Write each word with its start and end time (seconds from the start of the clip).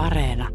Areena. 0.00 0.48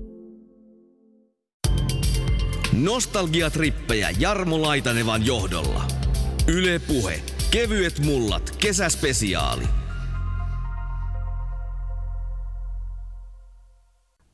Nostalgiatrippejä 2.73 4.09
Jarmo 4.19 4.61
Laitanevan 4.61 5.25
johdolla. 5.25 5.83
Yle 6.47 6.79
Puhe. 6.87 7.21
Kevyet 7.51 7.99
mullat. 7.99 8.55
Kesäspesiaali. 8.61 9.63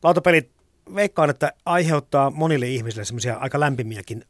Lautapelit 0.04 0.52
veikkaan, 0.96 1.30
että 1.30 1.54
aiheuttaa 1.66 2.30
monille 2.30 2.68
ihmisille 2.68 3.06
semmoisia 3.06 3.36
aika 3.36 3.60
lämpimiäkin 3.60 4.26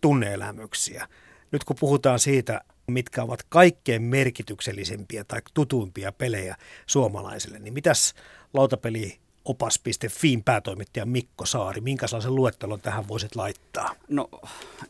tunneelämyksiä. 0.00 1.08
Nyt 1.52 1.64
kun 1.64 1.76
puhutaan 1.80 2.18
siitä, 2.18 2.60
mitkä 2.86 3.22
ovat 3.22 3.42
kaikkein 3.48 4.02
merkityksellisimpiä 4.02 5.24
tai 5.24 5.40
tutuimpia 5.54 6.12
pelejä 6.12 6.56
suomalaisille, 6.86 7.58
niin 7.58 7.74
mitäs 7.74 8.14
lautapeli 8.54 9.23
opas.fiin 9.44 10.44
päätoimittaja 10.44 11.06
Mikko 11.06 11.46
Saari, 11.46 11.80
minkälaisen 11.80 12.34
luettelon 12.34 12.80
tähän 12.80 13.08
voisit 13.08 13.36
laittaa? 13.36 13.94
No 14.08 14.28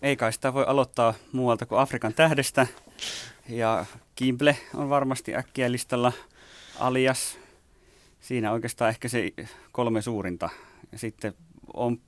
ei 0.02 0.16
kai 0.16 0.32
sitä 0.32 0.54
voi 0.54 0.64
aloittaa 0.66 1.14
muualta 1.32 1.66
kuin 1.66 1.80
Afrikan 1.80 2.14
tähdestä. 2.14 2.66
Ja 3.48 3.86
Kimble 4.14 4.58
on 4.74 4.88
varmasti 4.88 5.36
äkkiä 5.36 5.72
listalla 5.72 6.12
alias. 6.78 7.38
Siinä 8.20 8.52
oikeastaan 8.52 8.90
ehkä 8.90 9.08
se 9.08 9.32
kolme 9.72 10.02
suurinta. 10.02 10.48
Ja 10.92 10.98
sitten 10.98 11.34
on 11.74 12.00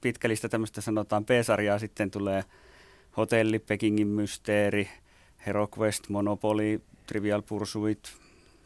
pitkä 0.00 0.28
lista 0.28 0.48
tämmöistä 0.48 0.80
sanotaan 0.80 1.24
P-sarjaa, 1.24 1.78
sitten 1.78 2.10
tulee 2.10 2.44
Hotelli, 3.16 3.58
Pekingin 3.58 4.08
mysteeri, 4.08 4.88
HeroQuest, 5.46 6.08
Monopoly, 6.08 6.82
Trivial 7.06 7.42
Pursuit, 7.42 8.16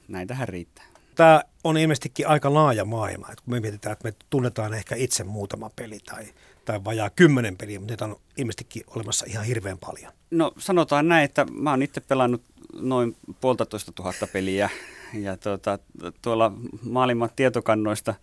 näitähän 0.08 0.48
riittää. 0.48 0.91
Tämä 1.14 1.42
on 1.64 1.76
ilmeisestikin 1.76 2.28
aika 2.28 2.54
laaja 2.54 2.84
maailma, 2.84 3.28
että 3.32 3.44
kun 3.44 3.54
me 3.54 3.60
mietitään, 3.60 3.92
että 3.92 4.08
me 4.08 4.14
tunnetaan 4.30 4.74
ehkä 4.74 4.94
itse 4.94 5.24
muutama 5.24 5.70
peli 5.76 5.98
tai, 5.98 6.24
tai 6.64 6.84
vajaa 6.84 7.10
kymmenen 7.10 7.56
peliä, 7.56 7.78
mutta 7.78 7.92
niitä 7.92 8.04
on 8.04 8.16
ilmeisestikin 8.36 8.82
olemassa 8.86 9.26
ihan 9.28 9.44
hirveän 9.44 9.78
paljon. 9.78 10.12
No 10.30 10.52
sanotaan 10.58 11.08
näin, 11.08 11.24
että 11.24 11.46
mä 11.52 11.70
oon 11.70 11.82
itse 11.82 12.00
pelannut 12.00 12.42
noin 12.74 13.16
puolitoista 13.40 13.92
tuhatta 13.92 14.26
peliä 14.26 14.70
ja 15.14 15.36
tuota, 15.36 15.78
tuolla 16.22 16.52
maailman 16.82 17.30
tietokannoista 17.36 18.14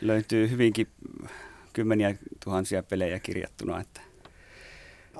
löytyy 0.00 0.50
hyvinkin 0.50 0.88
kymmeniä 1.72 2.14
tuhansia 2.44 2.82
pelejä 2.82 3.18
kirjattuna. 3.18 3.80
Että 3.80 4.00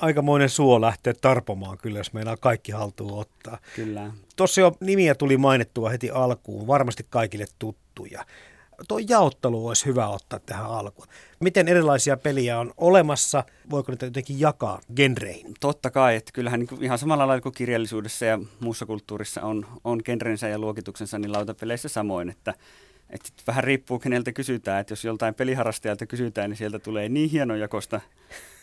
aikamoinen 0.01 0.49
suo 0.49 0.81
lähteä 0.81 1.15
tarpomaan 1.21 1.79
kyllä, 1.79 1.99
jos 1.99 2.13
meinaa 2.13 2.37
kaikki 2.37 2.73
haltuun 2.73 3.21
ottaa. 3.21 3.59
Kyllä. 3.77 4.13
Tuossa 4.37 4.61
jo 4.61 4.73
nimiä 4.81 5.15
tuli 5.15 5.37
mainittua 5.37 5.91
heti 5.91 6.11
alkuun, 6.11 6.67
varmasti 6.67 7.07
kaikille 7.11 7.47
tuttuja. 7.59 8.25
Tuo 8.89 8.99
jaottelu 9.09 9.67
olisi 9.67 9.87
hyvä 9.87 10.09
ottaa 10.09 10.39
tähän 10.39 10.67
alkuun. 10.67 11.09
Miten 11.41 11.69
erilaisia 11.69 12.17
peliä 12.17 12.59
on 12.59 12.73
olemassa? 12.77 13.45
Voiko 13.71 13.93
niitä 13.93 14.07
jotenkin 14.07 14.41
jakaa 14.41 14.81
genreihin? 14.97 15.55
Totta 15.61 15.91
kai, 15.91 16.17
että 16.17 16.33
kyllähän 16.33 16.61
niin 16.61 16.85
ihan 16.85 16.99
samalla 16.99 17.27
lailla 17.27 17.43
kuin 17.43 17.55
kirjallisuudessa 17.55 18.25
ja 18.25 18.39
muussa 18.61 18.87
kulttuurissa 18.87 19.43
on, 19.43 19.67
on 19.85 20.01
genrensä 20.05 20.49
ja 20.49 20.59
luokituksensa, 20.59 21.19
niin 21.19 21.33
lautapeleissä 21.33 21.89
samoin, 21.89 22.29
että 22.31 22.55
et 23.11 23.33
vähän 23.47 23.65
riippuu 23.65 23.99
keneltä 23.99 24.33
kysytään, 24.33 24.81
että 24.81 24.93
jos 24.93 25.05
joltain 25.05 25.35
peliharrastajalta 25.35 26.07
kysytään, 26.07 26.51
niin 26.51 26.57
sieltä 26.57 26.79
tulee 26.79 27.09
niin 27.09 27.31
hieno 27.31 27.57
jakosta, 27.57 28.01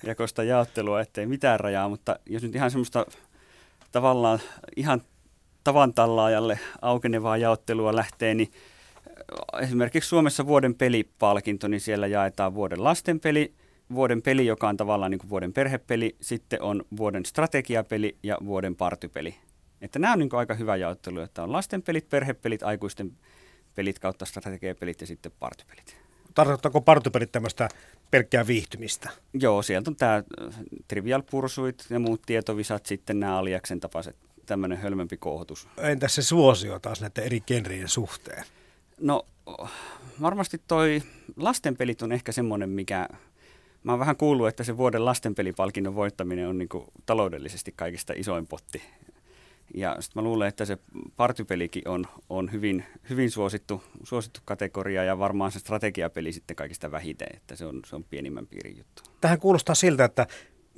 jakosta 0.03 0.43
jaottelua, 0.43 1.01
ettei 1.01 1.25
mitään 1.25 1.59
rajaa, 1.59 1.89
mutta 1.89 2.19
jos 2.25 2.43
nyt 2.43 2.55
ihan 2.55 2.71
semmoista 2.71 3.05
tavallaan 3.91 4.39
ihan 4.75 5.01
tavan 5.63 5.93
tallaajalle 5.93 6.59
aukenevaa 6.81 7.37
jaottelua 7.37 7.95
lähtee, 7.95 8.33
niin 8.33 8.51
äh, 9.53 9.63
esimerkiksi 9.63 10.09
Suomessa 10.09 10.47
vuoden 10.47 10.75
pelipalkinto, 10.75 11.67
niin 11.67 11.81
siellä 11.81 12.07
jaetaan 12.07 12.53
vuoden 12.53 12.83
lastenpeli, 12.83 13.53
vuoden 13.93 14.21
peli, 14.21 14.45
joka 14.45 14.69
on 14.69 14.77
tavallaan 14.77 15.11
niin 15.11 15.19
kuin 15.19 15.29
vuoden 15.29 15.53
perhepeli, 15.53 16.15
sitten 16.21 16.61
on 16.61 16.83
vuoden 16.97 17.25
strategiapeli 17.25 18.17
ja 18.23 18.37
vuoden 18.45 18.75
partypeli. 18.75 19.35
Että 19.81 19.99
nämä 19.99 20.13
on 20.13 20.19
niin 20.19 20.29
aika 20.33 20.53
hyvä 20.53 20.75
jaottelu, 20.75 21.19
että 21.19 21.43
on 21.43 21.51
lastenpelit, 21.51 22.09
perhepelit, 22.09 22.63
aikuisten 22.63 23.11
pelit 23.75 23.99
kautta 23.99 24.25
strategiapelit 24.25 25.01
ja 25.01 25.07
sitten 25.07 25.31
partypelit. 25.39 25.97
Tarkoittaako 26.33 26.81
partypelit 26.81 27.31
tämmöistä 27.31 27.69
pelkkää 28.11 28.47
viihtymistä? 28.47 29.09
Joo, 29.33 29.61
sieltä 29.61 29.89
on 29.89 29.95
tämä 29.95 30.15
äh, 30.15 30.55
Trivial 30.87 31.21
Pursuit 31.31 31.85
ja 31.89 31.99
muut 31.99 32.21
tietovisat, 32.25 32.85
sitten 32.85 33.19
nämä 33.19 33.37
Aliaksen 33.37 33.79
tapaiset, 33.79 34.15
tämmöinen 34.45 34.77
hölmempi 34.77 35.17
kohotus. 35.17 35.67
Entäs 35.77 36.15
se 36.15 36.21
suosio 36.21 36.79
taas 36.79 37.01
näiden 37.01 37.23
eri 37.23 37.41
genrien 37.41 37.89
suhteen? 37.89 38.43
No 39.01 39.25
varmasti 40.21 40.61
toi 40.67 41.03
lastenpelit 41.35 42.01
on 42.01 42.11
ehkä 42.11 42.31
semmoinen, 42.31 42.69
mikä 42.69 43.07
Mä 43.85 43.91
oon 43.91 43.99
vähän 43.99 44.17
kuullut, 44.17 44.47
että 44.47 44.63
se 44.63 44.77
vuoden 44.77 45.05
lastenpelipalkinnon 45.05 45.95
voittaminen 45.95 46.47
on 46.47 46.57
niin 46.57 46.69
taloudellisesti 47.05 47.73
kaikista 47.75 48.13
isoin 48.15 48.47
potti. 48.47 48.81
Ja 49.73 49.95
sitten 49.99 50.23
mä 50.23 50.27
luulen, 50.27 50.47
että 50.47 50.65
se 50.65 50.77
partypelikin 51.15 51.87
on, 51.87 52.05
on 52.29 52.51
hyvin, 52.51 52.85
hyvin 53.09 53.31
suosittu, 53.31 53.83
suosittu 54.03 54.39
kategoria 54.45 55.03
ja 55.03 55.19
varmaan 55.19 55.51
se 55.51 55.59
strategiapeli 55.59 56.31
sitten 56.31 56.55
kaikista 56.55 56.91
vähiten, 56.91 57.27
että 57.33 57.55
se 57.55 57.65
on, 57.65 57.81
se 57.85 57.95
on 57.95 58.03
pienimmän 58.03 58.47
piirin 58.47 58.77
juttu. 58.77 59.03
Tähän 59.21 59.39
kuulostaa 59.39 59.75
siltä, 59.75 60.05
että 60.05 60.27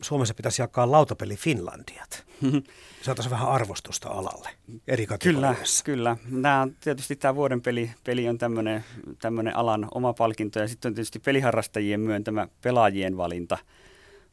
Suomessa 0.01 0.33
pitäisi 0.33 0.61
jakaa 0.61 0.91
lautapeli 0.91 1.35
Finlandiat. 1.35 2.25
Saataisiin 3.05 3.31
vähän 3.31 3.49
arvostusta 3.49 4.09
alalle 4.09 4.49
eri 4.87 5.05
kategoriassa. 5.05 5.83
Kyllä, 5.83 6.17
kyllä. 6.17 6.41
Nämä 6.41 6.67
tietysti 6.81 7.15
tämä 7.15 7.35
vuoden 7.35 7.61
peli, 7.61 7.91
peli 8.03 8.29
on 8.29 8.37
tämmöinen 8.37 9.55
alan 9.55 9.87
oma 9.93 10.13
palkinto 10.13 10.59
ja 10.59 10.67
sitten 10.67 10.89
on 10.89 10.93
tietysti 10.95 11.19
peliharrastajien 11.19 11.99
myöntämä 11.99 12.47
pelaajien 12.61 13.17
valinta– 13.17 13.57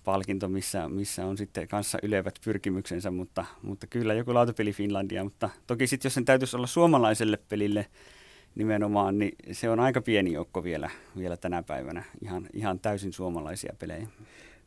palkinto, 0.05 0.49
missä, 0.49 0.89
missä 0.89 1.27
on 1.27 1.37
sitten 1.37 1.69
kanssa 1.69 1.99
ylevät 2.03 2.35
pyrkimyksensä, 2.45 3.11
mutta, 3.11 3.45
mutta 3.63 3.87
kyllä 3.87 4.15
joku 4.15 4.35
lautapeli 4.35 4.73
Finlandia, 4.73 5.25
mutta 5.25 5.51
toki 5.67 5.87
sitten 5.87 6.07
jos 6.07 6.15
sen 6.15 6.25
täytyisi 6.25 6.57
olla 6.57 6.67
suomalaiselle 6.67 7.39
pelille 7.49 7.87
nimenomaan, 8.55 9.19
niin 9.19 9.33
se 9.53 9.71
on 9.71 9.81
aika 9.81 10.01
pieni 10.01 10.33
joukko 10.33 10.65
vielä, 10.65 10.91
vielä 11.19 11.37
tänä 11.37 11.63
päivänä, 11.63 12.05
ihan, 12.23 12.47
ihan 12.53 12.79
täysin 12.79 13.13
suomalaisia 13.13 13.75
pelejä. 13.79 14.07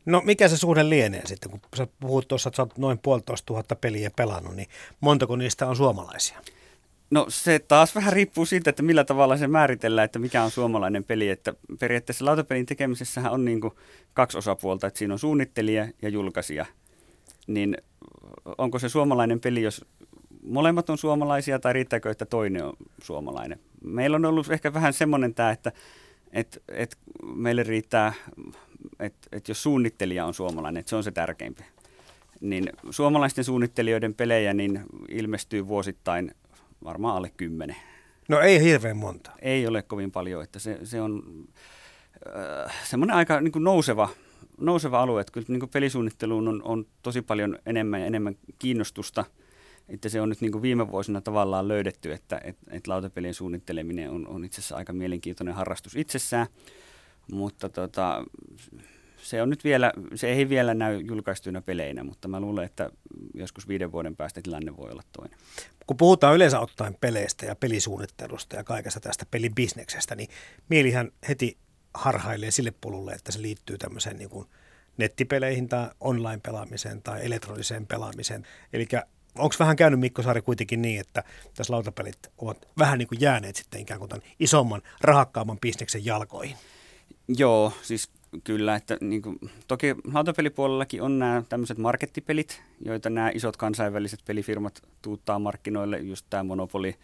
No 0.06 0.22
mikä 0.24 0.48
se 0.48 0.56
suhde 0.56 0.88
lienee 0.88 1.26
sitten, 1.26 1.50
kun 1.50 1.60
sä 1.76 1.86
puhut 2.00 2.28
tuossa, 2.28 2.48
että 2.48 2.56
sä 2.56 2.62
oot 2.62 2.78
noin 2.78 2.98
puolitoista 2.98 3.46
tuhatta 3.46 3.76
peliä 3.76 4.10
pelannut, 4.16 4.56
niin 4.56 4.68
montako 5.00 5.36
niistä 5.36 5.66
on 5.66 5.76
suomalaisia? 5.76 6.40
No 7.10 7.26
se 7.28 7.58
taas 7.58 7.94
vähän 7.94 8.12
riippuu 8.12 8.46
siitä, 8.46 8.70
että 8.70 8.82
millä 8.82 9.04
tavalla 9.04 9.36
se 9.36 9.46
määritellään, 9.46 10.04
että 10.04 10.18
mikä 10.18 10.42
on 10.42 10.50
suomalainen 10.50 11.04
peli. 11.04 11.28
Että 11.28 11.54
periaatteessa 11.78 12.24
lautapelin 12.24 12.66
tekemisessähän 12.66 13.32
on 13.32 13.44
niin 13.44 13.60
kuin 13.60 13.74
kaksi 14.14 14.38
osapuolta, 14.38 14.86
että 14.86 14.98
siinä 14.98 15.14
on 15.14 15.18
suunnittelija 15.18 15.88
ja 16.02 16.08
julkaisija. 16.08 16.66
Niin 17.46 17.76
onko 18.58 18.78
se 18.78 18.88
suomalainen 18.88 19.40
peli, 19.40 19.62
jos 19.62 19.84
molemmat 20.42 20.90
on 20.90 20.98
suomalaisia 20.98 21.58
tai 21.58 21.72
riittääkö, 21.72 22.10
että 22.10 22.26
toinen 22.26 22.64
on 22.64 22.72
suomalainen? 23.02 23.60
Meillä 23.84 24.14
on 24.14 24.24
ollut 24.24 24.50
ehkä 24.50 24.74
vähän 24.74 24.92
semmoinen 24.92 25.34
tämä, 25.34 25.50
että, 25.50 25.72
että, 26.32 26.60
että 26.68 26.96
meille 27.34 27.62
riittää, 27.62 28.12
että, 29.00 29.28
että 29.32 29.50
jos 29.50 29.62
suunnittelija 29.62 30.26
on 30.26 30.34
suomalainen, 30.34 30.80
että 30.80 30.90
se 30.90 30.96
on 30.96 31.04
se 31.04 31.10
tärkeimpi. 31.10 31.62
Niin 32.40 32.72
suomalaisten 32.90 33.44
suunnittelijoiden 33.44 34.14
pelejä 34.14 34.54
niin 34.54 34.82
ilmestyy 35.08 35.68
vuosittain 35.68 36.34
varmaan 36.84 37.16
alle 37.16 37.30
kymmenen. 37.36 37.76
No 38.28 38.40
ei 38.40 38.62
hirveän 38.62 38.96
monta. 38.96 39.30
Ei 39.42 39.66
ole 39.66 39.82
kovin 39.82 40.10
paljon, 40.10 40.42
että 40.42 40.58
se, 40.58 40.78
se 40.84 41.00
on 41.00 41.22
äh, 42.36 42.74
semmoinen 42.84 43.16
aika 43.16 43.40
niin 43.40 43.52
kuin 43.52 43.64
nouseva, 43.64 44.08
nouseva 44.60 45.02
alue, 45.02 45.20
että 45.20 45.32
kyllä 45.32 45.46
niin 45.48 45.60
kuin 45.60 45.70
pelisuunnitteluun 45.70 46.48
on, 46.48 46.62
on 46.62 46.86
tosi 47.02 47.22
paljon 47.22 47.58
enemmän 47.66 48.00
ja 48.00 48.06
enemmän 48.06 48.36
kiinnostusta, 48.58 49.24
että 49.88 50.08
se 50.08 50.20
on 50.20 50.28
nyt 50.28 50.40
niin 50.40 50.52
kuin 50.52 50.62
viime 50.62 50.90
vuosina 50.90 51.20
tavallaan 51.20 51.68
löydetty, 51.68 52.12
että 52.12 52.40
et, 52.44 52.56
et 52.70 52.86
lautapelien 52.86 53.34
suunnitteleminen 53.34 54.10
on, 54.10 54.28
on 54.28 54.44
itse 54.44 54.60
asiassa 54.60 54.76
aika 54.76 54.92
mielenkiintoinen 54.92 55.54
harrastus 55.54 55.96
itsessään, 55.96 56.46
mutta 57.32 57.68
tota, 57.68 58.24
se 59.22 59.42
on 59.42 59.50
nyt 59.50 59.64
vielä, 59.64 59.92
se 60.14 60.28
ei 60.28 60.48
vielä 60.48 60.74
näy 60.74 61.00
julkaistuina 61.00 61.62
peleinä, 61.62 62.04
mutta 62.04 62.28
mä 62.28 62.40
luulen, 62.40 62.64
että 62.64 62.90
joskus 63.34 63.68
viiden 63.68 63.92
vuoden 63.92 64.16
päästä 64.16 64.40
tilanne 64.42 64.76
voi 64.76 64.90
olla 64.90 65.02
toinen. 65.12 65.38
Kun 65.86 65.96
puhutaan 65.96 66.34
yleensä 66.34 66.60
ottaen 66.60 66.96
peleistä 67.00 67.46
ja 67.46 67.56
pelisuunnittelusta 67.56 68.56
ja 68.56 68.64
kaikesta 68.64 69.00
tästä 69.00 69.26
pelibisneksestä, 69.30 70.14
niin 70.14 70.28
mielihän 70.68 71.10
heti 71.28 71.56
harhailee 71.94 72.50
sille 72.50 72.72
polulle, 72.80 73.12
että 73.12 73.32
se 73.32 73.42
liittyy 73.42 73.78
tämmöiseen 73.78 74.16
niin 74.16 74.30
kuin 74.30 74.48
nettipeleihin 74.96 75.68
tai 75.68 75.88
online-pelaamiseen 76.00 77.02
tai 77.02 77.26
elektroniseen 77.26 77.86
pelaamiseen. 77.86 78.46
Eli 78.72 78.86
onko 79.38 79.54
vähän 79.58 79.76
käynyt 79.76 80.00
Mikko 80.00 80.22
Saari 80.22 80.42
kuitenkin 80.42 80.82
niin, 80.82 81.00
että 81.00 81.24
tässä 81.54 81.72
lautapelit 81.72 82.18
ovat 82.38 82.68
vähän 82.78 82.98
niin 82.98 83.08
kuin 83.08 83.20
jääneet 83.20 83.56
sitten 83.56 83.80
ikään 83.80 84.00
kuin 84.00 84.08
tämän 84.08 84.26
isomman, 84.40 84.82
rahakkaamman 85.00 85.58
bisneksen 85.60 86.04
jalkoihin? 86.04 86.56
Joo, 87.28 87.72
siis 87.82 88.10
Kyllä, 88.44 88.74
että 88.74 88.98
niin 89.00 89.22
kuin, 89.22 89.38
toki 89.68 89.94
lautapelipuolellakin 90.12 91.02
on 91.02 91.18
nämä 91.18 91.42
tämmöiset 91.48 91.78
markettipelit, 91.78 92.62
joita 92.84 93.10
nämä 93.10 93.30
isot 93.34 93.56
kansainväliset 93.56 94.20
pelifirmat 94.26 94.82
tuuttaa 95.02 95.38
markkinoille, 95.38 95.98
just 95.98 96.26
tämä 96.30 96.44
Monopoly 96.44 96.94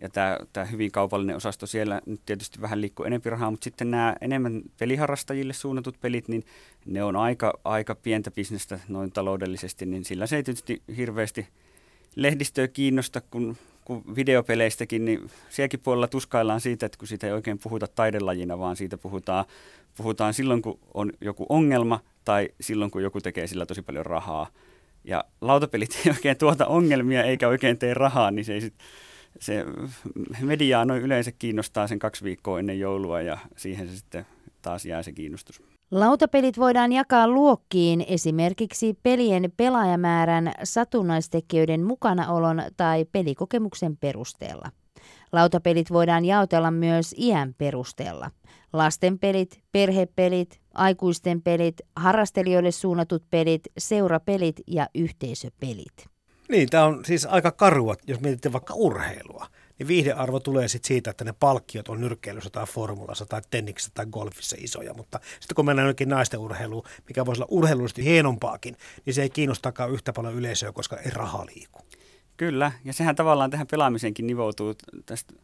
ja 0.00 0.08
tämä, 0.08 0.38
tämä 0.52 0.66
hyvin 0.66 0.92
kaupallinen 0.92 1.36
osasto 1.36 1.66
siellä 1.66 2.00
nyt 2.06 2.20
tietysti 2.26 2.60
vähän 2.60 2.80
liikkuu 2.80 3.06
enemmän 3.06 3.32
rahaa, 3.32 3.50
mutta 3.50 3.64
sitten 3.64 3.90
nämä 3.90 4.16
enemmän 4.20 4.62
peliharrastajille 4.78 5.52
suunnatut 5.52 6.00
pelit, 6.00 6.28
niin 6.28 6.44
ne 6.86 7.04
on 7.04 7.16
aika, 7.16 7.60
aika 7.64 7.94
pientä 7.94 8.30
bisnestä 8.30 8.80
noin 8.88 9.12
taloudellisesti, 9.12 9.86
niin 9.86 10.04
sillä 10.04 10.26
se 10.26 10.36
ei 10.36 10.42
tietysti 10.42 10.82
hirveästi 10.96 11.48
lehdistöä 12.16 12.68
kiinnosta, 12.68 13.20
kun, 13.20 13.56
kun 13.84 14.16
videopeleistäkin, 14.16 15.04
niin 15.04 15.30
sielläkin 15.50 15.80
puolella 15.80 16.08
tuskaillaan 16.08 16.60
siitä, 16.60 16.86
että 16.86 16.98
kun 16.98 17.08
siitä 17.08 17.26
ei 17.26 17.32
oikein 17.32 17.58
puhuta 17.58 17.86
taidelajina, 17.86 18.58
vaan 18.58 18.76
siitä 18.76 18.98
puhutaan, 18.98 19.44
puhutaan 19.96 20.34
silloin, 20.34 20.62
kun 20.62 20.78
on 20.94 21.12
joku 21.20 21.46
ongelma 21.48 22.00
tai 22.24 22.48
silloin, 22.60 22.90
kun 22.90 23.02
joku 23.02 23.20
tekee 23.20 23.46
sillä 23.46 23.66
tosi 23.66 23.82
paljon 23.82 24.06
rahaa. 24.06 24.46
Ja 25.04 25.24
lautapelit 25.40 25.90
ei 26.06 26.12
oikein 26.12 26.38
tuota 26.38 26.66
ongelmia 26.66 27.24
eikä 27.24 27.48
oikein 27.48 27.78
tee 27.78 27.94
rahaa, 27.94 28.30
niin 28.30 28.44
se 28.44 28.54
ei 28.54 28.60
sit, 28.60 28.74
se 29.40 29.64
mediaa 30.40 30.84
noin 30.84 31.02
yleensä 31.02 31.32
kiinnostaa 31.32 31.86
sen 31.86 31.98
kaksi 31.98 32.24
viikkoa 32.24 32.58
ennen 32.58 32.80
joulua 32.80 33.20
ja 33.20 33.38
siihen 33.56 33.88
se 33.88 33.96
sitten 33.96 34.26
taas 34.62 34.84
jää 34.84 35.02
se 35.02 35.12
kiinnostus. 35.12 35.73
Lautapelit 35.90 36.58
voidaan 36.58 36.92
jakaa 36.92 37.28
luokkiin 37.28 38.04
esimerkiksi 38.08 38.98
pelien 39.02 39.52
pelaajamäärän, 39.56 40.52
satunnaistekijöiden 40.62 41.84
mukanaolon 41.84 42.62
tai 42.76 43.04
pelikokemuksen 43.12 43.96
perusteella. 43.96 44.70
Lautapelit 45.32 45.92
voidaan 45.92 46.24
jaotella 46.24 46.70
myös 46.70 47.14
iän 47.18 47.54
perusteella. 47.58 48.30
Lastenpelit, 48.72 49.60
perhepelit, 49.72 50.60
aikuisten 50.74 51.42
pelit, 51.42 51.80
harrastelijoille 51.96 52.70
suunnatut 52.70 53.22
pelit, 53.30 53.62
seurapelit 53.78 54.60
ja 54.66 54.88
yhteisöpelit. 54.94 56.06
Niin, 56.48 56.70
tämä 56.70 56.84
on 56.84 57.04
siis 57.04 57.26
aika 57.26 57.52
karua, 57.52 57.94
jos 58.06 58.20
mietitte 58.20 58.52
vaikka 58.52 58.74
urheilua. 58.74 59.46
Niin 59.78 59.88
viihdearvo 59.88 60.40
tulee 60.40 60.68
sitten 60.68 60.88
siitä, 60.88 61.10
että 61.10 61.24
ne 61.24 61.34
palkkiot 61.40 61.88
on 61.88 62.00
nyrkkeilyssä 62.00 62.50
tai 62.50 62.66
formulassa 62.66 63.26
tai 63.26 63.42
tenniksessä 63.50 63.92
tai 63.94 64.06
golfissa 64.06 64.56
isoja. 64.60 64.94
Mutta 64.94 65.20
sitten 65.40 65.54
kun 65.54 65.66
mennään 65.66 65.88
jokin 65.88 66.08
naisten 66.08 66.40
urheiluun, 66.40 66.84
mikä 67.08 67.26
voisi 67.26 67.42
olla 67.42 67.48
urheilullisesti 67.50 68.04
hienompaakin, 68.04 68.76
niin 69.06 69.14
se 69.14 69.22
ei 69.22 69.30
kiinnostakaan 69.30 69.90
yhtä 69.90 70.12
paljon 70.12 70.34
yleisöä, 70.34 70.72
koska 70.72 70.96
ei 70.96 71.10
raha 71.10 71.46
liiku. 71.46 71.80
Kyllä, 72.36 72.72
ja 72.84 72.92
sehän 72.92 73.16
tavallaan 73.16 73.50
tähän 73.50 73.66
pelaamiseenkin 73.66 74.26
nivoutuu 74.26 74.74
tästä 75.06 75.34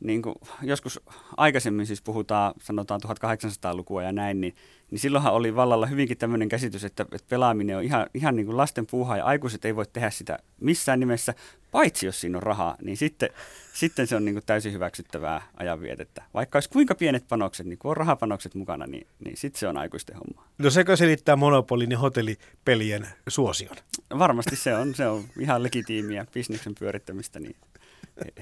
niin 0.00 0.22
kuin 0.22 0.34
joskus 0.62 1.00
aikaisemmin 1.36 1.86
siis 1.86 2.02
puhutaan, 2.02 2.54
sanotaan 2.62 3.00
1800-lukua 3.04 4.02
ja 4.02 4.12
näin, 4.12 4.40
niin, 4.40 4.54
niin 4.90 4.98
silloinhan 4.98 5.32
oli 5.32 5.56
vallalla 5.56 5.86
hyvinkin 5.86 6.18
tämmöinen 6.18 6.48
käsitys, 6.48 6.84
että, 6.84 7.02
että 7.02 7.28
pelaaminen 7.28 7.76
on 7.76 7.82
ihan, 7.82 8.06
ihan 8.14 8.36
niin 8.36 8.46
kuin 8.46 8.56
lasten 8.56 8.86
puuhaa 8.86 9.16
ja 9.16 9.24
aikuiset 9.24 9.64
ei 9.64 9.76
voi 9.76 9.86
tehdä 9.92 10.10
sitä 10.10 10.38
missään 10.60 11.00
nimessä, 11.00 11.34
paitsi 11.70 12.06
jos 12.06 12.20
siinä 12.20 12.38
on 12.38 12.42
rahaa, 12.42 12.76
niin 12.82 12.96
sitten, 12.96 13.30
sitten 13.72 14.06
se 14.06 14.16
on 14.16 14.24
niin 14.24 14.34
kuin 14.34 14.46
täysin 14.46 14.72
hyväksyttävää 14.72 15.42
ajanvietettä. 15.56 16.22
Vaikka 16.34 16.56
olisi 16.56 16.70
kuinka 16.70 16.94
pienet 16.94 17.28
panokset, 17.28 17.66
niin 17.66 17.78
kun 17.78 17.90
on 17.90 17.96
rahapanokset 17.96 18.54
mukana, 18.54 18.86
niin, 18.86 19.06
niin 19.24 19.36
sitten 19.36 19.60
se 19.60 19.68
on 19.68 19.78
aikuisten 19.78 20.16
homma. 20.16 20.48
No 20.58 20.70
sekö 20.70 20.96
selittää 20.96 21.36
monopolin 21.36 21.90
ja 21.90 21.98
hotellipelien 21.98 23.08
suosion? 23.28 23.76
Varmasti 24.18 24.56
se 24.56 24.76
on, 24.76 24.94
se 24.94 25.08
on 25.08 25.24
ihan 25.38 25.62
legitiimiä 25.62 26.26
bisneksen 26.34 26.74
pyörittämistä, 26.78 27.40
niin 27.40 27.56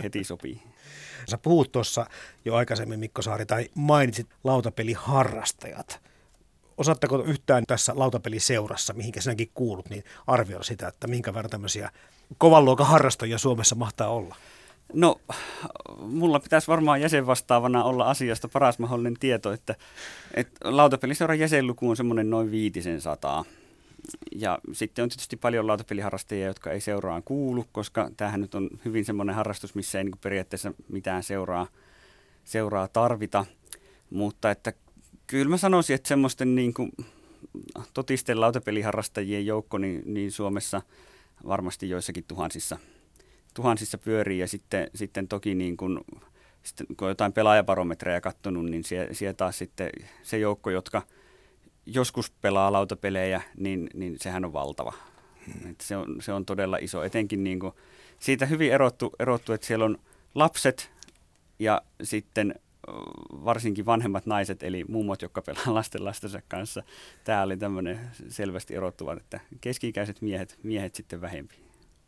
heti 0.03 0.25
sopii. 0.25 0.63
Sä 1.29 1.39
puhut 1.39 1.73
tuossa 1.73 2.07
jo 2.45 2.55
aikaisemmin, 2.55 3.01
Mikko 3.01 3.23
Saari, 3.23 3.47
tai 3.47 3.69
mainitsit 3.75 4.27
lautapeliharrastajat. 4.45 6.01
Osaatteko 6.79 7.23
yhtään 7.23 7.65
tässä 7.67 7.93
lautapeliseurassa, 7.97 8.93
mihinkä 8.93 9.21
sinäkin 9.21 9.51
kuulut, 9.55 9.91
niin 9.91 10.05
arvioida 10.27 10.65
sitä, 10.65 10.89
että 10.89 11.07
minkä 11.07 11.35
verran 11.35 11.51
tämmöisiä 11.51 11.91
kovan 12.39 12.65
luokan 12.65 12.87
harrastajia 12.87 13.39
Suomessa 13.39 13.75
mahtaa 13.75 14.09
olla? 14.09 14.37
No, 14.93 15.21
mulla 15.99 16.41
pitäisi 16.41 16.69
varmaan 16.69 17.01
jäsenvastaavana 17.01 17.85
olla 17.85 18.05
asiasta 18.05 18.49
paras 18.49 18.79
mahdollinen 18.79 19.17
tieto, 19.21 19.53
että, 19.53 19.75
että 20.35 20.77
lautapeliseuran 20.77 21.39
jäsenluku 21.39 21.91
on 21.91 21.97
semmoinen 21.97 22.31
noin 22.31 22.51
viitisen 22.51 23.01
sataa 23.01 23.45
ja 24.35 24.59
sitten 24.73 25.03
on 25.03 25.09
tietysti 25.09 25.37
paljon 25.37 25.67
lautapeliharrastajia, 25.67 26.47
jotka 26.47 26.71
ei 26.71 26.81
seuraan 26.81 27.23
kuulu, 27.23 27.65
koska 27.73 28.11
tämähän 28.17 28.41
nyt 28.41 28.55
on 28.55 28.71
hyvin 28.85 29.05
semmoinen 29.05 29.35
harrastus, 29.35 29.75
missä 29.75 29.99
ei 29.99 30.05
niin 30.05 30.19
periaatteessa 30.21 30.73
mitään 30.89 31.23
seuraa, 31.23 31.67
seuraa 32.45 32.89
tarvita. 32.89 33.45
Mutta 34.11 34.51
että 34.51 34.73
kyllä 35.27 35.51
mä 35.51 35.57
sanoisin, 35.57 35.95
että 35.95 36.09
semmoisten 36.09 36.55
niin 36.55 36.75
kuin 36.75 36.93
totisten 37.95 38.41
lautapeliharrastajien 38.41 39.47
joukko 39.47 39.79
niin, 39.79 40.03
niin 40.05 40.33
Suomessa 40.33 40.83
varmasti 41.47 41.91
joissakin 41.91 42.25
tuhansissa, 42.29 42.79
tuhansissa 43.55 43.99
pyörii. 43.99 44.39
Ja 44.39 44.49
sitten, 44.49 44.91
sitten 44.95 45.29
toki 45.29 45.55
niin 45.55 45.77
kuin, 45.77 46.01
sitten 46.63 46.87
kun 46.87 47.07
on 47.07 47.11
jotain 47.11 47.33
pelaajabarometreja 47.33 48.21
katsonut, 48.21 48.65
niin 48.65 48.85
siellä, 48.85 49.15
siellä 49.15 49.35
taas 49.35 49.59
sitten 49.59 49.91
se 50.23 50.39
joukko, 50.39 50.71
jotka– 50.71 51.03
joskus 51.87 52.31
pelaa 52.31 52.73
lautapelejä, 52.73 53.43
niin, 53.57 53.91
niin 53.95 54.17
sehän 54.21 54.45
on 54.45 54.53
valtava. 54.53 54.93
Hmm. 55.47 55.71
Et 55.71 55.81
se, 55.81 55.97
on, 55.97 56.17
se 56.21 56.33
on 56.33 56.47
todella 56.47 56.77
iso. 56.77 57.03
Etenkin 57.03 57.45
niin 57.45 57.61
kuin, 57.61 57.73
siitä 58.21 58.47
hyvin 58.47 58.73
erottu, 58.73 59.13
erottu, 59.19 59.53
että 59.53 59.67
siellä 59.67 59.85
on 59.85 59.99
lapset 60.35 60.91
ja 61.59 61.83
sitten 62.03 62.55
varsinkin 63.45 63.87
vanhemmat 63.87 64.27
naiset, 64.27 64.63
eli 64.63 64.85
mummot, 64.89 65.23
jotka 65.23 65.43
pelaa 65.43 65.75
lasten 65.75 66.05
lastensa 66.05 66.43
kanssa. 66.49 66.83
Tämä 67.25 67.43
oli 67.43 67.57
tämmöinen 67.57 68.01
selvästi 68.29 68.75
erottuva, 68.75 69.15
että 69.15 69.41
keski-ikäiset 69.61 70.23
miehet, 70.23 70.59
miehet 70.63 70.95
sitten 70.95 71.21
vähempi. 71.21 71.55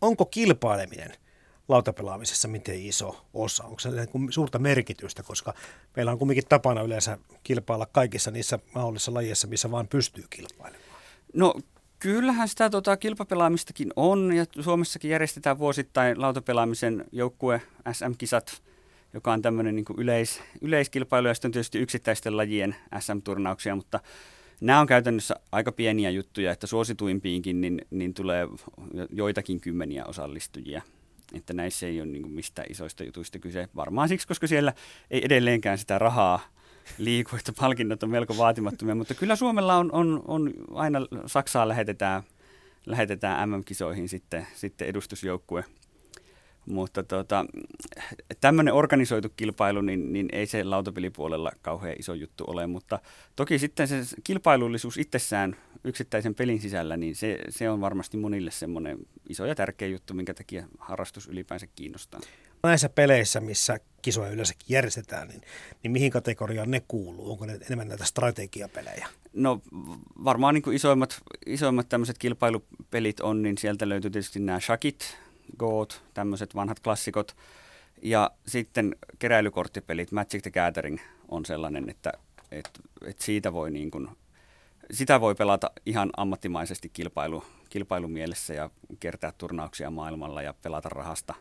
Onko 0.01 0.27
kilpaileminen– 0.27 1.13
lautapelaamisessa 1.69 2.49
miten 2.49 2.83
iso 2.83 3.25
osa? 3.35 3.65
Onko 3.65 3.79
se 3.79 3.91
suurta 4.31 4.59
merkitystä, 4.59 5.23
koska 5.23 5.55
meillä 5.97 6.13
on 6.13 6.19
kuitenkin 6.19 6.49
tapana 6.49 6.83
yleensä 6.83 7.19
kilpailla 7.45 7.87
kaikissa 7.87 8.31
niissä 8.31 8.59
mahdollisissa 8.75 9.15
lajeissa, 9.15 9.47
missä 9.47 9.71
vaan 9.71 9.89
pystyy 9.89 10.25
kilpailemaan? 10.31 10.89
No 11.35 11.55
kyllähän 11.99 12.49
sitä 12.49 12.71
tota, 12.71 12.97
kilpapelaamistakin 12.97 13.91
on 13.97 14.33
ja 14.33 14.47
Suomessakin 14.61 15.11
järjestetään 15.11 15.59
vuosittain 15.59 16.21
lautapelaamisen 16.21 17.05
joukkue 17.13 17.63
SM-kisat, 17.93 18.63
joka 19.15 19.33
on 19.33 19.43
tämmöinen 19.43 19.77
niin 19.77 19.85
yleis, 19.97 20.41
yleiskilpailu 20.61 21.29
ja 21.29 21.35
sitten 21.35 21.53
tietysti 21.53 21.79
yksittäisten 21.79 22.37
lajien 22.37 22.77
SM-turnauksia, 22.99 23.77
mutta 23.77 24.01
nämä 24.61 24.81
on 24.81 24.87
käytännössä 24.87 25.35
aika 25.53 25.73
pieniä 25.73 26.11
juttuja, 26.11 26.53
että 26.53 26.67
suosituimpiinkin 26.67 27.61
niin, 27.61 27.83
niin 27.91 28.15
tulee 28.15 28.49
joitakin 29.11 29.61
kymmeniä 29.61 30.05
osallistujia 30.05 30.83
että 31.33 31.53
näissä 31.53 31.87
ei 31.87 32.01
ole 32.01 32.09
niin 32.09 32.31
mistään 32.31 32.71
isoista 32.71 33.05
jutuista 33.05 33.39
kyse. 33.39 33.69
Varmaan 33.77 34.09
siksi, 34.09 34.29
koska 34.29 34.47
siellä 34.47 34.73
ei 35.11 35.25
edelleenkään 35.25 35.79
sitä 35.79 35.99
rahaa 35.99 36.41
liiku, 36.99 37.37
että 37.37 37.53
palkinnot 37.53 38.03
on 38.03 38.11
melko 38.11 38.37
vaatimattomia, 38.37 38.95
mutta 38.95 39.15
kyllä 39.15 39.37
Suomella 39.37 39.77
on, 39.77 39.93
on, 39.93 40.23
on 40.27 40.53
aina 40.75 40.99
Saksaa 41.27 41.69
lähetetään, 41.69 42.23
lähetetään 42.87 43.51
MM-kisoihin 43.51 44.09
sitten, 44.09 44.47
sitten 44.55 44.89
edustusjoukkue– 44.89 45.65
mutta 46.69 47.03
tota, 47.03 47.47
tämmöinen 48.41 48.75
organisoitu 48.75 49.29
kilpailu, 49.37 49.81
niin, 49.81 50.13
niin 50.13 50.29
ei 50.33 50.47
se 50.47 50.65
lautapelipuolella 50.65 51.53
kauhean 51.63 51.97
iso 51.99 52.15
juttu 52.15 52.45
ole, 52.47 52.67
mutta 52.67 52.99
toki 53.37 53.59
sitten 53.59 53.89
se 53.89 53.97
kilpailullisuus 54.25 54.99
itsessään 54.99 55.57
yksittäisen 55.85 56.35
pelin 56.35 56.61
sisällä, 56.61 56.97
niin 56.97 57.17
se, 57.17 57.39
se 57.49 57.71
on 57.71 57.81
varmasti 57.81 58.17
monille 58.17 58.51
semmoinen 58.51 58.99
iso 59.29 59.47
ja 59.47 59.55
tärkeä 59.55 59.89
juttu, 59.89 60.15
minkä 60.15 60.35
takia 60.35 60.69
harrastus 60.79 61.29
ylipäänsä 61.29 61.67
kiinnostaa. 61.67 62.21
Näissä 62.63 62.89
peleissä, 62.89 63.41
missä 63.41 63.81
kisoja 64.03 64.31
yleensäkin 64.31 64.67
järjestetään, 64.69 65.29
niin, 65.29 65.41
niin 65.83 65.91
mihin 65.91 66.11
kategoriaan 66.11 66.71
ne 66.71 66.83
kuuluu? 66.89 67.31
Onko 67.31 67.47
ne 67.47 67.59
enemmän 67.67 67.89
näitä 67.89 68.05
strategiapelejä? 68.05 69.09
No 69.33 69.61
varmaan 70.25 70.55
niin 70.55 70.63
kuin 70.63 70.77
isoimmat, 70.77 71.21
isoimmat 71.47 71.89
tämmöiset 71.89 72.19
kilpailupelit 72.19 73.21
on, 73.21 73.43
niin 73.43 73.59
sieltä 73.59 73.89
löytyy 73.89 74.11
tietysti 74.11 74.41
nämä 74.41 74.61
shakit, 74.61 75.19
Goat, 75.59 76.03
tämmöiset 76.15 76.55
vanhat 76.55 76.81
klassikot. 76.81 77.37
Ja 78.03 78.31
sitten 78.47 78.97
keräilykorttipelit, 79.19 80.13
Magic 80.13 80.43
the 80.43 80.51
Gathering 80.51 80.99
on 81.29 81.45
sellainen, 81.45 81.91
että, 81.91 82.13
että, 82.51 82.71
että 83.05 83.25
siitä 83.25 83.53
voi 83.53 83.71
niin 83.71 83.91
kuin, 83.91 84.09
sitä 84.93 85.21
voi 85.21 85.35
pelata 85.35 85.71
ihan 85.87 86.11
ammattimaisesti 86.17 86.89
kilpailu, 86.89 87.45
kilpailumielessä 87.71 88.55
ja 88.55 88.71
kertaa 89.01 89.33
turnauksia 89.33 89.91
maailmalla 89.91 90.43
ja 90.43 90.55
pelata 90.63 90.89
rahasta. 90.89 91.35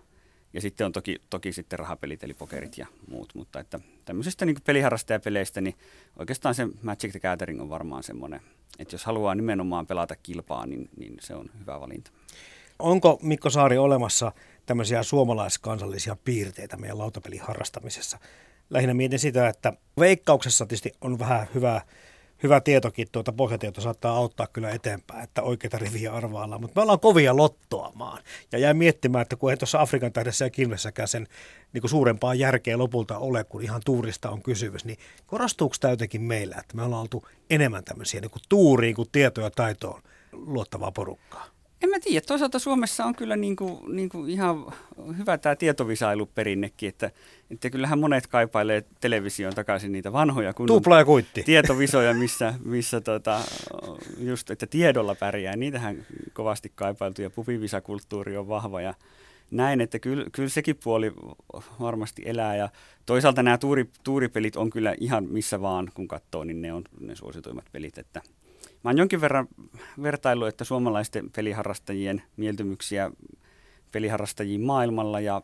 Ja 0.54 0.62
sitten 0.62 0.86
on 0.86 0.92
toki, 0.92 1.22
toki 1.30 1.54
sitten 1.54 1.80
rahapelit 1.80 2.24
eli 2.24 2.34
pokerit 2.34 2.78
ja 2.78 2.88
muut, 3.08 3.36
mutta 3.36 3.60
että 3.60 3.80
tämmöisistä 4.06 4.46
niin 4.46 4.58
peliharrastajapeleistä, 4.66 5.62
niin 5.62 5.76
oikeastaan 6.20 6.56
se 6.56 6.68
Magic 6.82 7.12
the 7.12 7.20
Gathering 7.20 7.62
on 7.62 7.70
varmaan 7.70 8.04
semmoinen, 8.04 8.42
että 8.80 8.94
jos 8.94 9.06
haluaa 9.06 9.36
nimenomaan 9.36 9.88
pelata 9.88 10.16
kilpaa, 10.16 10.66
niin, 10.66 10.90
niin 10.98 11.18
se 11.20 11.36
on 11.36 11.50
hyvä 11.60 11.80
valinta. 11.80 12.12
Onko 12.80 13.20
Mikko 13.22 13.50
Saari 13.50 13.78
olemassa 13.78 14.32
tämmöisiä 14.66 15.04
suomalaiskansallisia 15.04 16.18
piirteitä 16.24 16.78
meidän 16.78 16.98
lautapelin 16.98 17.42
harrastamisessa? 17.42 18.20
Lähinnä 18.70 18.94
mietin 18.94 19.20
sitä, 19.20 19.50
että 19.50 19.74
veikkauksessa 20.00 20.66
tietysti 20.66 20.92
on 21.02 21.20
vähän 21.20 21.48
hyvää 21.56 21.82
hyvä 22.44 22.62
tietokin, 22.62 23.08
tuota 23.12 23.32
pohjatieto 23.32 23.82
saattaa 23.82 24.18
auttaa 24.18 24.48
kyllä 24.48 24.70
eteenpäin, 24.70 25.24
että 25.24 25.42
oikeita 25.42 25.78
riviä 25.78 26.14
arvaillaan. 26.14 26.62
Mutta 26.62 26.80
me 26.80 26.82
ollaan 26.82 27.00
kovia 27.00 27.36
lottoamaan. 27.36 28.24
Ja 28.52 28.60
jäin 28.60 28.78
miettimään, 28.78 29.22
että 29.22 29.36
kun 29.36 29.52
ei 29.52 29.58
tuossa 29.58 29.82
Afrikan 29.82 30.14
tähdessä 30.14 30.46
ja 30.46 30.50
Kilvessäkään 30.50 31.08
sen 31.08 31.28
niin 31.74 31.82
kuin 31.82 31.90
suurempaa 31.90 32.36
järkeä 32.36 32.78
lopulta 32.78 33.18
ole, 33.18 33.44
kun 33.44 33.62
ihan 33.64 33.82
tuurista 33.86 34.30
on 34.30 34.42
kysymys, 34.42 34.86
niin 34.86 35.00
korostuuko 35.28 35.76
tämä 35.80 35.92
jotenkin 35.92 36.22
meillä, 36.22 36.56
että 36.60 36.76
me 36.76 36.84
ollaan 36.84 37.02
oltu 37.02 37.28
enemmän 37.50 37.84
tämmöisiä 37.84 38.22
niin 38.22 38.32
kuin 38.32 38.44
tuuriin 38.50 38.96
kuin 38.96 39.10
tietoja 39.12 39.48
ja 39.48 39.52
taitoon 39.52 40.02
luottavaa 40.32 40.92
porukkaa? 40.92 41.57
En 41.84 41.90
mä 41.90 42.00
tiedä. 42.00 42.22
Toisaalta 42.28 42.60
Suomessa 42.60 43.06
on 43.06 43.16
kyllä 43.16 43.36
niin 43.36 43.56
kuin, 43.56 43.96
niin 43.96 44.10
kuin 44.10 44.30
ihan 44.30 44.66
hyvä 45.18 45.38
tämä 45.38 45.56
tietovisailuperinnekin, 45.56 46.90
että, 46.90 47.12
että 47.52 47.70
kyllähän 47.70 48.00
monet 48.00 48.28
kaipailee 48.28 48.84
televisioon 49.02 49.56
takaisin 49.56 49.92
niitä 49.92 50.14
vanhoja 50.14 50.54
kun 50.54 50.68
Tupla 50.68 50.98
ja 50.98 51.06
kuitti. 51.06 51.44
tietovisoja, 51.44 52.14
missä, 52.14 52.54
missä 52.64 53.02
tota, 53.02 53.42
just, 54.18 54.52
että 54.52 54.68
tiedolla 54.68 55.16
pärjää. 55.16 55.56
Niitähän 55.56 56.06
kovasti 56.34 56.72
kaipailtu 56.76 57.22
ja 57.22 57.30
pupivisakulttuuri 57.30 58.38
on 58.38 58.48
vahva 58.48 58.82
ja 58.82 58.94
näin, 59.52 59.82
että 59.82 60.00
kyllä, 60.00 60.26
kyllä 60.32 60.50
sekin 60.50 60.78
puoli 60.84 61.14
varmasti 61.80 62.22
elää 62.26 62.56
ja 62.56 62.70
toisaalta 63.06 63.44
nämä 63.44 63.58
tuuri, 63.58 63.90
tuuripelit 64.04 64.56
on 64.56 64.70
kyllä 64.70 64.96
ihan 65.00 65.24
missä 65.30 65.62
vaan, 65.62 65.92
kun 65.94 66.08
katsoo, 66.08 66.44
niin 66.44 66.62
ne 66.62 66.74
on 66.74 66.84
ne 67.00 67.16
suosituimmat 67.16 67.66
pelit, 67.72 67.98
että– 67.98 68.22
Mä 68.84 68.90
oon 68.90 68.98
jonkin 68.98 69.22
verran 69.22 69.48
vertailu, 70.02 70.46
että 70.46 70.64
suomalaisten 70.64 71.32
peliharrastajien 71.36 72.22
mieltymyksiä 72.38 73.12
peliharrastajiin 73.92 74.62
maailmalla 74.62 75.20
ja 75.20 75.42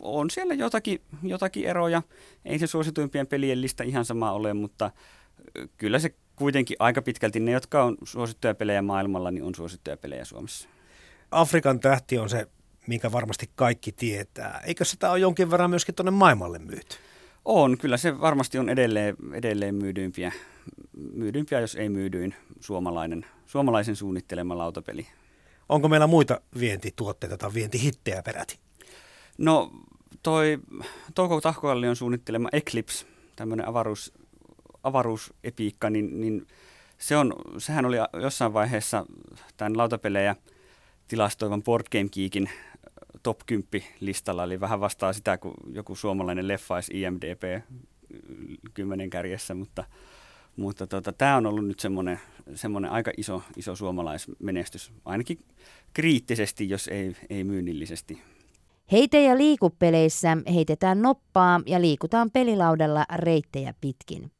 on 0.00 0.30
siellä 0.30 0.54
jotakin, 0.54 1.00
jotakin 1.22 1.64
eroja. 1.64 2.02
Ei 2.44 2.58
se 2.58 2.66
suosituimpien 2.66 3.26
pelien 3.26 3.60
lista 3.60 3.82
ihan 3.82 4.04
sama 4.04 4.32
ole, 4.32 4.54
mutta 4.54 4.90
kyllä 5.76 5.98
se 5.98 6.14
kuitenkin 6.36 6.76
aika 6.78 7.02
pitkälti 7.02 7.40
ne, 7.40 7.52
jotka 7.52 7.84
on 7.84 7.96
suosittuja 8.04 8.54
pelejä 8.54 8.82
maailmalla, 8.82 9.30
niin 9.30 9.44
on 9.44 9.54
suosittuja 9.54 9.96
pelejä 9.96 10.24
Suomessa. 10.24 10.68
Afrikan 11.30 11.80
tähti 11.80 12.18
on 12.18 12.28
se, 12.28 12.46
minkä 12.86 13.12
varmasti 13.12 13.50
kaikki 13.54 13.92
tietää. 13.92 14.62
Eikö 14.66 14.84
sitä 14.84 15.10
ole 15.10 15.18
jonkin 15.18 15.50
verran 15.50 15.70
myöskin 15.70 15.94
tuonne 15.94 16.10
maailmalle 16.10 16.58
myyty? 16.58 16.96
On, 17.44 17.78
kyllä 17.78 17.96
se 17.96 18.20
varmasti 18.20 18.58
on 18.58 18.68
edelleen, 18.68 19.16
edelleen 19.32 19.74
myydympiä, 19.74 20.32
myydympiä, 21.12 21.60
jos 21.60 21.74
ei 21.74 21.88
myydyin 21.88 22.34
suomalainen, 22.60 23.26
suomalaisen 23.46 23.96
suunnittelema 23.96 24.58
lautapeli. 24.58 25.06
Onko 25.68 25.88
meillä 25.88 26.06
muita 26.06 26.40
vientituotteita 26.60 27.38
tai 27.38 27.54
vientihittejä 27.54 28.22
peräti? 28.22 28.58
No 29.38 29.72
toi 30.22 30.58
Touko 31.14 31.40
Tahkoallion 31.40 31.96
suunnittelema 31.96 32.48
Eclipse, 32.52 33.06
tämmöinen 33.36 33.68
avaruus, 33.68 34.12
avaruusepiikka, 34.82 35.90
niin, 35.90 36.20
niin 36.20 36.46
se 36.98 37.16
on, 37.16 37.34
sehän 37.58 37.86
oli 37.86 37.96
jossain 38.22 38.52
vaiheessa 38.52 39.06
tämän 39.56 39.78
lautapelejä 39.78 40.36
tilastoivan 41.08 41.62
Board 41.62 41.86
Game 41.92 42.08
Geekin 42.08 42.50
top 43.22 43.38
10 43.46 43.88
listalla, 44.00 44.44
eli 44.44 44.60
vähän 44.60 44.80
vastaa 44.80 45.12
sitä, 45.12 45.38
kun 45.38 45.54
joku 45.72 45.94
suomalainen 45.94 46.48
leffa 46.48 46.74
olisi 46.74 47.00
IMDB 47.00 47.42
kymmenen 48.74 49.10
kärjessä, 49.10 49.54
mutta, 49.54 49.84
mutta 50.56 50.86
tota, 50.86 51.12
tämä 51.12 51.36
on 51.36 51.46
ollut 51.46 51.66
nyt 51.66 51.80
semmoinen, 51.80 52.20
semmoinen 52.54 52.90
aika 52.90 53.12
iso, 53.16 53.42
iso 53.56 53.76
suomalaismenestys, 53.76 54.92
ainakin 55.04 55.38
kriittisesti, 55.94 56.68
jos 56.68 56.88
ei, 56.88 57.16
ei 57.30 57.44
myynnillisesti. 57.44 58.22
Heite- 58.92 59.22
ja 59.22 59.38
liikupeleissä 59.38 60.36
heitetään 60.54 61.02
noppaa 61.02 61.60
ja 61.66 61.80
liikutaan 61.80 62.30
pelilaudalla 62.30 63.04
reittejä 63.16 63.74
pitkin. 63.80 64.30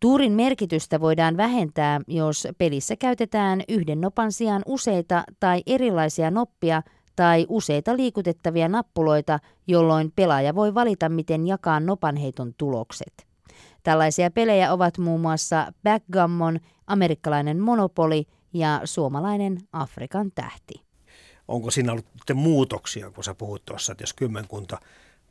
Tuurin 0.00 0.32
merkitystä 0.32 1.00
voidaan 1.00 1.36
vähentää, 1.36 2.00
jos 2.08 2.48
pelissä 2.58 2.96
käytetään 2.96 3.62
yhden 3.68 4.00
nopan 4.00 4.32
sijaan 4.32 4.62
useita 4.66 5.24
tai 5.40 5.62
erilaisia 5.66 6.30
noppia– 6.30 6.82
tai 7.16 7.46
useita 7.48 7.96
liikutettavia 7.96 8.68
nappuloita, 8.68 9.38
jolloin 9.66 10.12
pelaaja 10.16 10.54
voi 10.54 10.74
valita, 10.74 11.08
miten 11.08 11.46
jakaa 11.46 11.80
nopanheiton 11.80 12.54
tulokset. 12.58 13.26
Tällaisia 13.82 14.30
pelejä 14.30 14.72
ovat 14.72 14.98
muun 14.98 15.20
muassa 15.20 15.72
backgammon, 15.82 16.60
amerikkalainen 16.86 17.60
monopoli 17.60 18.26
ja 18.52 18.80
suomalainen 18.84 19.58
Afrikan 19.72 20.32
tähti. 20.34 20.74
Onko 21.48 21.70
siinä 21.70 21.92
ollut 21.92 22.06
muutoksia, 22.34 23.10
kun 23.10 23.24
sä 23.24 23.34
puhut 23.34 23.64
tuossa, 23.64 23.92
että 23.92 24.02
jos 24.02 24.14
kymmenkunta 24.14 24.78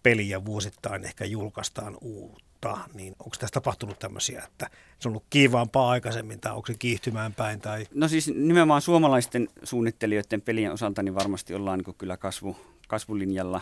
peliä 0.05 0.45
vuosittain 0.45 1.05
ehkä 1.05 1.25
julkaistaan 1.25 1.97
uutta, 2.01 2.77
niin 2.93 3.15
onko 3.19 3.35
tässä 3.39 3.53
tapahtunut 3.53 3.99
tämmöisiä, 3.99 4.43
että 4.43 4.69
se 4.99 5.07
on 5.07 5.11
ollut 5.11 5.25
kiivaampaa 5.29 5.89
aikaisemmin 5.89 6.39
tai 6.39 6.51
onko 6.51 6.67
se 6.67 6.73
kiihtymään 6.79 7.33
päin? 7.33 7.61
Tai... 7.61 7.87
No 7.93 8.07
siis 8.07 8.27
nimenomaan 8.27 8.81
suomalaisten 8.81 9.47
suunnittelijoiden 9.63 10.41
pelien 10.41 10.71
osalta 10.71 11.03
niin 11.03 11.15
varmasti 11.15 11.53
ollaan 11.53 11.79
niin 11.79 11.95
kyllä 11.95 12.17
kasvu, 12.17 12.57
kasvulinjalla. 12.87 13.61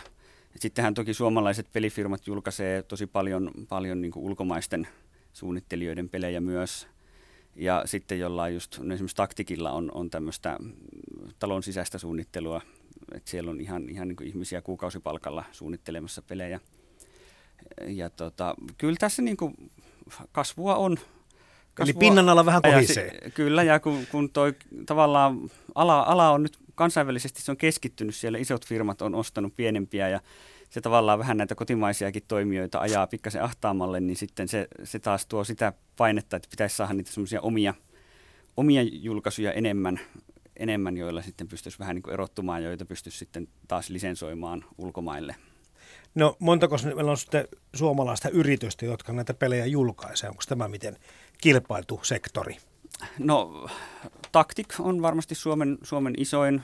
Sittenhän 0.56 0.94
toki 0.94 1.14
suomalaiset 1.14 1.66
pelifirmat 1.72 2.26
julkaisee 2.26 2.82
tosi 2.82 3.06
paljon, 3.06 3.50
paljon 3.68 4.00
niin 4.00 4.12
ulkomaisten 4.16 4.88
suunnittelijoiden 5.32 6.08
pelejä 6.08 6.40
myös. 6.40 6.86
Ja 7.56 7.82
sitten 7.84 8.18
jollain 8.18 8.54
just, 8.54 8.78
no 8.78 8.94
esimerkiksi 8.94 9.16
Taktikilla 9.16 9.72
on, 9.72 9.90
on 9.94 10.10
tämmöistä 10.10 10.58
talon 11.38 11.62
sisäistä 11.62 11.98
suunnittelua, 11.98 12.60
että 13.14 13.30
siellä 13.30 13.50
on 13.50 13.60
ihan, 13.60 13.88
ihan 13.88 14.08
niin 14.08 14.16
kuin 14.16 14.28
ihmisiä 14.28 14.62
kuukausipalkalla 14.62 15.44
suunnittelemassa 15.52 16.22
pelejä. 16.22 16.60
Ja 17.86 18.10
tota, 18.10 18.54
kyllä 18.78 18.96
tässä 18.98 19.22
niin 19.22 19.36
kuin 19.36 19.70
kasvua 20.32 20.76
on. 20.76 20.96
Kasvua, 21.74 21.90
Eli 21.90 21.98
pinnan 21.98 22.28
alla 22.28 22.46
vähän 22.46 22.62
kohisee. 22.62 23.18
Ja, 23.24 23.30
kyllä, 23.30 23.62
ja 23.62 23.80
kun, 23.80 24.06
kun 24.10 24.30
toi 24.30 24.54
tavallaan 24.86 25.50
ala, 25.74 26.02
ala 26.02 26.30
on 26.30 26.42
nyt 26.42 26.58
kansainvälisesti 26.74 27.42
se 27.42 27.50
on 27.50 27.56
keskittynyt, 27.56 28.14
siellä 28.14 28.38
isot 28.38 28.66
firmat 28.66 29.02
on 29.02 29.14
ostanut 29.14 29.56
pienempiä 29.56 30.08
ja 30.08 30.20
se 30.70 30.80
tavallaan 30.80 31.18
vähän 31.18 31.36
näitä 31.36 31.54
kotimaisiakin 31.54 32.22
toimijoita 32.28 32.78
ajaa 32.78 33.06
pikkasen 33.06 33.42
ahtaamalle, 33.42 34.00
niin 34.00 34.16
sitten 34.16 34.48
se, 34.48 34.68
se 34.84 34.98
taas 34.98 35.26
tuo 35.26 35.44
sitä 35.44 35.72
painetta, 35.96 36.36
että 36.36 36.48
pitäisi 36.50 36.76
saada 36.76 36.92
niitä 36.94 37.10
semmoisia 37.10 37.40
omia, 37.40 37.74
omia 38.56 38.82
julkaisuja 38.82 39.52
enemmän, 39.52 40.00
enemmän, 40.56 40.96
joilla 40.96 41.22
sitten 41.22 41.48
pystyisi 41.48 41.78
vähän 41.78 41.94
niin 41.94 42.02
kuin 42.02 42.14
erottumaan, 42.14 42.62
joita 42.62 42.84
pystyisi 42.84 43.18
sitten 43.18 43.48
taas 43.68 43.90
lisensoimaan 43.90 44.64
ulkomaille. 44.78 45.36
No 46.14 46.36
montako 46.38 46.76
meillä 46.84 47.10
on 47.10 47.16
sitten 47.16 47.48
suomalaista 47.74 48.28
yritystä, 48.28 48.86
jotka 48.86 49.12
näitä 49.12 49.34
pelejä 49.34 49.66
julkaisee? 49.66 50.30
Onko 50.30 50.42
tämä 50.48 50.68
miten 50.68 50.96
kilpailtu 51.38 52.00
sektori? 52.02 52.56
No 53.18 53.66
Taktik 54.32 54.74
on 54.78 55.02
varmasti 55.02 55.34
Suomen, 55.34 55.78
Suomen 55.82 56.14
isoin. 56.16 56.62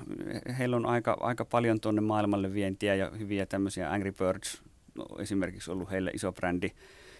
Heillä 0.58 0.76
on 0.76 0.86
aika, 0.86 1.16
aika 1.20 1.44
paljon 1.44 1.80
tuonne 1.80 2.00
maailmalle 2.00 2.54
vientiä 2.54 2.94
ja 2.94 3.10
hyviä 3.10 3.46
tämmöisiä 3.46 3.92
Angry 3.92 4.12
Birds 4.12 4.62
no, 4.94 5.06
esimerkiksi 5.18 5.70
ollut 5.70 5.90
heille 5.90 6.10
iso 6.14 6.32
brändi. 6.32 6.70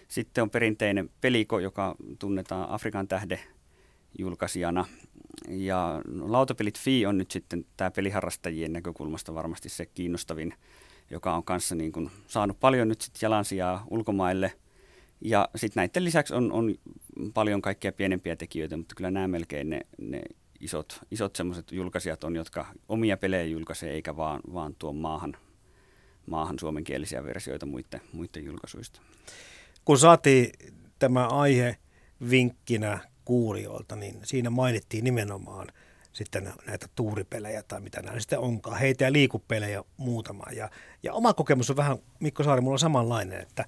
Sitten 0.07 0.41
on 0.41 0.49
perinteinen 0.49 1.09
Peliko, 1.21 1.59
joka 1.59 1.95
tunnetaan 2.19 2.69
Afrikan 2.69 3.07
tähde 3.07 3.39
julkaisijana. 4.19 4.85
Ja 5.49 6.01
lautapelit 6.19 6.79
Fi 6.79 7.05
on 7.05 7.17
nyt 7.17 7.31
sitten 7.31 7.65
tämä 7.77 7.91
peliharrastajien 7.91 8.73
näkökulmasta 8.73 9.33
varmasti 9.33 9.69
se 9.69 9.85
kiinnostavin, 9.85 10.53
joka 11.11 11.35
on 11.35 11.43
kanssa 11.43 11.75
niin 11.75 11.91
kuin 11.91 12.11
saanut 12.27 12.59
paljon 12.59 12.87
nyt 12.87 13.01
sitten 13.01 13.19
jalansijaa 13.21 13.85
ulkomaille. 13.89 14.53
Ja 15.21 15.49
sitten 15.55 15.81
näiden 15.81 16.03
lisäksi 16.03 16.33
on, 16.33 16.51
on 16.51 16.75
paljon 17.33 17.61
kaikkia 17.61 17.91
pienempiä 17.91 18.35
tekijöitä, 18.35 18.77
mutta 18.77 18.95
kyllä 18.95 19.11
nämä 19.11 19.27
melkein 19.27 19.69
ne, 19.69 19.81
ne 19.97 20.21
isot, 20.59 20.99
isot 21.11 21.35
semmoiset 21.35 21.71
julkaisijat 21.71 22.23
on, 22.23 22.35
jotka 22.35 22.65
omia 22.89 23.17
pelejä 23.17 23.43
julkaisee, 23.43 23.91
eikä 23.91 24.17
vaan, 24.17 24.41
vaan 24.53 24.75
tuo 24.79 24.93
maahan, 24.93 25.37
maahan 26.25 26.59
suomenkielisiä 26.59 27.23
versioita 27.23 27.65
muiden, 27.65 28.01
muiden 28.13 28.45
julkaisuista. 28.45 29.01
Kun 29.85 29.97
saatiin 29.97 30.51
tämä 30.99 31.27
aihe 31.27 31.77
vinkkinä 32.29 32.99
kuulijoilta, 33.25 33.95
niin 33.95 34.19
siinä 34.23 34.49
mainittiin 34.49 35.03
nimenomaan 35.03 35.67
sitten 36.13 36.53
näitä 36.67 36.87
tuuripelejä 36.95 37.63
tai 37.63 37.81
mitä 37.81 38.01
nämä 38.01 38.19
sitten 38.19 38.39
onkaan, 38.39 38.79
heitä 38.79 39.03
ja 39.03 39.11
liikupelejä 39.11 39.83
muutama. 39.97 40.43
Ja, 40.55 40.69
ja 41.03 41.13
oma 41.13 41.33
kokemus 41.33 41.69
on 41.69 41.75
vähän, 41.75 41.97
Mikko 42.19 42.43
Saari, 42.43 42.61
mulla 42.61 42.75
on 42.75 42.79
samanlainen, 42.79 43.41
että 43.41 43.65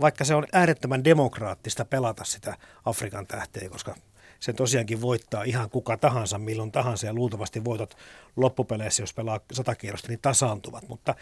vaikka 0.00 0.24
se 0.24 0.34
on 0.34 0.46
äärettömän 0.52 1.04
demokraattista 1.04 1.84
pelata 1.84 2.24
sitä 2.24 2.56
Afrikan 2.84 3.26
tähteä, 3.26 3.68
koska 3.68 3.94
sen 4.40 4.56
tosiaankin 4.56 5.00
voittaa 5.00 5.42
ihan 5.42 5.70
kuka 5.70 5.96
tahansa, 5.96 6.38
milloin 6.38 6.72
tahansa, 6.72 7.06
ja 7.06 7.14
luultavasti 7.14 7.64
voitot 7.64 7.96
loppupeleissä, 8.36 9.02
jos 9.02 9.14
pelaa 9.14 9.40
sata 9.52 9.74
kierrosta, 9.74 10.08
niin 10.08 10.20
tasaantuvat. 10.22 10.88
Mutta 10.88 11.14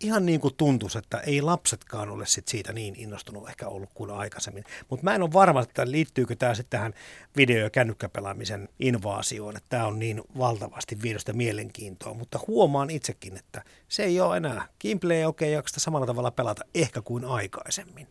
ihan 0.00 0.26
niin 0.26 0.40
kuin 0.40 0.54
tuntuisi, 0.56 0.98
että 0.98 1.18
ei 1.18 1.42
lapsetkaan 1.42 2.08
ole 2.08 2.26
sit 2.26 2.48
siitä 2.48 2.72
niin 2.72 2.94
innostunut 2.96 3.48
ehkä 3.48 3.68
ollut 3.68 3.90
kuin 3.94 4.10
aikaisemmin. 4.10 4.64
Mutta 4.90 5.04
mä 5.04 5.14
en 5.14 5.22
ole 5.22 5.32
varma, 5.32 5.60
että 5.60 5.90
liittyykö 5.90 6.36
tämä 6.36 6.54
sitten 6.54 6.78
tähän 6.78 6.94
video- 7.36 7.62
ja 7.62 7.70
kännykkäpelaamisen 7.70 8.68
invaasioon, 8.78 9.56
että 9.56 9.68
tämä 9.68 9.86
on 9.86 9.98
niin 9.98 10.22
valtavasti 10.38 11.02
viedosta 11.02 11.32
mielenkiintoa. 11.32 12.14
Mutta 12.14 12.40
huomaan 12.46 12.90
itsekin, 12.90 13.36
että 13.36 13.62
se 13.88 14.04
ei 14.04 14.20
ole 14.20 14.36
enää. 14.36 14.68
Gameplay 14.82 15.24
okei, 15.24 15.56
okay, 15.56 15.68
samalla 15.76 16.06
tavalla 16.06 16.30
pelata 16.30 16.64
ehkä 16.74 17.02
kuin 17.02 17.24
aikaisemmin. 17.24 18.06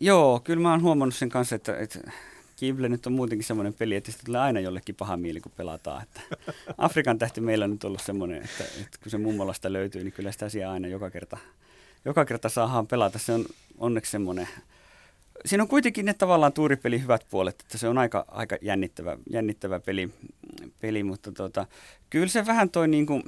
Joo, 0.00 0.40
kyllä 0.44 0.62
mä 0.62 0.70
oon 0.70 0.82
huomannut 0.82 1.14
sen 1.14 1.28
kanssa, 1.28 1.56
että, 1.56 1.76
että 1.76 2.10
Kible 2.56 2.88
nyt 2.88 3.06
on 3.06 3.12
muutenkin 3.12 3.46
semmoinen 3.46 3.74
peli, 3.74 3.94
että 3.94 4.12
sitä 4.12 4.24
tulee 4.26 4.40
aina 4.40 4.60
jollekin 4.60 4.94
paha 4.94 5.16
mieli, 5.16 5.40
kun 5.40 5.52
pelataan. 5.56 6.02
Että 6.02 6.20
Afrikan 6.78 7.18
tähti 7.18 7.40
meillä 7.40 7.64
on 7.64 7.70
nyt 7.70 7.84
ollut 7.84 8.02
semmoinen, 8.02 8.42
että, 8.42 8.64
että 8.64 8.98
kun 9.02 9.10
se 9.10 9.18
mummolasta 9.18 9.72
löytyy, 9.72 10.04
niin 10.04 10.12
kyllä 10.12 10.32
sitä 10.32 10.48
siellä 10.48 10.72
aina 10.72 10.88
joka 10.88 11.10
kerta, 11.10 11.38
joka 12.04 12.24
kerta 12.24 12.48
saadaan 12.48 12.86
pelata. 12.86 13.18
Se 13.18 13.32
on 13.32 13.44
onneksi 13.78 14.10
semmoinen, 14.10 14.48
siinä 15.46 15.62
on 15.62 15.68
kuitenkin 15.68 16.04
ne 16.04 16.14
tavallaan 16.14 16.52
tuuripeli 16.52 17.02
hyvät 17.02 17.26
puolet, 17.30 17.60
että 17.60 17.78
se 17.78 17.88
on 17.88 17.98
aika, 17.98 18.24
aika 18.28 18.56
jännittävä, 18.60 19.16
jännittävä 19.30 19.80
peli, 19.80 20.10
peli 20.80 21.02
mutta 21.02 21.32
tota, 21.32 21.66
kyllä 22.10 22.28
se 22.28 22.46
vähän 22.46 22.70
toi 22.70 22.88
niin 22.88 23.06
kuin, 23.06 23.22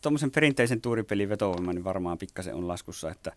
tuommoisen 0.00 0.30
perinteisen 0.30 0.80
tuuripelin 0.80 1.28
vetovoima 1.28 1.72
niin 1.72 1.84
varmaan 1.84 2.18
pikkasen 2.18 2.54
on 2.54 2.68
laskussa, 2.68 3.10
että, 3.10 3.32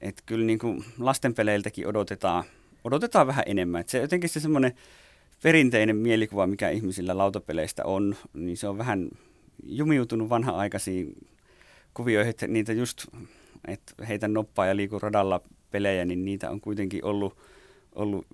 että 0.00 0.22
kyllä 0.26 0.46
niin 0.46 0.58
kuin 0.58 0.84
lastenpeleiltäkin 0.98 1.86
odotetaan, 1.86 2.44
odotetaan 2.88 3.26
vähän 3.26 3.44
enemmän. 3.46 3.80
Että 3.80 3.90
se 3.90 3.98
jotenkin 3.98 4.30
se 4.30 4.40
semmoinen 4.40 4.72
perinteinen 5.42 5.96
mielikuva, 5.96 6.46
mikä 6.46 6.70
ihmisillä 6.70 7.18
lautapeleistä 7.18 7.84
on, 7.84 8.16
niin 8.34 8.56
se 8.56 8.68
on 8.68 8.78
vähän 8.78 9.08
jumiutunut 9.62 10.28
vanha-aikaisiin 10.28 11.26
kuvioihin, 11.94 12.30
että 12.30 12.46
niitä 12.46 12.72
just, 12.72 13.06
että 13.68 13.92
heitä 14.08 14.28
noppaa 14.28 14.66
ja 14.66 14.76
liiku 14.76 14.98
radalla 14.98 15.40
pelejä, 15.70 16.04
niin 16.04 16.24
niitä 16.24 16.50
on 16.50 16.60
kuitenkin 16.60 17.04
ollut, 17.04 17.36
ollut 17.94 18.26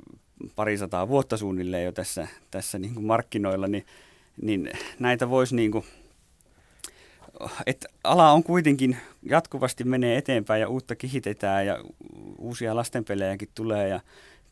parisataa 0.57 1.09
vuotta 1.09 1.37
suunnilleen 1.37 1.85
jo 1.85 1.93
tässä, 1.93 2.29
tässä 2.51 2.79
niin 2.79 2.95
kuin 2.95 3.07
markkinoilla, 3.07 3.69
niin, 3.69 3.87
niin 4.43 4.71
näitä 4.99 5.31
voisi 5.31 5.57
niin 5.57 5.71
kuin, 5.71 5.85
että 7.67 7.89
ala 8.05 8.33
on 8.33 8.43
kuitenkin 8.43 8.97
jatkuvasti 9.23 9.85
menee 9.85 10.17
eteenpäin 10.17 10.61
ja 10.61 10.69
uutta 10.69 10.97
kehitetään 10.97 11.67
ja 11.67 11.85
uusia 12.39 12.77
lastenpelejäkin 12.77 13.49
tulee 13.55 13.89
ja 13.89 14.01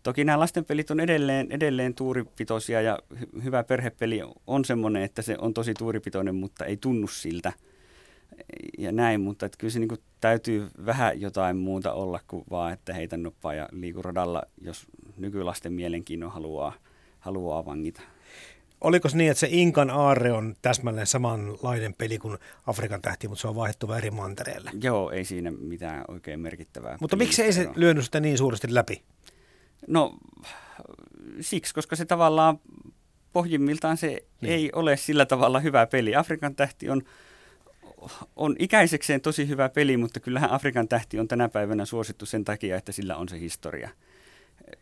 Toki 0.02 0.24
nämä 0.24 0.40
lastenpelit 0.40 0.90
on 0.90 1.00
edelleen, 1.00 1.46
edelleen 1.50 1.94
tuuripitoisia 1.94 2.80
ja 2.80 2.98
hyvä 3.44 3.64
perhepeli 3.64 4.20
on 4.46 4.64
semmoinen, 4.64 5.02
että 5.02 5.22
se 5.22 5.36
on 5.38 5.54
tosi 5.54 5.74
tuuripitoinen, 5.74 6.34
mutta 6.34 6.64
ei 6.64 6.76
tunnu 6.76 7.06
siltä 7.06 7.52
ja 8.78 8.92
näin, 8.92 9.20
mutta 9.20 9.46
että 9.46 9.58
kyllä 9.58 9.72
se 9.72 9.78
niin 9.78 9.98
täytyy 10.20 10.68
vähän 10.86 11.20
jotain 11.20 11.56
muuta 11.56 11.92
olla 11.92 12.20
kuin 12.28 12.44
vaan, 12.50 12.72
että 12.72 12.94
heitä 12.94 13.16
noppaa 13.16 13.54
ja 13.54 13.68
liiku 13.72 14.02
radalla, 14.02 14.42
jos 14.60 14.86
nykylasten 15.16 15.72
mielenkiinnon 15.72 16.32
haluaa, 16.32 16.72
haluaa 17.18 17.64
vangita. 17.64 18.02
Oliko 18.80 19.08
se 19.08 19.16
niin, 19.16 19.30
että 19.30 19.40
se 19.40 19.48
Inkan 19.50 19.90
aarre 19.90 20.32
on 20.32 20.54
täsmälleen 20.62 21.06
samanlainen 21.06 21.94
peli 21.94 22.18
kuin 22.18 22.38
Afrikan 22.66 23.02
tähti, 23.02 23.28
mutta 23.28 23.42
se 23.42 23.48
on 23.48 23.54
vaihdettu 23.54 23.92
eri 23.92 24.10
mantereelle? 24.10 24.70
Joo, 24.82 25.10
ei 25.10 25.24
siinä 25.24 25.50
mitään 25.50 26.04
oikein 26.08 26.40
merkittävää. 26.40 26.98
Mutta 27.00 27.16
miksi 27.16 27.42
ei 27.42 27.52
se 27.52 27.68
lyönyt 27.74 28.04
sitä 28.04 28.20
niin 28.20 28.38
suuresti 28.38 28.74
läpi? 28.74 29.02
No 29.86 30.16
siksi, 31.40 31.74
koska 31.74 31.96
se 31.96 32.04
tavallaan 32.04 32.60
pohjimmiltaan 33.32 33.96
se 33.96 34.06
niin. 34.40 34.52
ei 34.52 34.70
ole 34.72 34.96
sillä 34.96 35.26
tavalla 35.26 35.60
hyvä 35.60 35.86
peli. 35.86 36.14
Afrikan 36.16 36.54
tähti 36.54 36.90
on, 36.90 37.02
on 38.36 38.56
ikäisekseen 38.58 39.20
tosi 39.20 39.48
hyvä 39.48 39.68
peli, 39.68 39.96
mutta 39.96 40.20
kyllähän 40.20 40.50
Afrikan 40.50 40.88
tähti 40.88 41.18
on 41.18 41.28
tänä 41.28 41.48
päivänä 41.48 41.84
suosittu 41.84 42.26
sen 42.26 42.44
takia, 42.44 42.76
että 42.76 42.92
sillä 42.92 43.16
on 43.16 43.28
se 43.28 43.40
historia. 43.40 43.90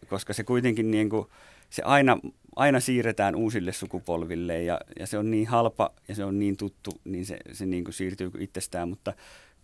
Koska 0.08 0.32
se 0.32 0.44
kuitenkin 0.44 0.90
niin 0.90 1.10
kuin, 1.10 1.26
se 1.70 1.82
aina, 1.82 2.18
aina 2.56 2.80
siirretään 2.80 3.36
uusille 3.36 3.72
sukupolville 3.72 4.62
ja, 4.62 4.80
ja 4.98 5.06
se 5.06 5.18
on 5.18 5.30
niin 5.30 5.46
halpa 5.48 5.90
ja 6.08 6.14
se 6.14 6.24
on 6.24 6.38
niin 6.38 6.56
tuttu, 6.56 7.00
niin 7.04 7.26
se, 7.26 7.38
se 7.52 7.66
niin 7.66 7.84
kuin 7.84 7.94
siirtyy 7.94 8.30
itsestään. 8.38 8.88
Mutta 8.88 9.12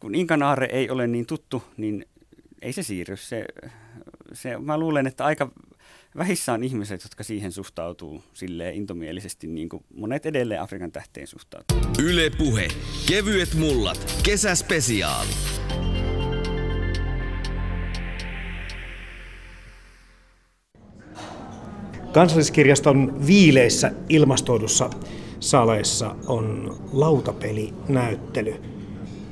kun 0.00 0.14
Inkanaare 0.14 0.68
ei 0.72 0.90
ole 0.90 1.06
niin 1.06 1.26
tuttu, 1.26 1.62
niin 1.76 2.06
ei 2.62 2.72
se 2.72 2.82
siirry. 2.82 3.16
Se, 3.16 3.44
se, 4.36 4.58
mä 4.58 4.78
luulen, 4.78 5.06
että 5.06 5.24
aika 5.24 5.50
vähissä 6.16 6.52
on 6.52 6.64
ihmiset, 6.64 7.02
jotka 7.02 7.24
siihen 7.24 7.52
suhtautuu 7.52 8.24
silleen 8.32 8.74
intomielisesti, 8.74 9.46
niin 9.46 9.68
kuin 9.68 9.84
monet 9.94 10.26
edelleen 10.26 10.62
Afrikan 10.62 10.92
tähteen 10.92 11.26
suhtautuu. 11.26 11.78
Yle 12.02 12.30
Puhe. 12.38 12.68
Kevyet 13.08 13.54
mullat. 13.54 14.20
Kesäspesiaali. 14.22 15.30
Kansalliskirjaston 22.12 23.26
viileissä 23.26 23.92
ilmastoidussa 24.08 24.90
saleissa 25.40 26.16
on 26.26 26.76
lautapelinäyttely. 26.92 28.54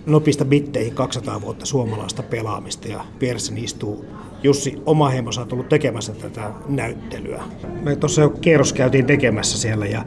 Nopista 0.06 0.44
bitteihin 0.44 0.94
200 0.94 1.40
vuotta 1.40 1.66
suomalaista 1.66 2.22
pelaamista 2.22 2.88
ja 2.88 3.04
vieressäni 3.20 3.64
istuu 3.64 4.04
Jussi 4.44 4.83
Omaheimo, 4.87 5.33
sä 5.33 5.40
oot 5.40 5.52
ollut 5.52 5.68
tekemässä 5.68 6.12
tätä 6.12 6.50
näyttelyä. 6.68 7.42
Me 7.83 7.96
tuossa 7.96 8.20
jo 8.22 8.30
kierros 8.30 8.72
käytiin 8.72 9.07
tekemässä 9.07 9.59
siellä 9.59 9.87
ja 9.87 10.04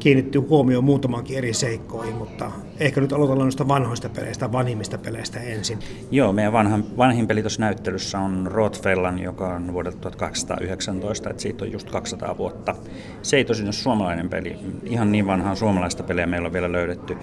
kiinnittyy 0.00 0.40
huomioon 0.40 0.84
muutamankin 0.84 1.38
eri 1.38 1.54
seikkoihin, 1.54 2.14
mutta 2.14 2.50
ehkä 2.80 3.00
nyt 3.00 3.12
aloitellaan 3.12 3.46
noista 3.46 3.68
vanhoista 3.68 4.08
peleistä, 4.08 4.52
vanhimmista 4.52 4.98
peleistä 4.98 5.40
ensin. 5.40 5.78
Joo, 6.10 6.32
meidän 6.32 6.52
vanhan, 6.52 6.84
vanhin 6.96 7.26
peli 7.26 7.40
tuossa 7.40 7.60
näyttelyssä 7.60 8.18
on 8.18 8.46
Rotfellan, 8.50 9.18
joka 9.18 9.54
on 9.54 9.72
vuodelta 9.72 9.98
1819, 9.98 11.30
että 11.30 11.42
siitä 11.42 11.64
on 11.64 11.72
just 11.72 11.90
200 11.90 12.38
vuotta. 12.38 12.74
Se 13.22 13.36
ei 13.36 13.44
tosin 13.44 13.66
ole 13.66 13.72
suomalainen 13.72 14.28
peli, 14.28 14.56
ihan 14.84 15.12
niin 15.12 15.26
vanhaa 15.26 15.54
suomalaista 15.54 16.02
peliä 16.02 16.26
meillä 16.26 16.46
on 16.46 16.52
vielä 16.52 16.72
löydetty 16.72 17.16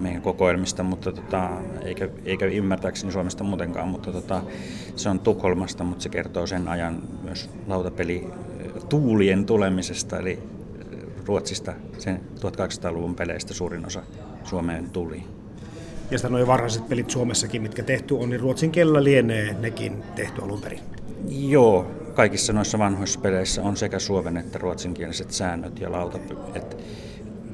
meidän 0.00 0.22
kokoelmista, 0.22 0.82
mutta 0.82 1.12
tota, 1.12 1.50
eikä, 1.84 2.08
eikä 2.24 2.46
ymmärtääkseni 2.46 3.12
Suomesta 3.12 3.44
muutenkaan, 3.44 3.88
mutta 3.88 4.12
tota, 4.12 4.42
se 4.96 5.08
on 5.08 5.20
Tukholmasta, 5.20 5.84
mutta 5.84 6.02
se 6.02 6.08
kertoo 6.08 6.46
sen 6.46 6.68
ajan 6.68 7.02
myös 7.22 7.50
lautapeli 7.66 8.26
tuulien 8.88 9.46
tulemisesta, 9.46 10.18
eli 10.18 10.53
Ruotsista 11.26 11.72
sen 11.98 12.20
1800-luvun 12.40 13.14
peleistä 13.14 13.54
suurin 13.54 13.86
osa 13.86 14.02
Suomeen 14.44 14.90
tuli. 14.90 15.22
Ja 16.10 16.18
sitä 16.18 16.28
noin 16.28 16.46
varhaiset 16.46 16.88
pelit 16.88 17.10
Suomessakin, 17.10 17.62
mitkä 17.62 17.82
tehty 17.82 18.14
on, 18.14 18.30
niin 18.30 18.40
ruotsin 18.40 18.70
kielellä 18.70 19.04
lienee 19.04 19.56
nekin 19.60 20.02
tehty 20.14 20.42
alun 20.42 20.60
perin. 20.60 20.80
Joo, 21.28 21.86
kaikissa 22.14 22.52
noissa 22.52 22.78
vanhoissa 22.78 23.20
peleissä 23.20 23.62
on 23.62 23.76
sekä 23.76 23.98
suomen 23.98 24.36
että 24.36 24.58
ruotsinkieliset 24.58 25.30
säännöt 25.30 25.80
ja 25.80 25.92
lauta, 25.92 26.18
että, 26.54 26.76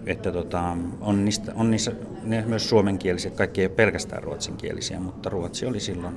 että 0.07 0.33
tota, 0.33 0.77
on, 1.01 1.25
niistä, 1.25 1.53
on 1.55 1.71
niissä 1.71 1.93
ne 2.23 2.45
myös 2.47 2.69
suomenkielisiä, 2.69 3.31
kaikki 3.31 3.61
ei 3.61 3.67
ole 3.67 3.75
pelkästään 3.75 4.23
ruotsinkielisiä, 4.23 5.01
mutta 5.01 5.31
ruotsi 5.31 5.67
oli 5.67 5.81
silloin 5.81 6.15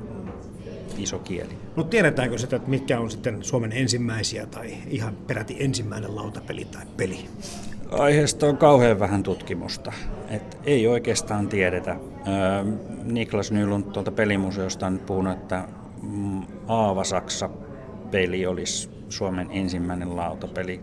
iso 0.97 1.19
kieli. 1.19 1.57
No 1.75 1.83
tiedetäänkö 1.83 2.37
sitä, 2.37 2.55
että 2.55 2.69
mitkä 2.69 2.99
on 2.99 3.11
sitten 3.11 3.43
Suomen 3.43 3.71
ensimmäisiä 3.71 4.45
tai 4.45 4.73
ihan 4.87 5.15
peräti 5.27 5.55
ensimmäinen 5.59 6.15
lautapeli 6.15 6.65
tai 6.65 6.85
peli? 6.97 7.25
Aiheesta 7.91 8.45
on 8.45 8.57
kauhean 8.57 8.99
vähän 8.99 9.23
tutkimusta. 9.23 9.91
Et 10.29 10.57
ei 10.65 10.87
oikeastaan 10.87 11.47
tiedetä. 11.47 11.95
Öö, 12.27 12.63
Niklas 13.03 13.51
Nylund 13.51 13.83
tuolta 13.83 14.11
pelimuseosta 14.11 14.87
on 14.87 14.99
puhunut, 14.99 15.33
että 15.33 15.63
mm, 16.01 16.41
Aava-Saksa-peli 16.67 18.45
olisi 18.45 18.89
Suomen 19.09 19.47
ensimmäinen 19.51 20.15
lautapeli. 20.15 20.81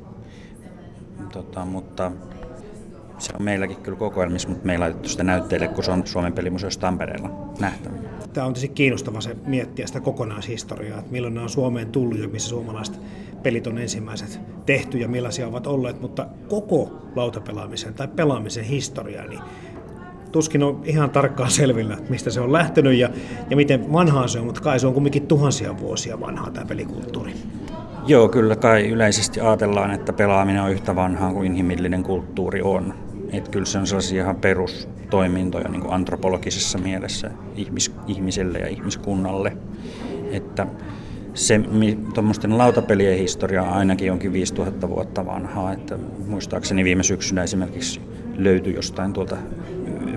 Tota, 1.32 1.64
mutta 1.64 2.12
se 3.18 3.32
on 3.38 3.42
meilläkin 3.42 3.76
kyllä 3.76 3.98
kokoelmissa, 3.98 4.48
mutta 4.48 4.66
me 4.66 4.72
ei 4.72 4.78
laitettu 4.78 5.08
sitä 5.08 5.24
näytteille, 5.24 5.68
kun 5.68 5.84
se 5.84 5.90
on 5.90 6.06
Suomen 6.06 6.32
pelimuseossa 6.32 6.80
Tampereella 6.80 7.30
nähtävillä. 7.60 8.19
Tämä 8.32 8.46
on 8.46 8.54
tosi 8.54 8.68
kiinnostava 8.68 9.20
se 9.20 9.36
miettiä 9.46 9.86
sitä 9.86 10.00
kokonaishistoriaa, 10.00 10.98
että 10.98 11.12
milloin 11.12 11.34
nämä 11.34 11.44
on 11.44 11.50
Suomeen 11.50 11.88
tullut 11.88 12.18
ja 12.18 12.28
missä 12.28 12.48
suomalaiset 12.48 13.00
pelit 13.42 13.66
on 13.66 13.78
ensimmäiset 13.78 14.40
tehty 14.66 14.98
ja 14.98 15.08
millaisia 15.08 15.48
ovat 15.48 15.66
olleet, 15.66 16.00
mutta 16.00 16.26
koko 16.48 16.92
lautapelaamisen 17.16 17.94
tai 17.94 18.08
pelaamisen 18.08 18.64
historia, 18.64 19.24
niin 19.24 19.40
tuskin 20.32 20.62
on 20.62 20.82
ihan 20.84 21.10
tarkkaan 21.10 21.50
selvillä, 21.50 21.98
mistä 22.08 22.30
se 22.30 22.40
on 22.40 22.52
lähtenyt 22.52 22.94
ja, 22.94 23.10
ja 23.50 23.56
miten 23.56 23.92
vanhaa 23.92 24.28
se 24.28 24.38
on, 24.38 24.46
mutta 24.46 24.60
kai 24.60 24.80
se 24.80 24.86
on 24.86 24.92
kuitenkin 24.92 25.26
tuhansia 25.26 25.78
vuosia 25.78 26.20
vanhaa 26.20 26.50
tämä 26.50 26.66
pelikulttuuri. 26.66 27.32
Joo, 28.06 28.28
kyllä 28.28 28.56
kai 28.56 28.88
yleisesti 28.88 29.40
ajatellaan, 29.40 29.90
että 29.90 30.12
pelaaminen 30.12 30.62
on 30.62 30.70
yhtä 30.70 30.96
vanhaa 30.96 31.32
kuin 31.32 31.46
inhimillinen 31.46 32.02
kulttuuri 32.02 32.62
on. 32.62 32.94
Että 33.32 33.50
kyllä 33.50 33.66
se 33.66 33.78
on 33.78 33.86
sellaisia 33.86 34.22
ihan 34.22 34.36
perustoimintoja 34.36 35.68
niin 35.68 35.82
kuin 35.82 35.94
antropologisessa 35.94 36.78
mielessä 36.78 37.30
ihmis, 37.56 37.92
ihmiselle 38.06 38.58
ja 38.58 38.68
ihmiskunnalle. 38.68 39.56
Että 40.30 40.66
se 41.34 41.60
tuommoisten 42.14 42.58
lautapelien 42.58 43.18
historia 43.18 43.62
ainakin 43.62 44.12
onkin 44.12 44.32
5000 44.32 44.88
vuotta 44.88 45.26
vanhaa. 45.26 45.72
Että 45.72 45.98
muistaakseni 46.26 46.84
viime 46.84 47.02
syksynä 47.02 47.42
esimerkiksi 47.42 48.00
löytyi 48.36 48.74
jostain 48.74 49.12
tuolta 49.12 49.36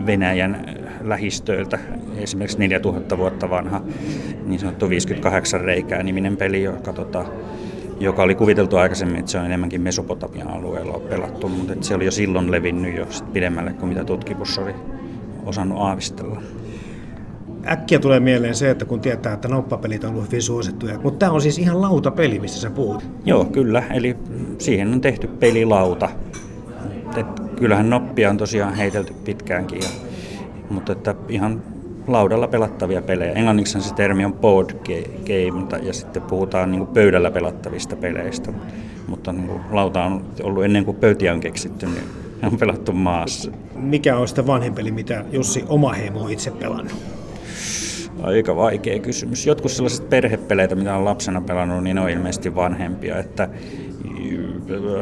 Venäjän 0.06 0.78
lähistöiltä 1.02 1.80
esimerkiksi 2.18 2.60
4000 2.60 3.18
vuotta 3.18 3.50
vanha 3.50 3.82
niin 4.46 4.60
sanottu 4.60 4.90
58 4.90 5.62
reikää 5.62 6.04
niminen 6.04 6.38
peli, 6.38 6.64
joka 6.64 6.94
tota, 6.94 7.26
joka 8.00 8.24
oli 8.24 8.36
kuviteltu 8.36 8.78
aikaisemmin, 8.78 9.20
että 9.20 9.32
se 9.32 9.38
on 9.38 9.46
enemmänkin 9.46 9.82
Mesopotamian 9.82 10.48
alueella 10.48 11.00
pelattu, 11.00 11.50
mutta 11.50 11.74
se 11.82 11.96
oli 11.96 12.06
jo 12.06 12.12
silloin 12.12 12.52
levinnyt 12.52 12.96
jo 12.96 13.08
pidemmälle 13.34 13.74
kuin 13.74 13.90
mitä 13.90 14.04
tutkimus 14.04 14.58
oli 14.58 14.76
osannut 15.46 15.78
aavistella. 15.82 16.42
äkkiä 17.68 18.00
tulee 18.00 18.20
mieleen 18.20 18.56
se, 18.56 18.70
että 18.70 18.86
kun 18.86 19.00
tietää, 19.02 19.34
että 19.34 19.48
noppapelit 19.48 20.04
on 20.04 20.10
ollut 20.10 20.26
hyvin 20.26 20.42
suosittuja. 20.42 21.00
Mutta 21.00 21.20
tämä 21.20 21.32
on 21.32 21.42
siis 21.42 21.58
ihan 21.58 21.82
lautapeli, 21.82 22.40
mistä 22.40 22.60
sä 22.60 22.70
puhut. 22.70 23.06
Joo, 23.26 23.46
kyllä. 23.46 23.84
Eli 23.94 24.18
siihen 24.58 24.94
on 24.94 25.02
tehty 25.02 25.28
pelilauta. 25.28 26.10
Et 27.18 27.40
kyllähän 27.56 27.90
noppia 27.90 28.30
on 28.30 28.38
tosiaan 28.38 28.74
heitelty 28.74 29.14
pitkäänkin, 29.26 29.80
ja, 29.82 29.90
mutta 30.70 30.92
että 30.92 31.16
ihan 31.30 31.62
laudalla 32.08 32.48
pelattavia 32.48 33.02
pelejä. 33.02 33.32
Englanniksi 33.32 33.82
se 33.82 33.94
termi 33.94 34.26
on 34.26 34.34
board 34.34 34.70
game, 34.74 35.84
ja 35.84 35.94
sitten 35.94 36.22
puhutaan 36.22 36.72
niin 36.72 36.80
kuin 36.80 36.94
pöydällä 36.94 37.32
pelattavista 37.32 37.96
peleistä. 37.96 38.54
Mutta 39.08 39.34
niin 39.34 39.48
kuin 39.48 39.62
lauta 39.72 40.04
on 40.04 40.26
ollut 40.44 40.64
ennen 40.64 40.86
kuin 40.86 40.98
pöytiä 40.98 41.34
on 41.34 41.40
keksitty, 41.40 41.86
niin 41.86 42.04
on 42.44 42.58
pelattu 42.58 42.92
maassa. 42.92 43.52
Mikä 43.76 44.18
on 44.18 44.28
sitä 44.28 44.48
vanhin 44.48 44.74
peli, 44.74 44.92
mitä 44.92 45.26
Jussi 45.32 45.66
oma 45.68 45.94
heimo 45.94 46.20
on 46.24 46.32
itse 46.32 46.52
pelannut? 46.52 46.94
Aika 48.22 48.56
vaikea 48.56 49.00
kysymys. 49.00 49.48
Jotkut 49.48 49.72
sellaiset 49.72 50.10
perhepeleitä, 50.10 50.76
mitä 50.76 50.96
on 50.96 51.06
lapsena 51.06 51.42
pelannut, 51.42 51.84
niin 51.84 51.96
ne 51.96 52.02
on 52.02 52.10
ilmeisesti 52.10 52.56
vanhempia. 52.56 53.20
Että 53.20 53.50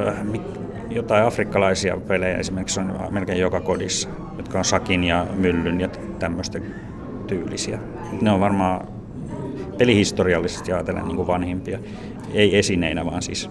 äh, 0.08 0.16
jotain 0.90 1.26
afrikkalaisia 1.26 1.98
pelejä 1.98 2.38
esimerkiksi 2.38 2.80
on 2.80 2.94
melkein 3.10 3.40
joka 3.40 3.60
kodissa, 3.60 4.10
jotka 4.38 4.58
on 4.58 4.66
sakin 4.66 5.04
ja 5.04 5.28
myllyn 5.36 5.82
ja 5.82 5.90
tämmöistä 6.20 6.60
tyylisiä. 7.32 7.80
Ne 8.22 8.32
on 8.32 8.40
varmaan 8.40 8.88
pelihistoriallisesti 9.78 10.74
ajatellen 10.74 11.06
niin 11.06 11.16
kuin 11.16 11.28
vanhimpia. 11.28 11.80
Ei 12.34 12.58
esineinä, 12.58 13.06
vaan 13.06 13.22
siis 13.22 13.50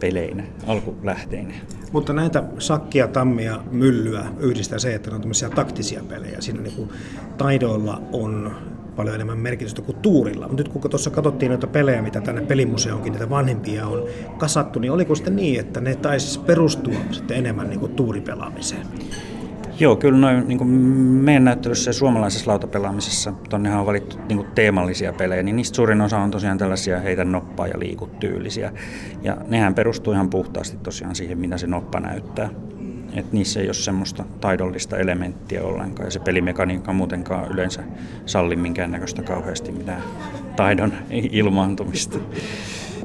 peleinä, 0.00 0.44
alkulähteinä. 0.66 1.54
Mutta 1.92 2.12
näitä 2.12 2.42
sakkia, 2.58 3.08
tammia, 3.08 3.60
myllyä 3.70 4.24
yhdistää 4.38 4.78
se, 4.78 4.94
että 4.94 5.10
ne 5.10 5.14
on 5.14 5.20
tämmöisiä 5.20 5.50
taktisia 5.50 6.02
pelejä. 6.08 6.40
Siinä 6.40 6.60
niin 6.60 6.76
kuin 6.76 6.88
taidoilla 7.38 8.02
on 8.12 8.56
paljon 8.96 9.14
enemmän 9.14 9.38
merkitystä 9.38 9.82
kuin 9.82 9.96
tuurilla. 9.96 10.48
Mutta 10.48 10.62
nyt 10.62 10.72
kun 10.72 10.90
tuossa 10.90 11.10
katsottiin 11.10 11.50
noita 11.50 11.66
pelejä, 11.66 12.02
mitä 12.02 12.20
tänne 12.20 12.42
pelimuseonkin, 12.42 13.12
niitä 13.12 13.30
vanhempia 13.30 13.86
on 13.86 14.04
kasattu, 14.38 14.78
niin 14.78 14.92
oliko 14.92 15.14
sitten 15.14 15.36
niin, 15.36 15.60
että 15.60 15.80
ne 15.80 15.96
taisi 15.96 16.40
perustua 16.40 17.00
sitten 17.10 17.36
enemmän 17.36 17.68
niin 17.68 17.80
kuin 17.80 17.92
tuuripelaamiseen? 17.92 18.86
Joo, 19.80 19.96
kyllä 19.96 20.18
noin 20.18 20.48
niin 20.48 20.66
meidän 20.66 21.44
näyttelyssä 21.44 21.88
ja 21.88 21.92
suomalaisessa 21.92 22.50
lautapelaamisessa, 22.50 23.32
tonnehan 23.48 23.80
on 23.80 23.86
valittu 23.86 24.16
niin 24.28 24.46
teemallisia 24.54 25.12
pelejä, 25.12 25.42
niin 25.42 25.56
niistä 25.56 25.76
suurin 25.76 26.00
osa 26.00 26.18
on 26.18 26.30
tosiaan 26.30 26.58
tällaisia 26.58 27.00
heitä 27.00 27.24
noppaa 27.24 27.66
ja 27.66 27.78
liikut 27.78 28.18
tyylisiä. 28.18 28.72
Ja 29.22 29.36
nehän 29.48 29.74
perustuu 29.74 30.12
ihan 30.12 30.30
puhtaasti 30.30 30.76
tosiaan 30.82 31.14
siihen, 31.14 31.38
mitä 31.38 31.58
se 31.58 31.66
noppa 31.66 32.00
näyttää. 32.00 32.50
Et 33.14 33.32
niissä 33.32 33.60
ei 33.60 33.66
ole 33.66 33.74
semmoista 33.74 34.24
taidollista 34.40 34.96
elementtiä 34.96 35.62
ollenkaan 35.62 36.06
ja 36.06 36.10
se 36.10 36.18
pelimekaniikka 36.18 36.92
muutenkaan 36.92 37.52
yleensä 37.52 37.82
salli 38.26 38.56
minkäännäköistä 38.56 39.22
kauheasti 39.22 39.72
mitään 39.72 40.02
taidon 40.56 40.92
ilmaantumista. 41.10 42.18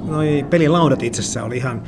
Noi 0.07 0.45
pelilaudat 0.49 1.03
itsessään 1.03 1.45
oli 1.45 1.57
ihan 1.57 1.81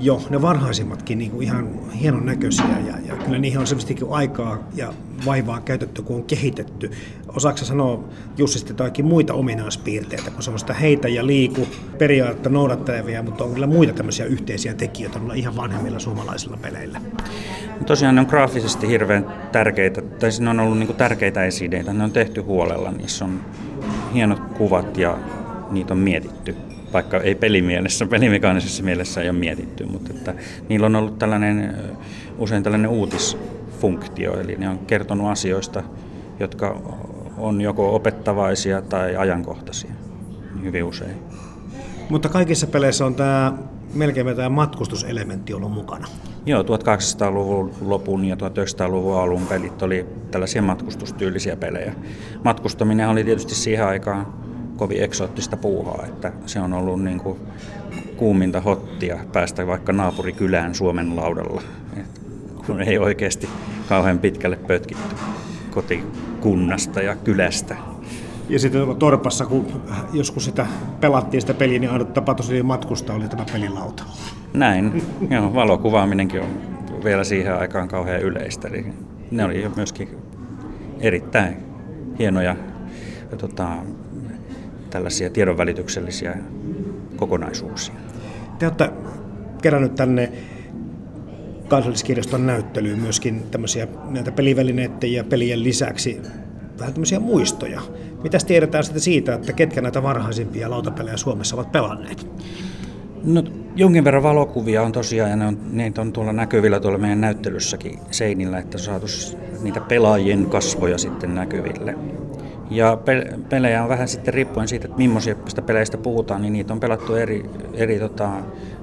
jo 0.00 0.22
ne 0.30 0.42
varhaisimmatkin 0.42 1.18
niin 1.18 1.30
kuin 1.30 1.42
ihan 1.42 1.68
hienon 2.00 2.26
näköisiä 2.26 2.78
ja, 2.86 2.94
ja 3.06 3.16
kyllä 3.16 3.38
niihin 3.38 3.58
on 3.58 3.66
selvästikin 3.66 4.06
aikaa 4.10 4.58
ja 4.74 4.92
vaivaa 5.26 5.60
käytetty, 5.60 6.02
kun 6.02 6.16
on 6.16 6.24
kehitetty. 6.24 6.90
Osaatko 7.36 7.64
sanoa 7.64 8.04
Jussi 8.38 8.58
sitten 8.58 8.74
jotakin 8.74 9.04
muita 9.04 9.34
ominaispiirteitä, 9.34 10.30
kun 10.30 10.42
se 10.42 10.50
on 10.50 10.58
sitä 10.58 10.74
heitä 10.74 11.08
ja 11.08 11.26
liiku 11.26 11.68
periaatteessa 11.98 12.50
noudattelevia, 12.50 13.22
mutta 13.22 13.44
on 13.44 13.54
kyllä 13.54 13.66
muita 13.66 13.92
tämmöisiä 13.92 14.26
yhteisiä 14.26 14.74
tekijöitä 14.74 15.20
ihan 15.34 15.56
vanhemmilla 15.56 15.98
suomalaisilla 15.98 16.56
peleillä. 16.56 17.00
No 17.80 17.84
tosiaan 17.86 18.14
ne 18.14 18.20
on 18.20 18.26
graafisesti 18.26 18.88
hirveän 18.88 19.26
tärkeitä, 19.52 20.02
tai 20.02 20.30
ne 20.40 20.50
on 20.50 20.60
ollut 20.60 20.78
niin 20.78 20.94
tärkeitä 20.94 21.44
esineitä, 21.44 21.92
ne 21.92 22.04
on 22.04 22.12
tehty 22.12 22.40
huolella, 22.40 22.90
niissä 22.90 23.24
on 23.24 23.40
hienot 24.14 24.40
kuvat 24.40 24.98
ja 24.98 25.18
niitä 25.70 25.94
on 25.94 26.00
mietitty 26.00 26.56
vaikka 26.92 27.20
ei 27.20 27.34
pelimielessä, 27.34 28.06
pelimekaanisessa 28.06 28.82
mielessä 28.82 29.22
ei 29.22 29.30
ole 29.30 29.38
mietitty, 29.38 29.84
mutta 29.84 30.10
että 30.10 30.34
niillä 30.68 30.86
on 30.86 30.96
ollut 30.96 31.18
tällainen, 31.18 31.74
usein 32.38 32.62
tällainen 32.62 32.90
uutisfunktio, 32.90 34.40
eli 34.40 34.56
ne 34.56 34.68
on 34.68 34.78
kertonut 34.78 35.30
asioista, 35.30 35.82
jotka 36.40 36.80
on 37.38 37.60
joko 37.60 37.94
opettavaisia 37.94 38.82
tai 38.82 39.16
ajankohtaisia 39.16 39.90
hyvin 40.62 40.84
usein. 40.84 41.14
Mutta 42.10 42.28
kaikissa 42.28 42.66
peleissä 42.66 43.06
on 43.06 43.14
tämä 43.14 43.52
melkein 43.94 44.36
tämä 44.36 44.48
matkustuselementti 44.48 45.54
ollut 45.54 45.72
mukana. 45.72 46.08
Joo, 46.46 46.62
1800-luvun 46.62 47.72
lopun 47.80 48.24
ja 48.24 48.34
1900-luvun 48.34 49.18
alun 49.18 49.46
pelit 49.46 49.82
oli 49.82 50.06
tällaisia 50.30 50.62
matkustustyylisiä 50.62 51.56
pelejä. 51.56 51.94
Matkustaminen 52.44 53.08
oli 53.08 53.24
tietysti 53.24 53.54
siihen 53.54 53.86
aikaan 53.86 54.47
kovin 54.78 55.02
eksoottista 55.02 55.56
puuhaa, 55.56 56.04
että 56.06 56.32
se 56.46 56.60
on 56.60 56.72
ollut 56.72 57.02
niin 57.02 57.20
kuin 57.20 57.38
kuuminta 58.16 58.60
hottia 58.60 59.18
päästä 59.32 59.66
vaikka 59.66 59.92
naapurikylään 59.92 60.74
Suomen 60.74 61.16
laudalla, 61.16 61.62
Et 61.96 62.20
kun 62.66 62.82
ei 62.82 62.98
oikeasti 62.98 63.48
kauhean 63.88 64.18
pitkälle 64.18 64.56
pötkitty 64.56 65.16
kotikunnasta 65.70 67.02
ja 67.02 67.16
kylästä. 67.16 67.76
Ja 68.48 68.58
sitten 68.58 68.96
Torpassa, 68.96 69.46
kun 69.46 69.82
joskus 70.12 70.44
sitä 70.44 70.66
pelattiin 71.00 71.40
sitä 71.40 71.54
peliä, 71.54 71.78
niin 71.78 71.90
ainut 71.90 72.14
tapa 72.14 72.34
tosiaan 72.34 72.66
matkustaa 72.66 73.16
oli 73.16 73.28
tämä 73.28 73.44
pelilauta. 73.52 74.04
Näin, 74.54 75.02
joo, 75.30 75.54
valokuvaaminenkin 75.54 76.40
on 76.40 76.48
vielä 77.04 77.24
siihen 77.24 77.58
aikaan 77.58 77.88
kauhean 77.88 78.22
yleistä. 78.22 78.68
Eli 78.68 78.86
ne 79.30 79.44
oli 79.44 79.70
myöskin 79.76 80.08
erittäin 81.00 81.56
hienoja 82.18 82.56
tota, 83.38 83.68
tällaisia 84.90 85.30
tiedonvälityksellisiä 85.30 86.36
kokonaisuuksia. 87.16 87.94
Te 88.58 88.66
olette 88.66 88.90
kerännyt 89.62 89.94
tänne 89.94 90.32
kansalliskirjaston 91.68 92.46
näyttelyyn 92.46 92.98
myöskin 92.98 93.42
tämmöisiä 93.50 93.88
näitä 94.10 94.32
pelivälineiden 94.32 95.12
ja 95.12 95.24
pelien 95.24 95.64
lisäksi 95.64 96.20
vähän 96.78 96.94
tämmöisiä 96.94 97.20
muistoja. 97.20 97.80
Mitäs 98.22 98.44
tiedetään 98.44 98.84
sitten 98.84 99.02
siitä, 99.02 99.34
että 99.34 99.52
ketkä 99.52 99.80
näitä 99.80 100.02
varhaisimpia 100.02 100.70
lautapelejä 100.70 101.16
Suomessa 101.16 101.56
ovat 101.56 101.72
pelanneet? 101.72 102.26
No, 103.24 103.44
jonkin 103.76 104.04
verran 104.04 104.22
valokuvia 104.22 104.82
on 104.82 104.92
tosiaan, 104.92 105.30
ja 105.30 105.36
ne 105.36 105.46
on, 105.46 105.58
niitä 105.72 106.00
on 106.00 106.12
tuolla 106.12 106.32
näkyvillä 106.32 106.80
tuolla 106.80 106.98
meidän 106.98 107.20
näyttelyssäkin 107.20 107.98
seinillä, 108.10 108.58
että 108.58 108.76
on 108.76 108.84
saatu 108.84 109.06
niitä 109.62 109.80
pelaajien 109.80 110.46
kasvoja 110.46 110.98
sitten 110.98 111.34
näkyville. 111.34 111.94
Ja 112.70 112.98
pelejä 113.48 113.82
on 113.82 113.88
vähän 113.88 114.08
sitten 114.08 114.34
riippuen 114.34 114.68
siitä, 114.68 114.86
että 114.86 114.98
millaisista 114.98 115.62
peleistä 115.62 115.98
puhutaan, 115.98 116.42
niin 116.42 116.52
niitä 116.52 116.72
on 116.72 116.80
pelattu 116.80 117.14
eri, 117.14 117.50
eri 117.74 117.98
tota, 117.98 118.30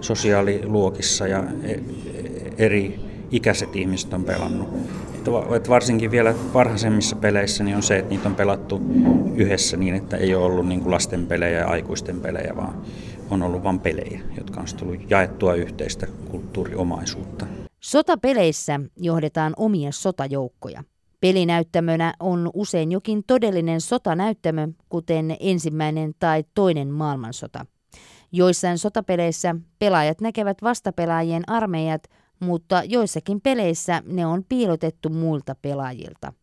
sosiaaliluokissa 0.01 1.27
ja 1.27 1.43
e, 1.63 1.75
eri 2.57 2.99
ikäiset 3.31 3.75
ihmiset 3.75 4.13
on 4.13 4.23
pelannut. 4.23 4.69
Että 5.55 5.69
varsinkin 5.69 6.11
vielä 6.11 6.35
varhaisemmissa 6.53 7.15
peleissä 7.15 7.63
niin 7.63 7.75
on 7.75 7.83
se, 7.83 7.97
että 7.97 8.09
niitä 8.09 8.29
on 8.29 8.35
pelattu 8.35 8.81
yhdessä 9.35 9.77
niin, 9.77 9.95
että 9.95 10.17
ei 10.17 10.35
ole 10.35 10.45
ollut 10.45 10.67
niin 10.67 10.91
lasten 10.91 11.27
pelejä 11.27 11.59
ja 11.59 11.67
aikuisten 11.67 12.21
pelejä, 12.21 12.53
vaan 12.55 12.81
on 13.29 13.43
ollut 13.43 13.63
vain 13.63 13.79
pelejä, 13.79 14.21
jotka 14.37 14.61
on 14.61 14.67
tullut 14.77 15.09
jaettua 15.09 15.55
yhteistä 15.55 16.07
kulttuuriomaisuutta. 16.31 17.45
Sotapeleissä 17.79 18.79
johdetaan 18.97 19.53
omia 19.57 19.91
sotajoukkoja. 19.91 20.83
Pelinäyttämönä 21.25 22.13
on 22.19 22.49
usein 22.53 22.91
jokin 22.91 23.23
todellinen 23.27 23.81
sotanäyttämö, 23.81 24.67
kuten 24.89 25.35
ensimmäinen 25.39 26.13
tai 26.19 26.43
toinen 26.53 26.91
maailmansota. 26.91 27.65
Joissain 28.31 28.77
sotapeleissä 28.77 29.55
pelaajat 29.79 30.21
näkevät 30.21 30.61
vastapelaajien 30.61 31.49
armeijat, 31.49 32.03
mutta 32.39 32.83
joissakin 32.83 33.41
peleissä 33.41 34.03
ne 34.05 34.25
on 34.25 34.43
piilotettu 34.49 35.09
muilta 35.09 35.55
pelaajilta. 35.61 36.33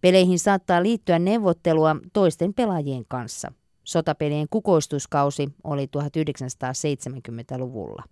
Peleihin 0.00 0.38
saattaa 0.38 0.82
liittyä 0.82 1.18
neuvottelua 1.18 1.96
toisten 2.12 2.54
pelaajien 2.54 3.04
kanssa. 3.08 3.52
Sotapelien 3.84 4.46
kukoistuskausi 4.50 5.48
oli 5.64 5.88
1970-luvulla. 5.96 8.02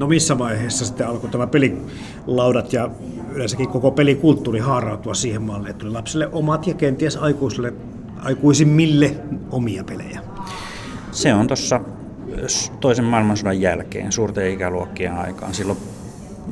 No 0.00 0.06
missä 0.06 0.38
vaiheessa 0.38 0.86
sitten 0.86 1.08
alkoi 1.08 1.30
tämä 1.30 1.46
pelilaudat 1.46 2.72
ja 2.72 2.90
yleensäkin 3.32 3.68
koko 3.68 3.90
pelikulttuuri 3.90 4.60
haarautua 4.60 5.14
siihen 5.14 5.42
malliin, 5.42 5.70
että 5.70 5.80
tuli 5.80 5.92
lapsille 5.92 6.28
omat 6.32 6.66
ja 6.66 6.74
kenties 6.74 7.16
aikuisille, 7.16 7.72
aikuisimmille 8.22 9.14
omia 9.50 9.84
pelejä? 9.84 10.20
Se 11.12 11.34
on 11.34 11.46
tuossa 11.46 11.80
toisen 12.80 13.04
maailmansodan 13.04 13.60
jälkeen, 13.60 14.12
suurten 14.12 14.50
ikäluokkien 14.50 15.14
aikaan. 15.14 15.54
Silloin, 15.54 15.78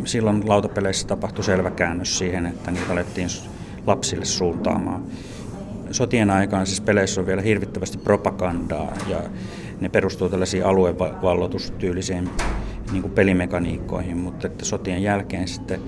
silloin 0.04 0.48
lautapeleissä 0.48 1.06
tapahtui 1.06 1.44
selvä 1.44 1.70
käännös 1.70 2.18
siihen, 2.18 2.46
että 2.46 2.70
niitä 2.70 2.92
alettiin 2.92 3.28
lapsille 3.86 4.24
suuntaamaan. 4.24 5.02
Sotien 5.90 6.30
aikaan 6.30 6.66
siis 6.66 6.80
peleissä 6.80 7.20
on 7.20 7.26
vielä 7.26 7.42
hirvittävästi 7.42 7.98
propagandaa 7.98 8.92
ja 9.06 9.18
ne 9.80 9.88
perustuu 9.88 10.28
tällaisiin 10.28 10.66
aluevalloitustyylisiin 10.66 12.30
niin 12.92 13.02
kuin 13.02 13.12
pelimekaniikkoihin, 13.12 14.16
mutta 14.16 14.46
että 14.46 14.64
sotien 14.64 15.02
jälkeen 15.02 15.48
sitten 15.48 15.80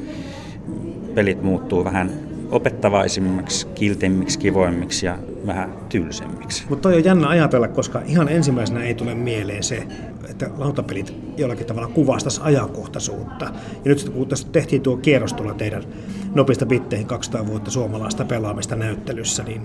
pelit 1.15 1.43
muuttuu 1.43 1.85
vähän 1.85 2.11
opettavaisimmiksi, 2.51 3.67
kiltemmiksi, 3.67 4.39
kivoimmiksi 4.39 5.07
ja 5.07 5.19
vähän 5.47 5.73
tylsemmiksi. 5.89 6.65
Mutta 6.69 6.83
toi 6.83 6.97
on 6.97 7.05
jännä 7.05 7.29
ajatella, 7.29 7.69
koska 7.69 8.03
ihan 8.07 8.29
ensimmäisenä 8.29 8.83
ei 8.83 8.95
tule 8.95 9.15
mieleen 9.15 9.63
se, 9.63 9.87
että 10.29 10.51
lautapelit 10.59 11.15
jollakin 11.37 11.67
tavalla 11.67 11.89
kuvastaisi 11.89 12.41
ajankohtaisuutta. 12.45 13.45
Ja 13.45 13.81
nyt 13.85 14.09
kun 14.09 14.29
tässä 14.29 14.49
tehtiin 14.53 14.83
tuo 14.83 14.97
kierros 14.97 15.33
tuolla 15.33 15.55
teidän 15.55 15.85
nopista 16.35 16.67
bitteihin 16.67 17.07
200 17.07 17.47
vuotta 17.47 17.71
suomalaista 17.71 18.25
pelaamista 18.25 18.77
näyttelyssä, 18.77 19.43
niin 19.43 19.63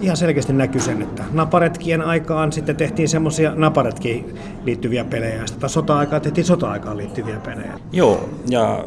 ihan 0.00 0.16
selkeästi 0.16 0.52
näkyy 0.52 0.80
sen, 0.80 1.02
että 1.02 1.24
naparetkien 1.32 2.02
aikaan 2.02 2.52
sitten 2.52 2.76
tehtiin 2.76 3.08
semmoisia 3.08 3.52
naparetkiin 3.54 4.34
liittyviä 4.64 5.04
pelejä, 5.04 5.34
ja 5.34 5.46
sitten 5.46 5.68
sota-aikaan 5.68 6.22
tehtiin 6.22 6.44
sota-aikaan 6.44 6.96
liittyviä 6.96 7.36
pelejä. 7.36 7.72
Joo, 7.92 8.28
ja 8.48 8.84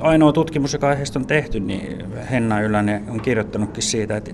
ainoa 0.00 0.32
tutkimus, 0.32 0.72
joka 0.72 0.88
aiheesta 0.88 1.18
on 1.18 1.26
tehty, 1.26 1.60
niin 1.60 2.04
Henna 2.30 2.60
Ylänen 2.60 3.04
on 3.08 3.20
kirjoittanutkin 3.20 3.82
siitä, 3.82 4.16
että 4.16 4.30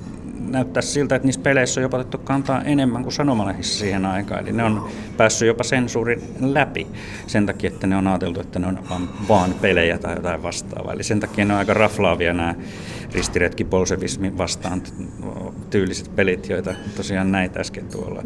näyttää 0.49 0.83
siltä, 0.83 1.15
että 1.15 1.27
niissä 1.27 1.41
peleissä 1.41 1.81
on 1.81 1.83
jopa 1.83 1.97
otettu 1.97 2.19
kantaa 2.19 2.63
enemmän 2.63 3.03
kuin 3.03 3.13
sanomalehdissä 3.13 3.79
siihen 3.79 4.07
aikaan. 4.07 4.43
Eli 4.43 4.53
ne 4.53 4.65
on 4.65 4.89
päässyt 5.17 5.49
jopa 5.49 5.65
sensuurin 5.65 6.23
läpi 6.41 6.87
sen 7.27 7.47
takia, 7.47 7.69
että 7.69 7.87
ne 7.87 7.97
on 7.97 8.07
ajateltu, 8.07 8.41
että 8.41 8.59
ne 8.59 8.67
on 8.67 8.79
vaan, 8.91 9.09
vaan 9.29 9.55
pelejä 9.55 9.99
tai 9.99 10.17
jotain 10.17 10.43
vastaavaa. 10.43 10.93
Eli 10.93 11.03
sen 11.03 11.21
takia 11.21 11.45
ne 11.45 11.53
on 11.53 11.59
aika 11.59 11.75
raflaavia 11.75 12.35
nämä 12.35 12.55
ristiretki 13.13 13.65
bolsevismin 13.65 14.39
vastaan 14.39 14.83
tyyliset 15.71 16.17
pelit, 16.17 16.49
joita 16.49 16.75
tosiaan 16.97 17.33
näitä 17.33 17.61
äsken 17.61 17.89
tuolla. 17.89 18.23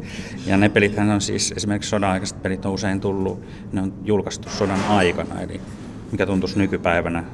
Ja 0.47 0.57
ne 0.57 0.69
pelithän 0.69 1.11
on 1.11 1.21
siis, 1.21 1.53
esimerkiksi 1.57 1.91
sodan 1.91 2.11
aikaiset 2.11 2.43
pelit 2.43 2.67
on 2.67 2.73
usein 2.73 3.01
tullut, 3.01 3.43
ne 3.73 3.81
on 3.81 3.93
julkaistu 4.05 4.51
sodan 4.51 4.85
aikana, 4.89 5.41
eli 5.41 5.61
mikä 6.13 6.27
tuntuisi 6.27 6.59
nykypäivänä 6.59 7.25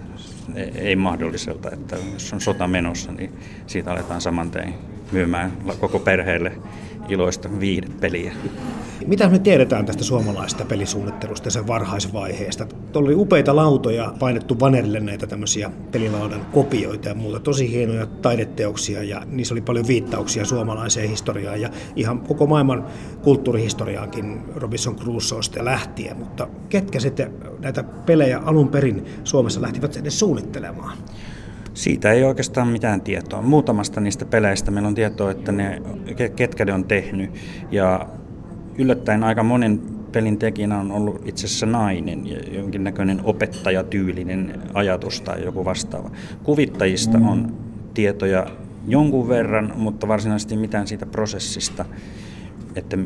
ei 0.75 0.97
mahdolliselta, 0.97 1.71
että 1.71 1.97
jos 2.13 2.33
on 2.33 2.41
sota 2.41 2.69
menossa, 2.69 3.13
niin 3.13 3.33
siitä 3.67 3.93
aletaan 3.93 4.21
saman 4.21 4.51
tein 4.51 4.75
myymään 5.13 5.53
koko 5.81 5.99
perheelle 5.99 6.53
iloista 7.09 7.49
viihdepeliä. 7.61 8.33
Mitä 9.07 9.29
me 9.29 9.39
tiedetään 9.39 9.87
tästä 9.87 10.05
suomalaisesta 10.05 10.65
pelisuunnittelusta 10.65 11.47
ja 11.47 11.51
sen 11.51 11.67
varhaisvaiheesta? 11.67 12.67
Tuolla 12.93 13.09
oli 13.09 13.15
upeita 13.15 13.57
lautoja 13.57 14.15
painettu 14.19 14.61
vanerille 14.61 15.01
näitä 15.01 15.27
tämmöisiä 15.27 15.71
pelilaudan 15.93 16.47
kopioita 16.53 17.09
ja 17.09 17.15
muuta. 17.15 17.41
Tosi 17.41 17.71
hienoja 17.71 18.07
taideteoksia 18.07 19.03
ja 19.03 19.23
niissä 19.27 19.55
oli 19.55 19.61
paljon 19.61 19.87
viittauksia 19.87 20.45
suomalaiseen 20.45 21.09
historiaan 21.09 21.61
ja 21.61 21.71
ihan 21.97 22.21
koko 22.21 22.47
maailman 22.47 22.87
kulttuurihistoriaankin 23.23 24.41
Robinson 24.57 24.97
Crusoesta 24.97 25.65
lähtien. 25.65 26.17
Mutta 26.17 26.49
ketkä 26.69 27.01
sitten 27.01 27.33
näitä 27.59 27.83
pelejä 27.83 28.39
alun 28.39 28.69
perin 28.69 29.05
Suomessa 29.25 29.63
lähtivät 29.63 29.97
edes 29.97 30.19
suunnittelemaan? 30.19 30.99
Siitä 31.75 32.13
ei 32.13 32.25
oikeastaan 32.25 32.69
mitään 32.69 33.01
tietoa. 33.01 33.43
Muutamasta 33.43 34.01
niistä 34.01 34.25
peleistä 34.25 34.71
meillä 34.71 34.89
on 34.89 34.95
tietoa, 34.95 35.31
että 35.31 35.53
ne, 35.53 35.83
ketkä 36.37 36.65
ne 36.65 36.73
on 36.73 36.85
tehnyt. 36.85 37.31
Ja 37.71 38.07
yllättäen 38.79 39.25
aika 39.25 39.43
monen 39.43 39.81
pelin 40.13 40.39
tekijänä 40.39 40.79
on 40.79 40.93
ollut 40.93 41.23
itse 41.25 41.47
asiassa 41.47 41.67
nainen 41.67 42.27
ja 42.27 42.39
jonkinnäköinen 42.59 43.21
opettajatyylinen 43.25 44.63
ajatus 44.75 45.21
tai 45.21 45.45
joku 45.45 45.65
vastaava. 45.65 46.11
Kuvittajista 46.43 47.19
on 47.19 47.57
tietoja 47.95 48.47
jonkun 48.89 49.29
verran, 49.29 49.73
mutta 49.77 50.09
varsinaisesti 50.09 50.57
mitään 50.57 50.87
siitä 50.87 51.07
prosessista, 51.07 51.85
että 52.77 52.99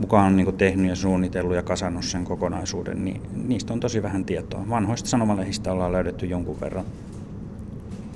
kuka 0.00 0.22
on 0.22 0.36
niin 0.36 0.56
tehnyt 0.56 0.88
ja 0.88 0.96
suunnitellut 0.96 1.56
ja 1.56 1.62
kasannut 1.62 2.04
sen 2.04 2.24
kokonaisuuden, 2.24 3.04
niin 3.04 3.20
niistä 3.46 3.72
on 3.72 3.80
tosi 3.80 4.02
vähän 4.02 4.24
tietoa. 4.24 4.64
Vanhoista 4.68 5.08
sanomalehdistä 5.08 5.72
ollaan 5.72 5.92
löydetty 5.92 6.26
jonkun 6.26 6.60
verran 6.60 6.84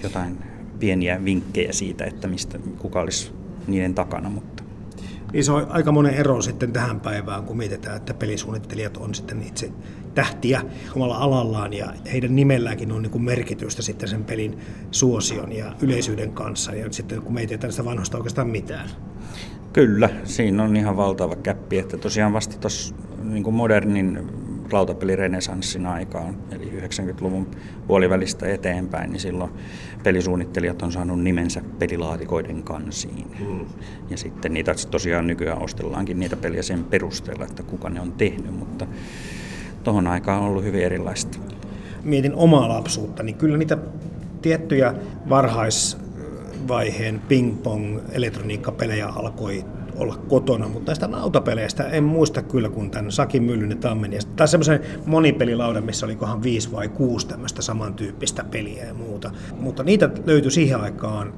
jotain 0.07 0.39
pieniä 0.79 1.25
vinkkejä 1.25 1.73
siitä, 1.73 2.05
että 2.05 2.29
mistä, 2.29 2.59
kuka 2.79 3.01
olisi 3.01 3.33
niiden 3.67 3.95
takana, 3.95 4.31
mutta 4.31 4.65
niin 5.33 5.45
se 5.45 5.53
on 5.53 5.67
aika 5.69 5.93
monen 5.93 6.15
ero 6.15 6.43
sitten 6.43 6.73
tähän 6.73 7.01
päivään, 7.01 7.45
kun 7.45 7.57
mietitään, 7.57 7.97
että 7.97 8.15
pelisuunnittelijat 8.15 8.97
on 8.97 9.15
sitten 9.15 9.43
itse 9.43 9.71
tähtiä 10.15 10.63
omalla 10.97 11.17
alallaan 11.17 11.73
ja 11.73 11.93
heidän 12.13 12.37
nimelläänkin 12.37 12.93
on 12.93 13.03
niin 13.03 13.23
merkitystä 13.23 13.83
sitten 13.83 14.09
sen 14.09 14.25
pelin 14.25 14.59
suosion 14.91 15.53
ja 15.53 15.75
yleisyyden 15.83 16.33
kanssa. 16.33 16.75
Ja 16.75 16.93
sitten 16.93 17.23
kun 17.23 17.35
me 17.35 17.41
ei 17.41 17.47
tiedä 17.47 17.71
sitä 17.71 17.85
vanhosta 17.85 18.17
oikeastaan 18.17 18.49
mitään. 18.49 18.91
Kyllä, 19.73 20.11
siinä 20.25 20.63
on 20.63 20.77
ihan 20.77 20.97
valtava 20.97 21.37
käppi, 21.37 21.79
että 21.79 21.97
tosiaan 21.97 22.33
vasta 22.33 22.59
tuossa 22.59 22.95
niin 23.23 23.55
modernin 23.55 24.29
lautapelirenesanssin 24.73 25.87
aikaan, 25.87 26.37
eli 26.51 26.73
90-luvun 26.81 27.47
puolivälistä 27.87 28.47
eteenpäin, 28.47 29.11
niin 29.11 29.21
silloin 29.21 29.51
pelisuunnittelijat 30.03 30.83
on 30.83 30.93
saanut 30.93 31.23
nimensä 31.23 31.63
pelilaatikoiden 31.79 32.63
kansiin. 32.63 33.27
Mm. 33.49 33.67
Ja 34.11 34.17
sitten 34.17 34.55
niitä 34.55 34.75
tosiaan 34.91 35.27
nykyään 35.27 35.63
ostellaankin 35.63 36.19
niitä 36.19 36.37
peliä 36.37 36.63
sen 36.63 36.85
perusteella, 36.85 37.45
että 37.45 37.63
kuka 37.63 37.91
ne 37.91 38.01
on 38.01 38.13
tehnyt, 38.13 38.59
mutta 38.59 38.87
tuohon 39.85 40.07
aikaan 40.07 40.43
on 40.43 40.49
ollut 40.49 40.65
hyvin 40.65 40.83
erilaista. 40.83 41.39
Mietin 42.03 42.35
omaa 42.35 42.69
lapsuutta, 42.69 43.23
niin 43.23 43.37
kyllä 43.37 43.57
niitä 43.57 43.79
tiettyjä 44.43 44.95
varhaisvaiheen 45.29 47.21
ping-pong 47.29 48.01
elektroniikkapelejä 48.13 49.07
alkoi 49.07 49.65
olla 49.97 50.17
kotona, 50.17 50.69
mutta 50.69 50.91
näistä 50.91 51.11
lautapeleistä 51.11 51.85
en 51.85 52.05
muista 52.05 52.43
kyllä, 52.43 52.69
kun 52.69 52.91
tämän 52.91 53.13
Sakin 53.13 53.43
Myllynen 53.43 53.79
Tammen. 53.79 54.13
Tai 54.37 54.49
semmoisen 54.49 54.81
monipelilaudan, 55.07 55.85
missä 55.85 56.07
olikohan 56.07 56.43
viisi 56.43 56.73
vai 56.73 56.89
kuusi 56.89 57.29
tämmöistä 57.29 57.63
samantyyppistä 57.63 58.45
peliä 58.45 58.85
ja 58.85 58.95
muuta. 58.95 59.31
Mutta 59.61 59.83
niitä 59.83 60.11
löytyi 60.27 60.51
siihen 60.51 60.81
aikaan 60.81 61.35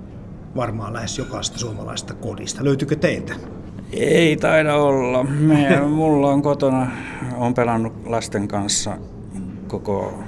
varmaan 0.57 0.93
lähes 0.93 1.19
jokaista 1.19 1.59
suomalaista 1.59 2.15
kodista. 2.15 2.65
Löytyykö 2.65 2.97
teiltä? 2.97 3.35
Ei 3.93 4.37
taida 4.37 4.75
olla. 4.75 5.25
Me, 5.25 5.81
mulla 5.89 6.31
on 6.31 6.43
kotona, 6.43 6.91
on 7.37 7.55
pelannut 7.55 7.93
lasten 8.07 8.49
kanssa 8.49 8.99
koko 9.69 10.23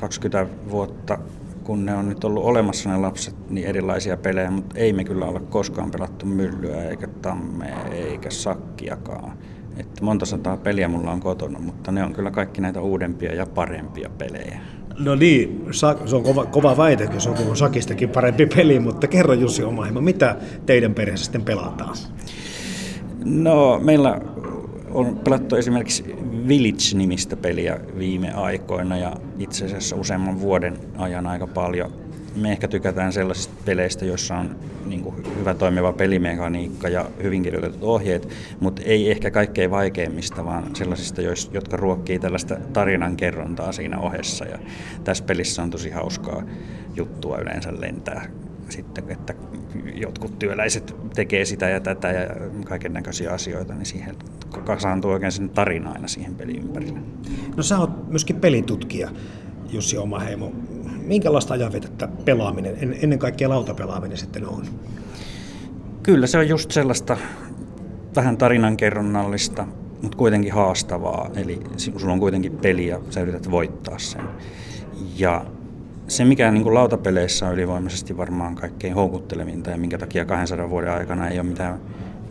20 0.00 0.46
vuotta 0.70 1.18
kun 1.64 1.86
ne 1.86 1.94
on 1.94 2.08
nyt 2.08 2.24
ollut 2.24 2.44
olemassa 2.44 2.90
ne 2.90 2.96
lapset, 2.96 3.50
niin 3.50 3.66
erilaisia 3.66 4.16
pelejä, 4.16 4.50
mutta 4.50 4.78
ei 4.78 4.92
me 4.92 5.04
kyllä 5.04 5.24
ole 5.24 5.40
koskaan 5.40 5.90
pelattu 5.90 6.26
myllyä 6.26 6.84
eikä 6.84 7.06
tammea 7.06 7.84
eikä 7.92 8.30
sakkiakaan. 8.30 9.32
Että 9.76 10.04
monta 10.04 10.26
sataa 10.26 10.56
peliä 10.56 10.88
mulla 10.88 11.12
on 11.12 11.20
kotona, 11.20 11.58
mutta 11.58 11.92
ne 11.92 12.04
on 12.04 12.12
kyllä 12.12 12.30
kaikki 12.30 12.60
näitä 12.60 12.80
uudempia 12.80 13.34
ja 13.34 13.46
parempia 13.46 14.10
pelejä. 14.18 14.60
No 14.98 15.14
niin, 15.14 15.66
se 16.06 16.16
on 16.16 16.22
kova, 16.22 16.46
kova 16.46 16.76
väite, 16.76 17.08
jos 17.14 17.26
on 17.26 17.34
kuin 17.34 17.56
Sakistakin 17.56 18.08
parempi 18.08 18.46
peli, 18.46 18.80
mutta 18.80 19.06
kerro 19.06 19.34
Jussi 19.34 19.62
oma 19.62 19.84
hieman, 19.84 20.04
mitä 20.04 20.36
teidän 20.66 20.94
perheessä 20.94 21.24
sitten 21.24 21.44
pelataan? 21.44 21.96
No 23.24 23.80
meillä 23.84 24.20
on 24.94 25.20
pelattu 25.24 25.56
esimerkiksi 25.56 26.04
Village-nimistä 26.48 27.36
peliä 27.36 27.80
viime 27.98 28.32
aikoina 28.32 28.96
ja 28.96 29.16
itse 29.38 29.64
asiassa 29.64 29.96
useamman 29.96 30.40
vuoden 30.40 30.78
ajan 30.96 31.26
aika 31.26 31.46
paljon. 31.46 31.92
Me 32.36 32.52
ehkä 32.52 32.68
tykätään 32.68 33.12
sellaisista 33.12 33.54
peleistä, 33.64 34.04
joissa 34.04 34.36
on 34.36 34.56
niin 34.86 35.02
kuin 35.02 35.14
hyvä 35.38 35.54
toimiva 35.54 35.92
pelimekaniikka 35.92 36.88
ja 36.88 37.10
hyvin 37.22 37.42
kirjoitetut 37.42 37.82
ohjeet, 37.82 38.28
mutta 38.60 38.82
ei 38.84 39.10
ehkä 39.10 39.30
kaikkein 39.30 39.70
vaikeimmista, 39.70 40.44
vaan 40.44 40.76
sellaisista, 40.76 41.22
jotka 41.52 41.76
ruokkii 41.76 42.18
tällaista 42.18 42.56
tarinankerrontaa 42.72 43.72
siinä 43.72 43.98
ohessa. 43.98 44.44
Ja 44.44 44.58
tässä 45.04 45.24
pelissä 45.24 45.62
on 45.62 45.70
tosi 45.70 45.90
hauskaa 45.90 46.42
juttua 46.96 47.38
yleensä 47.38 47.80
lentää 47.80 48.28
sitten, 48.74 49.04
että 49.08 49.34
jotkut 49.94 50.38
työläiset 50.38 50.96
tekee 51.14 51.44
sitä 51.44 51.68
ja 51.68 51.80
tätä 51.80 52.08
ja 52.08 52.28
kaiken 52.64 52.92
näköisiä 52.92 53.30
asioita, 53.32 53.74
niin 53.74 53.86
siihen 53.86 54.16
kasaantuu 54.64 55.10
oikein 55.10 55.32
sen 55.32 55.48
tarina 55.48 55.92
aina 55.92 56.08
siihen 56.08 56.34
pelin 56.34 56.56
ympärille. 56.56 56.98
No 57.56 57.62
sä 57.62 57.78
oot 57.78 58.08
myöskin 58.08 58.36
pelitutkija, 58.36 59.10
Jussi 59.70 59.98
Omaheimo. 59.98 60.52
Minkälaista 61.02 61.54
ajanvetettä 61.54 62.08
pelaaminen, 62.24 62.76
ennen 63.02 63.18
kaikkea 63.18 63.48
lautapelaaminen 63.48 64.18
sitten 64.18 64.48
on? 64.48 64.66
Kyllä 66.02 66.26
se 66.26 66.38
on 66.38 66.48
just 66.48 66.70
sellaista 66.70 67.16
vähän 68.16 68.36
tarinankerronnallista, 68.36 69.66
mutta 70.02 70.16
kuitenkin 70.16 70.52
haastavaa. 70.52 71.30
Eli 71.36 71.60
sulla 71.76 72.12
on 72.12 72.20
kuitenkin 72.20 72.52
peli 72.52 72.86
ja 72.86 73.00
sä 73.10 73.20
yrität 73.20 73.50
voittaa 73.50 73.98
sen. 73.98 74.22
Ja 75.18 75.44
se, 76.08 76.24
mikä 76.24 76.50
niin 76.50 76.62
kuin 76.62 76.74
lautapeleissä 76.74 77.46
on 77.46 77.54
ylivoimaisesti 77.54 78.16
varmaan 78.16 78.54
kaikkein 78.54 78.94
houkuttelevinta 78.94 79.70
ja 79.70 79.76
minkä 79.76 79.98
takia 79.98 80.24
200 80.24 80.70
vuoden 80.70 80.92
aikana 80.92 81.28
ei 81.28 81.38
ole 81.38 81.48
mitään 81.48 81.80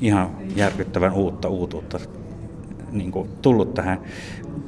ihan 0.02 0.30
järkyttävän 0.56 1.14
uutta 1.14 1.50
uutuutta 1.50 2.00
niin 2.92 3.12
kuin 3.12 3.30
tullut 3.42 3.74
tähän 3.74 4.02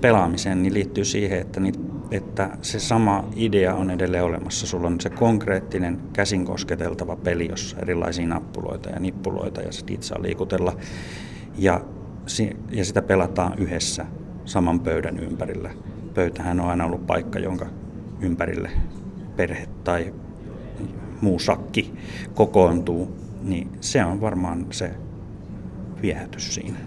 pelaamiseen, 0.02 0.64
niin 0.64 0.74
liittyy 0.74 1.06
siihen, 1.06 1.40
että, 1.40 1.60
niitä, 1.60 1.80
että 2.12 2.50
se 2.62 2.80
sama 2.80 3.30
idea 3.36 3.76
on 3.76 3.92
edelleen 3.92 4.24
olemassa. 4.24 4.68
Sulla 4.68 4.88
on 4.88 5.02
se 5.02 5.10
konkreettinen 5.10 6.02
käsin 6.14 6.46
kosketeltava 6.46 7.16
peli, 7.16 7.48
jossa 7.50 7.78
erilaisia 7.80 8.28
nappuloita 8.28 8.90
ja 8.90 9.00
nippuloita 9.00 9.62
ja 9.62 9.70
niitä 9.88 10.06
saa 10.06 10.22
liikutella. 10.22 10.78
Ja, 11.58 11.82
ja 12.70 12.86
sitä 12.86 13.02
pelataan 13.02 13.54
yhdessä 13.58 14.06
saman 14.46 14.80
pöydän 14.80 15.20
ympärillä. 15.20 15.70
Pöytähän 16.14 16.60
on 16.60 16.70
aina 16.70 16.86
ollut 16.86 17.08
paikka, 17.08 17.40
jonka 17.40 17.66
ympärille 18.20 18.72
perhe 19.36 19.68
tai 19.84 20.14
muu 21.22 21.40
sakki 21.40 21.94
kokoontuu 22.34 23.26
niin 23.44 23.72
se 23.82 24.06
on 24.06 24.22
varmaan 24.22 24.66
se 24.72 24.92
viehätys 26.02 26.56
siinä. 26.56 26.78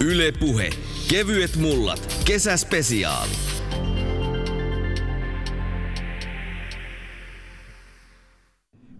Yle 0.00 0.32
Puhe. 0.40 0.70
Kevyet 1.10 1.56
mullat. 1.56 2.22
Kesäspesiaali. 2.24 3.32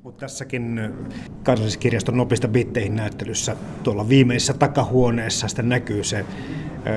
Mutta 0.02 0.20
tässäkin 0.20 0.80
kansalliskirjaston 1.42 2.16
nopista 2.16 2.48
bitteihin 2.48 2.96
näyttelyssä 2.96 3.56
tuolla 3.82 4.08
viimeisessä 4.08 4.54
takahuoneessa 4.54 5.48
sitten 5.48 5.68
näkyy 5.68 6.04
se 6.04 6.24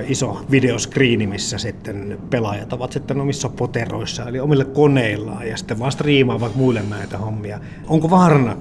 iso 0.08 0.46
videoskriini, 0.52 1.28
missä 1.28 1.58
sitten 1.58 2.18
pelaajat 2.30 2.74
ovat 2.74 2.92
sitten 2.92 3.22
omissa 3.22 3.50
poteroissa, 3.50 4.30
eli 4.30 4.40
omille 4.40 4.66
koneillaan, 4.66 5.48
ja 5.48 5.58
sitten 5.58 5.80
vaan 5.80 5.92
striimaavat 5.92 6.56
muille 6.56 6.82
näitä 6.90 7.18
hommia. 7.18 7.60
Onko 7.88 8.10
vaarana, 8.10 8.58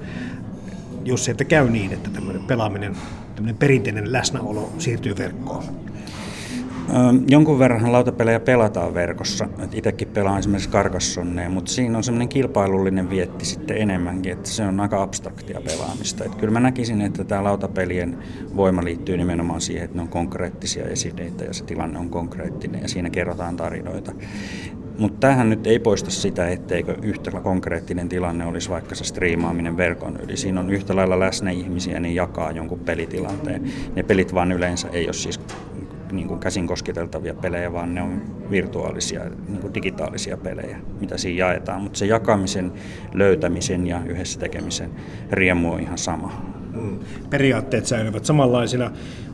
Jussi, 1.05 1.31
että 1.31 1.45
käy 1.45 1.69
niin, 1.69 1.93
että 1.93 2.09
tämmöinen 2.09 2.43
pelaaminen, 2.43 2.95
tämmöinen 3.35 3.57
perinteinen 3.57 4.11
läsnäolo 4.11 4.73
siirtyy 4.77 5.17
verkkoon? 5.17 5.63
Jonkun 7.27 7.59
verran 7.59 7.91
lautapelejä 7.91 8.39
pelataan 8.39 8.93
verkossa. 8.93 9.47
itsekin 9.73 10.07
pelaan 10.07 10.39
esimerkiksi 10.39 10.69
Carcassonnea, 10.69 11.49
mutta 11.49 11.71
siinä 11.71 11.97
on 11.97 12.03
semmoinen 12.03 12.29
kilpailullinen 12.29 13.09
vietti 13.09 13.45
sitten 13.45 13.77
enemmänkin, 13.77 14.31
että 14.31 14.49
se 14.49 14.63
on 14.63 14.79
aika 14.79 15.01
abstraktia 15.01 15.61
pelaamista. 15.61 16.23
Että 16.23 16.37
kyllä 16.37 16.53
mä 16.53 16.59
näkisin, 16.59 17.01
että 17.01 17.23
tämä 17.23 17.43
lautapelien 17.43 18.17
voima 18.55 18.83
liittyy 18.83 19.17
nimenomaan 19.17 19.61
siihen, 19.61 19.83
että 19.83 19.97
ne 19.97 20.01
on 20.01 20.07
konkreettisia 20.07 20.85
esineitä 20.85 21.43
ja 21.43 21.53
se 21.53 21.63
tilanne 21.63 21.99
on 21.99 22.09
konkreettinen 22.09 22.81
ja 22.81 22.87
siinä 22.87 23.09
kerrotaan 23.09 23.57
tarinoita. 23.57 24.11
Mutta 24.97 25.19
tämähän 25.19 25.49
nyt 25.49 25.67
ei 25.67 25.79
poista 25.79 26.11
sitä, 26.11 26.49
etteikö 26.49 26.95
yhtä 27.01 27.31
konkreettinen 27.31 28.09
tilanne 28.09 28.45
olisi 28.45 28.69
vaikka 28.69 28.95
se 28.95 29.03
striimaaminen 29.03 29.77
verkon 29.77 30.19
yli. 30.23 30.37
Siinä 30.37 30.59
on 30.59 30.69
yhtä 30.69 30.95
lailla 30.95 31.19
läsnä 31.19 31.51
ihmisiä, 31.51 31.99
niin 31.99 32.15
jakaa 32.15 32.51
jonkun 32.51 32.79
pelitilanteen. 32.79 33.63
Ne 33.95 34.03
pelit 34.03 34.33
vaan 34.33 34.51
yleensä 34.51 34.87
ei 34.87 35.05
ole 35.05 35.13
siis 35.13 35.39
niin 36.11 36.27
kuin 36.27 36.39
käsin 36.39 36.67
kosketeltavia 36.67 37.33
pelejä, 37.33 37.73
vaan 37.73 37.95
ne 37.95 38.01
on 38.01 38.21
virtuaalisia, 38.51 39.21
niin 39.47 39.61
kuin 39.61 39.73
digitaalisia 39.73 40.37
pelejä, 40.37 40.77
mitä 40.99 41.17
siinä 41.17 41.39
jaetaan. 41.39 41.81
Mutta 41.81 41.99
se 41.99 42.05
jakamisen, 42.05 42.71
löytämisen 43.13 43.87
ja 43.87 44.01
yhdessä 44.05 44.39
tekemisen 44.39 44.89
riemu 45.31 45.71
on 45.71 45.79
ihan 45.79 45.97
sama. 45.97 46.51
Mm. 46.73 46.99
Periaatteet 47.29 47.85
säilyvät 47.85 48.25
samanlaisina, 48.25 48.91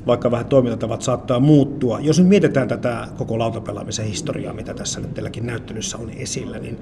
vaikka 0.08 0.32
vähän 0.32 0.46
toimintatavat 0.46 1.02
saattaa 1.02 1.40
muuttua. 1.40 2.00
Jos 2.00 2.20
nyt 2.20 2.28
mietitään 2.28 2.68
tätä 2.68 3.08
koko 3.18 3.40
lautapelaamisen 3.40 4.06
historiaa, 4.06 4.54
mitä 4.54 4.74
tässä 4.74 5.00
nyt 5.00 5.14
teilläkin 5.14 5.46
näyttelyssä 5.46 5.98
on 5.98 6.10
esillä, 6.10 6.60
niin 6.60 6.78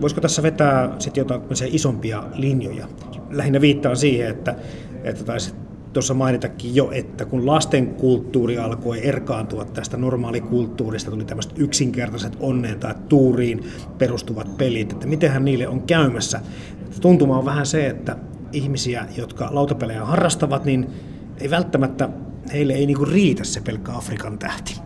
voisiko 0.00 0.20
tässä 0.20 0.42
vetää 0.42 0.90
sitten 0.98 1.20
jotain 1.20 1.42
isompia 1.66 2.24
linjoja? 2.34 2.88
Lähinnä 3.30 3.60
viittaan 3.60 3.96
siihen, 3.96 4.30
että, 4.30 4.54
että 5.04 5.24
taisit 5.24 5.67
tuossa 5.98 6.14
mainitakin 6.14 6.74
jo, 6.74 6.90
että 6.92 7.24
kun 7.24 7.46
lasten 7.46 7.86
kulttuuri 7.86 8.58
alkoi 8.58 9.06
erkaantua 9.06 9.64
tästä 9.64 9.96
normaalikulttuurista, 9.96 11.10
tuli 11.10 11.24
tämmöiset 11.24 11.52
yksinkertaiset 11.56 12.36
onneen 12.40 12.80
tai 12.80 12.94
tuuriin 13.08 13.64
perustuvat 13.98 14.56
pelit, 14.56 14.92
että 14.92 15.06
mitenhän 15.06 15.44
niille 15.44 15.68
on 15.68 15.82
käymässä. 15.82 16.40
Tuntuma 17.00 17.38
on 17.38 17.44
vähän 17.44 17.66
se, 17.66 17.86
että 17.86 18.16
ihmisiä, 18.52 19.06
jotka 19.16 19.48
lautapelejä 19.50 20.04
harrastavat, 20.04 20.64
niin 20.64 20.86
ei 21.40 21.50
välttämättä, 21.50 22.08
heille 22.52 22.72
ei 22.72 22.86
niinku 22.86 23.04
riitä 23.04 23.44
se 23.44 23.60
pelkkä 23.60 23.92
Afrikan 23.92 24.38
tähti. 24.38 24.80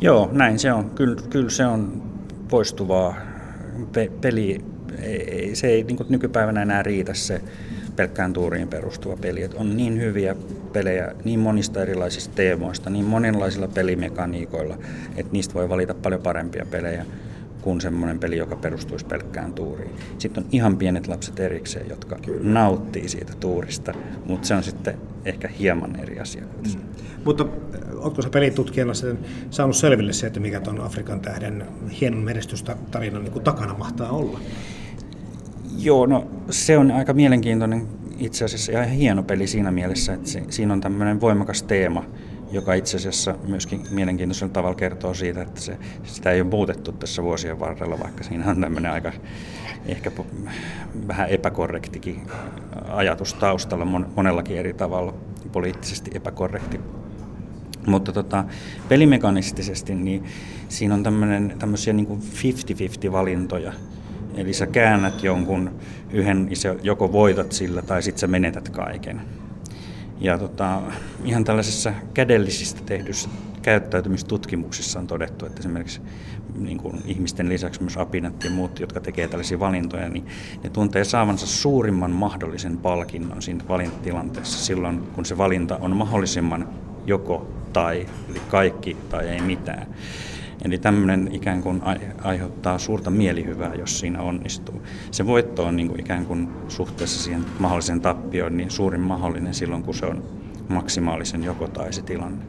Joo, 0.00 0.28
näin 0.32 0.58
se 0.58 0.72
on. 0.72 0.90
Kyllä, 0.90 1.16
kyllä 1.30 1.50
se 1.50 1.66
on 1.66 2.02
poistuvaa. 2.48 3.14
Pe- 3.92 4.12
peli, 4.20 4.60
ei, 5.02 5.56
se 5.56 5.66
ei 5.66 5.84
niin 5.84 5.98
nykypäivänä 6.08 6.62
enää 6.62 6.82
riitä 6.82 7.14
se 7.14 7.40
pelkkään 7.96 8.32
tuuriin 8.32 8.68
perustuva 8.68 9.16
peli. 9.16 9.42
Et 9.42 9.54
on 9.54 9.76
niin 9.76 10.00
hyviä 10.00 10.36
pelejä 10.72 11.12
niin 11.24 11.40
monista 11.40 11.82
erilaisista 11.82 12.34
teemoista, 12.34 12.90
niin 12.90 13.04
monenlaisilla 13.04 13.68
pelimekaniikoilla, 13.68 14.78
että 15.16 15.32
niistä 15.32 15.54
voi 15.54 15.68
valita 15.68 15.94
paljon 15.94 16.20
parempia 16.20 16.66
pelejä 16.70 17.06
kuin 17.64 17.80
semmoinen 17.80 18.18
peli, 18.18 18.36
joka 18.36 18.56
perustuisi 18.56 19.06
pelkkään 19.06 19.52
tuuriin. 19.52 19.90
Sitten 20.18 20.44
on 20.44 20.48
ihan 20.52 20.76
pienet 20.76 21.06
lapset 21.08 21.40
erikseen, 21.40 21.88
jotka 21.88 22.16
Kyllä. 22.16 22.52
nauttii 22.52 23.08
siitä 23.08 23.32
tuurista, 23.40 23.92
mutta 24.26 24.48
se 24.48 24.54
on 24.54 24.62
sitten 24.62 24.98
ehkä 25.24 25.48
hieman 25.48 25.96
eri 25.96 26.20
asia. 26.20 26.42
Mm. 26.42 26.80
Mutta 27.24 27.46
oletko 27.96 28.22
se 28.22 28.30
pelitutkijana 28.30 28.94
sitten 28.94 29.18
saanut 29.50 29.76
selville 29.76 30.12
se, 30.12 30.26
että 30.26 30.40
mikä 30.40 30.60
tuon 30.60 30.80
Afrikan 30.80 31.20
tähden 31.20 31.66
hienon 32.00 32.22
menestystarinan 32.22 33.24
niin 33.24 33.42
takana 33.42 33.74
mahtaa 33.74 34.10
olla? 34.10 34.40
Joo, 35.78 36.06
no 36.06 36.26
se 36.50 36.78
on 36.78 36.90
aika 36.90 37.12
mielenkiintoinen 37.12 37.88
itse 38.18 38.44
asiassa 38.44 38.72
ja 38.72 38.84
hieno 38.84 39.22
peli 39.22 39.46
siinä 39.46 39.70
mielessä, 39.70 40.12
että 40.12 40.30
se, 40.30 40.42
siinä 40.48 40.72
on 40.72 40.80
tämmöinen 40.80 41.20
voimakas 41.20 41.62
teema, 41.62 42.04
joka 42.52 42.74
itse 42.74 42.96
asiassa 42.96 43.34
myöskin 43.48 43.82
mielenkiintoisella 43.90 44.52
tavalla 44.52 44.76
kertoo 44.76 45.14
siitä, 45.14 45.42
että 45.42 45.60
se, 45.60 45.78
sitä 46.04 46.30
ei 46.30 46.40
ole 46.40 46.50
muutettu 46.50 46.92
tässä 46.92 47.22
vuosien 47.22 47.60
varrella, 47.60 47.98
vaikka 47.98 48.24
siinä 48.24 48.50
on 48.50 48.60
tämmöinen 48.60 48.92
aika 48.92 49.12
ehkä 49.86 50.12
vähän 51.08 51.28
epäkorrektikin 51.28 52.22
ajatus 52.88 53.34
taustalla 53.34 53.84
monellakin 54.16 54.56
eri 54.56 54.72
tavalla, 54.72 55.14
poliittisesti 55.52 56.10
epäkorrekti. 56.14 56.80
Mutta 57.86 58.12
tota, 58.12 58.44
pelimekanistisesti 58.88 59.94
niin 59.94 60.24
siinä 60.68 60.94
on 60.94 61.02
tämmöisiä 61.58 61.92
niin 61.92 62.22
50-50 63.08 63.12
valintoja, 63.12 63.72
Eli 64.36 64.52
sä 64.52 64.66
käännät 64.66 65.22
jonkun 65.22 65.70
yhden, 66.12 66.48
joko 66.82 67.12
voitat 67.12 67.52
sillä 67.52 67.82
tai 67.82 68.02
sitten 68.02 68.20
sä 68.20 68.26
menetät 68.26 68.68
kaiken. 68.68 69.20
Ja 70.20 70.38
tota, 70.38 70.82
ihan 71.24 71.44
tällaisessa 71.44 71.92
kädellisistä 72.14 72.80
tehdyssä 72.86 73.28
käyttäytymistutkimuksissa 73.62 74.98
on 74.98 75.06
todettu, 75.06 75.46
että 75.46 75.60
esimerkiksi 75.60 76.00
niin 76.58 76.78
kuin 76.78 77.02
ihmisten 77.04 77.48
lisäksi 77.48 77.82
myös 77.82 77.96
apinat 77.96 78.44
ja 78.44 78.50
muut, 78.50 78.80
jotka 78.80 79.00
tekevät 79.00 79.30
tällaisia 79.30 79.60
valintoja, 79.60 80.08
niin 80.08 80.26
ne 80.64 80.70
tuntee 80.70 81.04
saavansa 81.04 81.46
suurimman 81.46 82.10
mahdollisen 82.10 82.76
palkinnon 82.76 83.42
siinä 83.42 83.64
valintatilanteessa 83.68 84.64
silloin, 84.64 85.00
kun 85.00 85.24
se 85.24 85.38
valinta 85.38 85.78
on 85.80 85.96
mahdollisimman 85.96 86.68
joko 87.06 87.50
tai, 87.72 88.06
eli 88.30 88.40
kaikki 88.48 88.96
tai 89.10 89.28
ei 89.28 89.40
mitään. 89.40 89.86
Eli 90.64 90.78
tämmöinen 90.78 91.28
ikään 91.32 91.62
kuin 91.62 91.82
aiheuttaa 92.22 92.78
suurta 92.78 93.10
mielihyvää, 93.10 93.74
jos 93.74 94.00
siinä 94.00 94.22
onnistuu. 94.22 94.82
Se 95.10 95.26
voitto 95.26 95.64
on 95.64 95.76
niin 95.76 95.88
kuin 95.88 96.00
ikään 96.00 96.26
kuin 96.26 96.48
suhteessa 96.68 97.22
siihen 97.22 97.44
mahdolliseen 97.58 98.00
tappioon 98.00 98.56
niin 98.56 98.70
suurin 98.70 99.00
mahdollinen 99.00 99.54
silloin, 99.54 99.82
kun 99.82 99.94
se 99.94 100.06
on 100.06 100.24
maksimaalisen 100.68 101.44
joko 101.44 101.68
tai 101.68 101.92
se 101.92 102.02
tilanne. 102.02 102.44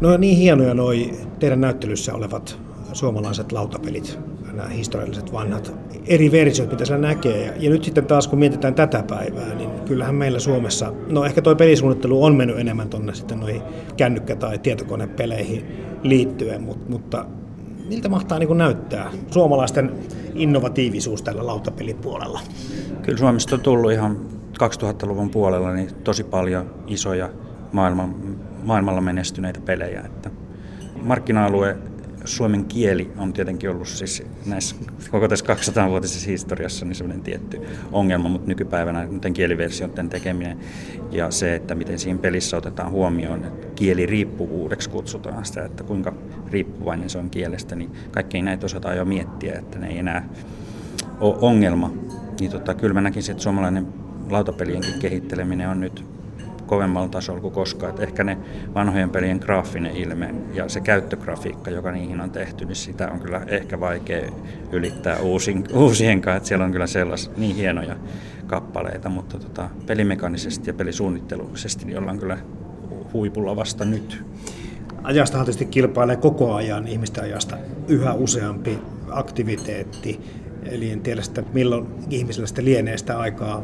No 0.00 0.16
niin 0.16 0.36
hienoja 0.36 0.74
noi 0.74 1.10
teidän 1.38 1.60
näyttelyssä 1.60 2.14
olevat 2.14 2.58
suomalaiset 2.92 3.52
lautapelit, 3.52 4.18
nämä 4.56 4.68
historialliset 4.68 5.32
vanhat 5.32 5.74
eri 6.06 6.32
versiot, 6.32 6.70
mitä 6.70 6.84
siellä 6.84 7.08
näkee. 7.08 7.46
Ja, 7.46 7.52
ja 7.58 7.70
nyt 7.70 7.84
sitten 7.84 8.06
taas 8.06 8.28
kun 8.28 8.38
mietitään 8.38 8.74
tätä 8.74 9.02
päivää, 9.02 9.54
niin 9.54 9.70
kyllähän 9.70 10.14
meillä 10.14 10.38
Suomessa, 10.38 10.92
no 11.08 11.24
ehkä 11.24 11.42
tuo 11.42 11.54
pelisuunnittelu 11.54 12.24
on 12.24 12.34
mennyt 12.34 12.58
enemmän 12.58 12.88
tuonne 12.88 13.14
sitten 13.14 13.40
noihin 13.40 13.62
kännykkä- 13.96 14.36
tai 14.36 14.58
tietokonepeleihin 14.58 15.64
liittyen, 16.02 16.62
mutta, 16.62 16.90
mutta 16.90 17.26
miltä 17.88 18.08
mahtaa 18.08 18.38
niin 18.38 18.58
näyttää 18.58 19.10
suomalaisten 19.30 19.92
innovatiivisuus 20.34 21.22
tällä 21.22 21.46
lautapelipuolella? 21.46 22.40
Kyllä 23.02 23.18
Suomesta 23.18 23.56
on 23.56 23.60
tullut 23.60 23.92
ihan 23.92 24.16
2000-luvun 24.62 25.30
puolella 25.30 25.72
niin 25.72 25.94
tosi 26.04 26.24
paljon 26.24 26.70
isoja 26.86 27.30
maailman, 27.72 28.14
maailmalla 28.64 29.00
menestyneitä 29.00 29.60
pelejä. 29.60 30.00
Että 30.00 30.30
markkina-alue 31.02 31.76
suomen 32.26 32.64
kieli 32.64 33.10
on 33.16 33.32
tietenkin 33.32 33.70
ollut 33.70 33.88
siis 33.88 34.22
näissä 34.46 34.76
koko 35.10 35.28
tässä 35.28 35.44
200-vuotisessa 35.54 36.30
historiassa 36.30 36.84
niin 36.84 36.94
sellainen 36.94 37.24
tietty 37.24 37.60
ongelma, 37.92 38.28
mutta 38.28 38.48
nykypäivänä 38.48 39.06
tämän 39.06 39.32
kieliversioiden 39.32 40.08
tekeminen 40.08 40.58
ja 41.10 41.30
se, 41.30 41.54
että 41.54 41.74
miten 41.74 41.98
siinä 41.98 42.18
pelissä 42.18 42.56
otetaan 42.56 42.90
huomioon, 42.90 43.44
että 43.44 43.66
kieliriippuvuudeksi 43.74 44.90
kutsutaan 44.90 45.44
sitä, 45.44 45.64
että 45.64 45.84
kuinka 45.84 46.12
riippuvainen 46.50 47.10
se 47.10 47.18
on 47.18 47.30
kielestä, 47.30 47.76
niin 47.76 47.90
kaikki 48.10 48.42
näitä 48.42 48.66
osataan 48.66 48.96
jo 48.96 49.04
miettiä, 49.04 49.58
että 49.58 49.78
ne 49.78 49.88
ei 49.88 49.98
enää 49.98 50.28
ole 51.20 51.36
ongelma. 51.40 51.92
Niin 52.40 52.50
tota, 52.50 52.74
kyllä 52.74 52.94
mä 52.94 53.00
näkisin, 53.00 53.32
että 53.32 53.42
suomalainen 53.42 53.86
lautapelienkin 54.30 54.98
kehitteleminen 54.98 55.68
on 55.68 55.80
nyt 55.80 56.15
kovemmalla 56.66 57.08
tasolla 57.08 57.40
kuin 57.40 57.54
koskaan. 57.54 57.94
Et 57.94 58.00
ehkä 58.00 58.24
ne 58.24 58.38
vanhojen 58.74 59.10
pelien 59.10 59.38
graafinen 59.38 59.96
ilme 59.96 60.34
ja 60.52 60.68
se 60.68 60.80
käyttögrafiikka, 60.80 61.70
joka 61.70 61.92
niihin 61.92 62.20
on 62.20 62.30
tehty, 62.30 62.64
niin 62.64 62.76
sitä 62.76 63.10
on 63.10 63.20
kyllä 63.20 63.42
ehkä 63.46 63.80
vaikea 63.80 64.30
ylittää 64.72 65.18
uusin, 65.18 65.64
uusien 65.72 66.20
kanssa. 66.20 66.36
Että 66.36 66.48
siellä 66.48 66.64
on 66.64 66.72
kyllä 66.72 66.86
sellaisia 66.86 67.32
niin 67.36 67.56
hienoja 67.56 67.96
kappaleita, 68.46 69.08
mutta 69.08 69.38
tota, 69.38 69.70
pelimekanisesti 69.86 70.70
ja 70.70 70.74
pelisuunnittelullisesti 70.74 71.84
niin 71.84 71.98
ollaan 71.98 72.18
kyllä 72.18 72.38
huipulla 73.12 73.56
vasta 73.56 73.84
nyt. 73.84 74.24
Ajasta 75.02 75.38
tietysti 75.38 75.66
kilpailee 75.66 76.16
koko 76.16 76.54
ajan 76.54 76.88
ihmisten 76.88 77.24
ajasta 77.24 77.56
yhä 77.88 78.14
useampi 78.14 78.78
aktiviteetti. 79.10 80.20
Eli 80.62 80.90
en 80.90 81.00
tiedä 81.00 81.22
sitä, 81.22 81.42
milloin 81.52 81.86
ihmisillä 82.10 82.46
sitten 82.46 82.64
lienee 82.64 82.98
sitä 82.98 83.18
aikaa 83.18 83.62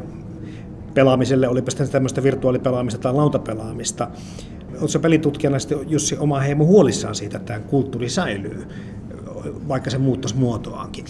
pelaamiselle, 0.93 1.47
olipa 1.47 1.71
sitten 1.71 1.89
tämmöistä 1.89 2.23
virtuaalipelaamista 2.23 3.01
tai 3.01 3.13
lautapelaamista. 3.13 4.07
Oletko 4.81 4.99
pelitutkijana 5.01 5.59
sitten 5.59 5.77
Jussi 5.87 6.17
oma 6.17 6.39
heimo 6.39 6.65
huolissaan 6.65 7.15
siitä, 7.15 7.37
että 7.37 7.53
tämä 7.53 7.67
kulttuuri 7.67 8.09
säilyy, 8.09 8.67
vaikka 9.67 9.89
se 9.89 9.97
muuttaisi 9.97 10.37
muotoaankin? 10.37 11.05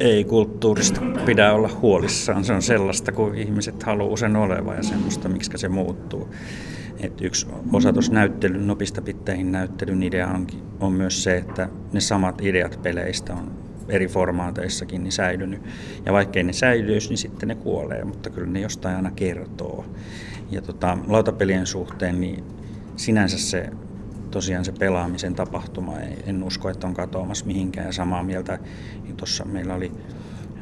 Ei 0.00 0.24
kulttuurista 0.24 1.00
pidä 1.26 1.52
olla 1.52 1.70
huolissaan. 1.82 2.44
Se 2.44 2.52
on 2.52 2.62
sellaista 2.62 3.12
kuin 3.12 3.34
ihmiset 3.34 3.82
haluaa 3.82 4.16
sen 4.16 4.36
olevan 4.36 4.76
ja 4.76 4.82
semmoista, 4.82 5.28
miksi 5.28 5.50
se 5.56 5.68
muuttuu. 5.68 6.28
Et 7.00 7.20
yksi 7.20 7.46
osa 7.72 7.92
tuossa 7.92 8.12
näyttelyn, 8.12 8.66
nopista 8.66 9.02
pitteihin 9.02 9.52
näyttelyn 9.52 10.02
idea 10.02 10.28
on, 10.28 10.46
on 10.80 10.92
myös 10.92 11.24
se, 11.24 11.36
että 11.36 11.68
ne 11.92 12.00
samat 12.00 12.40
ideat 12.40 12.78
peleistä 12.82 13.32
on 13.32 13.50
eri 13.92 14.06
formaateissakin 14.06 15.02
niin 15.02 15.12
säilynyt. 15.12 15.62
Ja 16.06 16.12
vaikkei 16.12 16.42
ne 16.42 16.52
säilyisi, 16.52 17.08
niin 17.08 17.18
sitten 17.18 17.48
ne 17.48 17.54
kuolee, 17.54 18.04
mutta 18.04 18.30
kyllä 18.30 18.52
ne 18.52 18.60
jostain 18.60 18.96
aina 18.96 19.10
kertoo. 19.10 19.84
Ja 20.50 20.62
tota, 20.62 20.98
lautapelien 21.06 21.66
suhteen 21.66 22.20
niin 22.20 22.44
sinänsä 22.96 23.38
se 23.38 23.70
tosiaan 24.30 24.64
se 24.64 24.72
pelaamisen 24.72 25.34
tapahtuma, 25.34 25.98
en 26.26 26.42
usko, 26.42 26.68
että 26.68 26.86
on 26.86 26.94
katoamassa 26.94 27.46
mihinkään. 27.46 27.86
Ja 27.86 27.92
samaa 27.92 28.22
mieltä, 28.22 28.58
niin 29.02 29.16
tuossa 29.16 29.44
meillä 29.44 29.74
oli 29.74 29.92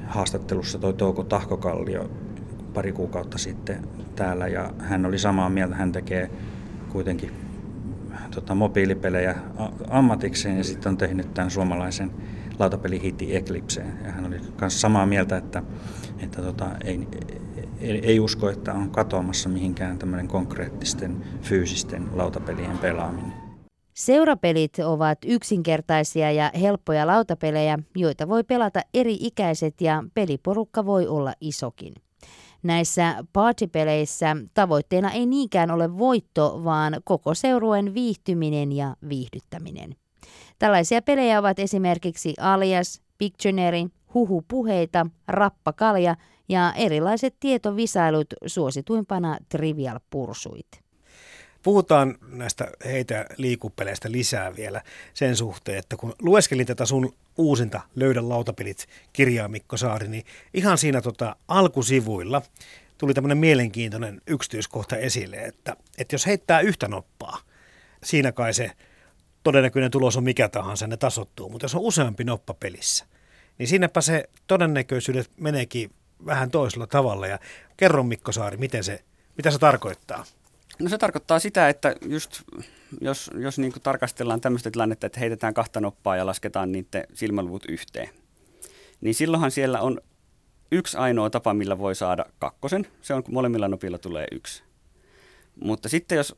haastattelussa 0.07 0.78
toi 0.78 0.93
Touko 0.93 1.24
Tahkokallio 1.24 2.11
pari 2.74 2.93
kuukautta 2.93 3.39
sitten 3.39 3.89
täällä 4.16 4.49
ja 4.49 4.72
hän 4.78 5.07
oli 5.07 5.18
samaa 5.18 5.49
mieltä, 5.49 5.74
hän 5.74 5.93
tekee 5.93 6.31
kuitenkin 6.89 7.31
tota, 8.35 8.55
mobiilipelejä 8.55 9.35
ammatikseen 9.89 10.59
ja 10.59 10.64
sitten 10.64 10.91
on 10.91 10.97
tehnyt 10.97 11.35
tämän 11.35 11.51
suomalaisen 11.51 12.11
lautapelihitti 12.61 13.37
Eclipseen. 13.37 13.99
Ja 14.05 14.13
hän 14.13 14.27
oli 14.27 14.41
myös 14.61 14.81
samaa 14.81 15.07
mieltä, 15.07 15.37
että, 15.37 15.63
että 16.19 16.43
tota, 16.43 16.67
ei, 16.85 17.09
ei, 17.79 18.07
ei 18.07 18.21
usko, 18.21 18.51
että 18.51 18.73
on 18.73 18.91
katoamassa 18.91 19.49
mihinkään 19.49 19.99
tämmöinen 19.99 20.29
konkreettisten 20.29 21.25
fyysisten 21.43 22.09
lautapelien 22.13 22.79
pelaaminen. 22.79 23.33
Seurapelit 23.95 24.79
ovat 24.85 25.19
yksinkertaisia 25.27 26.33
ja 26.33 26.51
helppoja 26.61 27.07
lautapelejä, 27.07 27.79
joita 27.97 28.29
voi 28.29 28.45
pelata 28.45 28.81
eri 28.95 29.17
ikäiset 29.21 29.81
ja 29.81 30.05
peliporukka 30.15 30.87
voi 30.87 31.07
olla 31.07 31.35
isokin. 31.41 31.95
Näissä 32.63 33.25
partypeleissä 33.33 34.37
tavoitteena 34.55 35.11
ei 35.11 35.27
niinkään 35.27 35.71
ole 35.71 35.99
voitto, 35.99 36.61
vaan 36.65 37.01
koko 37.05 37.35
seurueen 37.35 37.95
viihtyminen 37.95 38.73
ja 38.73 38.97
viihdyttäminen. 39.09 40.00
Tällaisia 40.61 41.03
pelejä 41.03 41.39
ovat 41.39 41.59
esimerkiksi 41.59 42.35
Alias, 42.41 43.03
Pictionary, 43.19 43.89
Huhupuheita, 44.15 45.07
Rappakalja 45.29 46.17
ja 46.49 46.73
erilaiset 46.77 47.35
tietovisailut 47.41 48.27
suosituimpana 48.47 49.39
Trivial 49.49 50.01
Pursuit. 50.11 50.67
Puhutaan 51.63 52.19
näistä 52.29 52.71
heitä 52.85 53.27
liikupeleistä 53.37 54.13
lisää 54.13 54.57
vielä 54.57 54.83
sen 55.15 55.37
suhteen, 55.37 55.79
että 55.79 55.97
kun 55.97 56.15
lueskelin 56.23 56.67
tätä 56.67 56.87
sun 56.87 57.13
uusinta 57.39 57.81
Löydä 57.97 58.29
lautapelit 58.29 58.87
kirjaa 59.13 59.49
Mikko 59.49 59.77
Saari, 59.77 60.09
niin 60.09 60.25
ihan 60.55 60.79
siinä 60.79 61.01
tota 61.01 61.37
alkusivuilla 61.49 62.43
tuli 62.99 63.15
tämmöinen 63.15 63.39
mielenkiintoinen 63.39 64.21
yksityiskohta 64.27 64.97
esille, 64.97 65.37
että, 65.37 65.77
että 65.99 66.15
jos 66.15 66.27
heittää 66.27 66.61
yhtä 66.61 66.89
noppaa, 66.89 67.39
siinä 68.05 68.33
kai 68.33 68.55
se 68.55 68.71
todennäköinen 69.43 69.91
tulos 69.91 70.16
on 70.16 70.24
mikä 70.24 70.49
tahansa, 70.49 70.86
ne 70.86 70.97
tasottuu, 70.97 71.49
mutta 71.49 71.64
jos 71.64 71.74
on 71.74 71.80
useampi 71.80 72.24
noppa 72.24 72.55
pelissä, 72.55 73.07
niin 73.59 73.68
siinäpä 73.68 74.01
se 74.01 74.30
todennäköisyydet 74.47 75.30
meneekin 75.36 75.91
vähän 76.26 76.51
toisella 76.51 76.86
tavalla. 76.86 77.26
Ja 77.26 77.38
kerro 77.76 78.03
Mikko 78.03 78.32
Saari, 78.32 78.57
miten 78.57 78.84
se, 78.84 79.05
mitä 79.36 79.51
se 79.51 79.59
tarkoittaa? 79.59 80.24
No 80.78 80.88
se 80.88 80.99
tarkoittaa 80.99 81.38
sitä, 81.38 81.68
että 81.68 81.95
just 82.07 82.43
jos, 83.01 83.30
jos 83.34 83.59
niin 83.59 83.72
kuin 83.72 83.82
tarkastellaan 83.82 84.41
tämmöistä 84.41 84.70
tilannetta, 84.70 85.07
että 85.07 85.20
heitetään 85.20 85.55
kahta 85.55 85.80
noppaa 85.80 86.16
ja 86.16 86.26
lasketaan 86.26 86.72
niiden 86.72 87.07
silmäluvut 87.14 87.64
yhteen, 87.68 88.09
niin 89.01 89.14
silloinhan 89.14 89.51
siellä 89.51 89.80
on 89.80 90.01
yksi 90.72 90.97
ainoa 90.97 91.30
tapa, 91.30 91.55
millä 91.55 91.78
voi 91.78 91.95
saada 91.95 92.24
kakkosen. 92.38 92.86
Se 93.03 93.14
on, 93.14 93.22
kun 93.22 93.34
molemmilla 93.34 93.68
nopilla 93.68 93.99
tulee 93.99 94.26
yksi. 94.32 94.62
Mutta 95.64 95.88
sitten 95.88 96.16
jos 96.16 96.36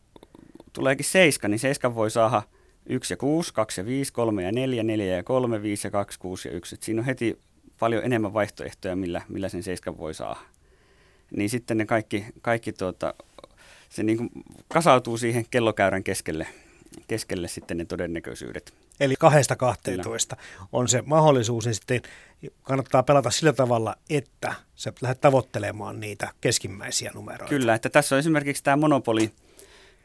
tuleekin 0.72 1.04
seiska, 1.04 1.48
niin 1.48 1.58
seiskan 1.58 1.94
voi 1.94 2.10
saada 2.10 2.42
1 2.92 3.12
ja 3.12 3.16
6, 3.16 3.54
2 3.54 3.80
ja 3.80 3.86
5, 3.86 4.12
3 4.12 4.42
ja 4.42 4.52
4, 4.52 4.82
4 4.82 5.16
ja 5.16 5.22
3, 5.22 5.62
5 5.62 5.86
ja 5.86 5.90
2, 5.90 6.18
6 6.18 6.48
ja 6.48 6.54
1. 6.54 6.74
Et 6.74 6.82
siinä 6.82 7.00
on 7.00 7.06
heti 7.06 7.38
paljon 7.78 8.04
enemmän 8.04 8.32
vaihtoehtoja, 8.32 8.96
millä, 8.96 9.22
millä 9.28 9.48
sen 9.48 9.62
seiskan 9.62 9.98
voi 9.98 10.14
saada. 10.14 10.40
Niin 11.36 11.50
sitten 11.50 11.78
ne 11.78 11.86
kaikki, 11.86 12.24
kaikki 12.42 12.72
tuota, 12.72 13.14
se 13.88 14.02
niin 14.02 14.18
kuin 14.18 14.30
kasautuu 14.68 15.18
siihen 15.18 15.44
kellokäyrän 15.50 16.04
keskelle, 16.04 16.46
keskelle 17.08 17.48
sitten 17.48 17.76
ne 17.76 17.84
todennäköisyydet. 17.84 18.74
Eli 19.00 19.14
kahdesta 19.18 19.56
12 19.56 20.36
on 20.72 20.88
se 20.88 21.02
mahdollisuus, 21.06 21.66
niin 21.66 21.74
sitten 21.74 22.02
kannattaa 22.62 23.02
pelata 23.02 23.30
sillä 23.30 23.52
tavalla, 23.52 23.96
että 24.10 24.54
sä 24.74 24.92
lähdet 25.00 25.20
tavoittelemaan 25.20 26.00
niitä 26.00 26.28
keskimmäisiä 26.40 27.10
numeroita. 27.14 27.48
Kyllä, 27.48 27.74
että 27.74 27.90
tässä 27.90 28.14
on 28.14 28.18
esimerkiksi 28.18 28.62
tämä 28.62 28.76
monopoli, 28.76 29.30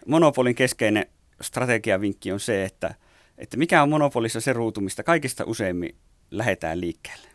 monopolin 0.07 0.55
keskeinen 0.55 1.05
strategiavinkki 1.41 2.31
on 2.31 2.39
se, 2.39 2.65
että, 2.65 2.95
että 3.37 3.57
mikä 3.57 3.83
on 3.83 3.89
monopolissa 3.89 4.41
se 4.41 4.53
ruutu, 4.53 4.81
mistä 4.81 5.03
kaikista 5.03 5.43
useimmin 5.47 5.95
lähdetään 6.31 6.81
liikkeelle. 6.81 7.27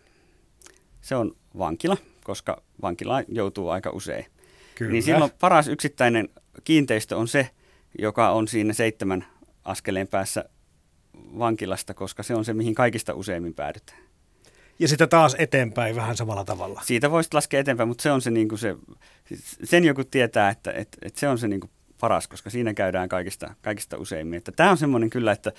Se 1.00 1.16
on 1.16 1.36
vankila, 1.59 1.96
koska 2.24 2.62
vankila 2.82 3.22
joutuu 3.28 3.68
aika 3.68 3.90
usein. 3.90 4.26
Kyllä. 4.74 4.92
Niin 4.92 5.03
silloin 5.03 5.30
paras 5.40 5.68
yksittäinen 5.68 6.28
kiinteistö 6.64 7.16
on 7.16 7.28
se, 7.28 7.50
joka 7.98 8.30
on 8.30 8.48
siinä 8.48 8.72
seitsemän 8.72 9.24
askeleen 9.64 10.09
päässä 10.09 10.44
vankilasta, 11.38 11.94
koska 11.94 12.22
se 12.22 12.34
on 12.34 12.44
se, 12.44 12.53
mihin 12.53 12.74
kaikista 12.74 13.14
useimmin 13.14 13.55
päädytään. 13.55 13.98
Ja 14.78 14.88
sitten 14.88 15.09
taas 15.09 15.36
eteenpäin 15.38 15.96
vähän 15.96 16.16
samalla 16.16 16.44
tavalla. 16.44 16.80
Siitä 16.84 17.11
voisi 17.11 17.30
laskea 17.32 17.61
eteenpäin, 17.61 17.88
mutta 17.88 18.03
se 18.03 18.12
on 18.12 18.22
se, 18.22 18.30
niin 18.30 18.48
kuin 18.48 18.59
se 18.59 18.76
sen 19.64 19.84
joku 19.84 20.05
tietää, 20.05 20.50
että, 20.50 20.72
että, 20.72 20.98
että 21.03 21.20
se 21.20 21.28
on 21.28 21.38
se 21.38 21.48
niin 21.48 21.61
kuin 21.61 21.70
paras, 22.03 22.28
koska 22.28 22.50
siinä 22.50 22.74
käydään 22.74 23.09
kaikista, 23.09 23.55
kaikista 23.62 23.98
useimmin. 23.98 24.36
Että 24.36 24.53
tämä 24.53 24.70
on 24.70 24.76
semmoinen 24.76 25.11
kyllä, 25.11 25.32
että, 25.32 25.53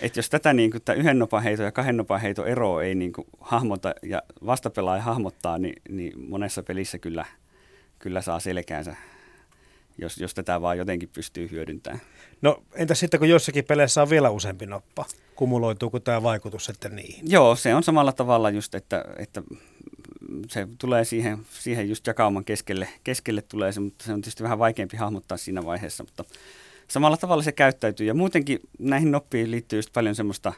että 0.00 0.18
jos 0.18 0.30
tätä 0.30 0.52
niin 0.52 0.70
kuin, 0.70 0.82
yhden 0.96 1.18
nopan 1.18 1.42
heito 1.42 1.62
ja 1.62 1.72
kahden 1.72 1.96
nopan 1.96 2.20
heito 2.20 2.44
eroa 2.44 2.82
ei 2.82 2.94
niin 2.94 3.12
kuin, 3.12 3.26
hahmota 3.40 3.94
ja 4.02 4.22
vastapelaaja 4.46 5.02
hahmottaa, 5.02 5.58
niin, 5.58 5.82
niin 5.88 6.12
monessa 6.28 6.62
pelissä 6.62 6.98
kyllä, 6.98 7.24
kyllä 7.98 8.20
saa 8.20 8.40
selkäänsä 8.40 8.96
jos, 9.98 10.18
jos 10.18 10.34
tätä 10.34 10.60
vaan 10.60 10.78
jotenkin 10.78 11.08
pystyy 11.08 11.50
hyödyntämään. 11.50 12.00
No 12.42 12.62
entä 12.74 12.94
sitten, 12.94 13.20
kun 13.20 13.28
jossakin 13.28 13.64
peleissä 13.64 14.02
on 14.02 14.10
vielä 14.10 14.30
useampi 14.30 14.66
noppa? 14.66 15.04
Kumuloituuko 15.36 16.00
tämä 16.00 16.22
vaikutus 16.22 16.64
sitten 16.64 16.96
niihin? 16.96 17.30
Joo, 17.30 17.56
se 17.56 17.74
on 17.74 17.82
samalla 17.82 18.12
tavalla 18.12 18.50
just, 18.50 18.74
että, 18.74 19.04
että 19.16 19.42
se 20.48 20.68
tulee 20.78 21.04
siihen, 21.04 21.38
siihen 21.50 21.88
just 21.88 22.06
jakauman 22.06 22.44
keskelle, 22.44 22.88
keskelle 23.04 23.42
tulee 23.42 23.72
se, 23.72 23.80
mutta 23.80 24.04
se 24.04 24.12
on 24.12 24.20
tietysti 24.20 24.42
vähän 24.42 24.58
vaikeampi 24.58 24.96
hahmottaa 24.96 25.38
siinä 25.38 25.64
vaiheessa, 25.64 26.04
mutta 26.04 26.24
samalla 26.88 27.16
tavalla 27.16 27.42
se 27.42 27.52
käyttäytyy. 27.52 28.06
Ja 28.06 28.14
muutenkin 28.14 28.60
näihin 28.78 29.10
noppiin 29.10 29.50
liittyy 29.50 29.78
just 29.78 29.92
paljon 29.92 30.14
semmoista, 30.14 30.52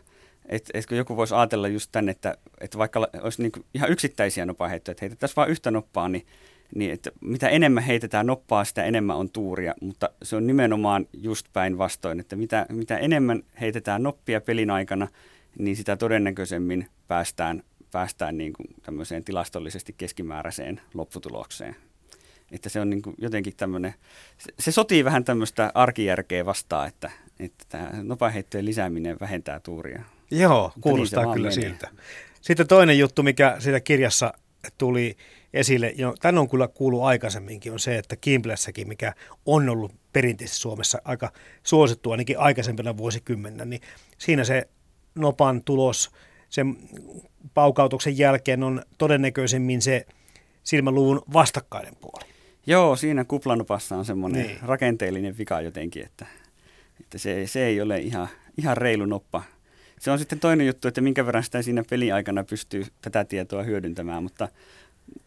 että, 0.46 0.70
että 0.74 0.88
kun 0.88 0.96
joku 0.96 1.16
voisi 1.16 1.34
ajatella 1.34 1.68
just 1.68 1.92
tänne, 1.92 2.10
että, 2.10 2.36
että 2.60 2.78
vaikka 2.78 3.08
olisi 3.22 3.42
niin 3.42 3.52
ihan 3.74 3.90
yksittäisiä 3.90 4.46
nopaheittoja, 4.46 4.92
että 4.92 5.02
heitettäisiin 5.02 5.36
vain 5.36 5.50
yhtä 5.50 5.70
noppaa, 5.70 6.08
niin 6.08 6.26
niin 6.74 6.92
että 6.92 7.10
mitä 7.20 7.48
enemmän 7.48 7.82
heitetään 7.82 8.26
noppaa, 8.26 8.64
sitä 8.64 8.84
enemmän 8.84 9.16
on 9.16 9.30
tuuria, 9.30 9.74
mutta 9.80 10.10
se 10.22 10.36
on 10.36 10.46
nimenomaan 10.46 11.06
just 11.12 11.46
päinvastoin, 11.52 12.20
että 12.20 12.36
mitä, 12.36 12.66
mitä 12.68 12.96
enemmän 12.98 13.42
heitetään 13.60 14.02
noppia 14.02 14.40
pelin 14.40 14.70
aikana, 14.70 15.08
niin 15.58 15.76
sitä 15.76 15.96
todennäköisemmin 15.96 16.86
päästään, 17.08 17.62
päästään 17.92 18.38
niin 18.38 18.52
kuin 18.52 18.66
tämmöiseen 18.82 19.24
tilastollisesti 19.24 19.94
keskimääräiseen 19.98 20.80
lopputulokseen. 20.94 21.76
Että 22.52 22.68
se 22.68 22.80
on 22.80 22.90
niin 22.90 23.02
kuin 23.02 23.16
jotenkin 23.18 23.56
tämmöinen, 23.56 23.94
se 24.58 24.72
sotii 24.72 25.04
vähän 25.04 25.24
tämmöistä 25.24 25.72
arkijärkeä 25.74 26.44
vastaan, 26.44 26.88
että, 26.88 27.10
että 27.40 27.64
tämä 27.68 27.90
nopaheittojen 28.02 28.64
lisääminen 28.64 29.16
vähentää 29.20 29.60
tuuria. 29.60 30.02
Joo, 30.30 30.72
niin 30.74 30.82
kuulostaa 30.82 31.24
niin 31.24 31.34
kyllä 31.34 31.48
menee. 31.48 31.68
siltä. 31.68 31.88
Sitten 32.40 32.66
toinen 32.66 32.98
juttu, 32.98 33.22
mikä 33.22 33.56
siitä 33.58 33.80
kirjassa 33.80 34.32
tuli 34.78 35.16
esille, 35.54 35.92
jo, 35.96 36.14
tämän 36.20 36.38
on 36.38 36.48
kyllä 36.48 36.68
kuullut 36.68 37.02
aikaisemminkin, 37.02 37.72
on 37.72 37.80
se, 37.80 37.98
että 37.98 38.16
Kimblessäkin, 38.16 38.88
mikä 38.88 39.14
on 39.46 39.68
ollut 39.68 39.94
perinteisesti 40.12 40.60
Suomessa 40.60 41.02
aika 41.04 41.32
suosittu 41.62 42.10
ainakin 42.10 42.38
aikaisempina 42.38 42.96
vuosikymmenä, 42.96 43.64
niin 43.64 43.80
siinä 44.18 44.44
se 44.44 44.68
nopan 45.14 45.64
tulos 45.64 46.10
sen 46.48 46.76
paukautuksen 47.54 48.18
jälkeen 48.18 48.62
on 48.62 48.82
todennäköisemmin 48.98 49.82
se 49.82 50.06
silmäluvun 50.62 51.22
vastakkainen 51.32 51.96
puoli. 52.00 52.32
Joo, 52.66 52.96
siinä 52.96 53.24
kuplanopassa 53.24 53.96
on 53.96 54.04
semmoinen 54.04 54.46
niin. 54.46 54.58
rakenteellinen 54.62 55.38
vika 55.38 55.60
jotenkin, 55.60 56.04
että, 56.04 56.26
että 57.00 57.18
se, 57.18 57.46
se 57.46 57.66
ei 57.66 57.80
ole 57.80 57.98
ihan, 57.98 58.28
ihan 58.56 58.76
reilu 58.76 59.06
noppa. 59.06 59.42
Se 60.00 60.10
on 60.10 60.18
sitten 60.18 60.40
toinen 60.40 60.66
juttu, 60.66 60.88
että 60.88 61.00
minkä 61.00 61.26
verran 61.26 61.44
sitä 61.44 61.62
siinä 61.62 61.84
peliaikana 61.90 62.44
pystyy 62.44 62.86
tätä 63.02 63.24
tietoa 63.24 63.62
hyödyntämään, 63.62 64.22
mutta 64.22 64.48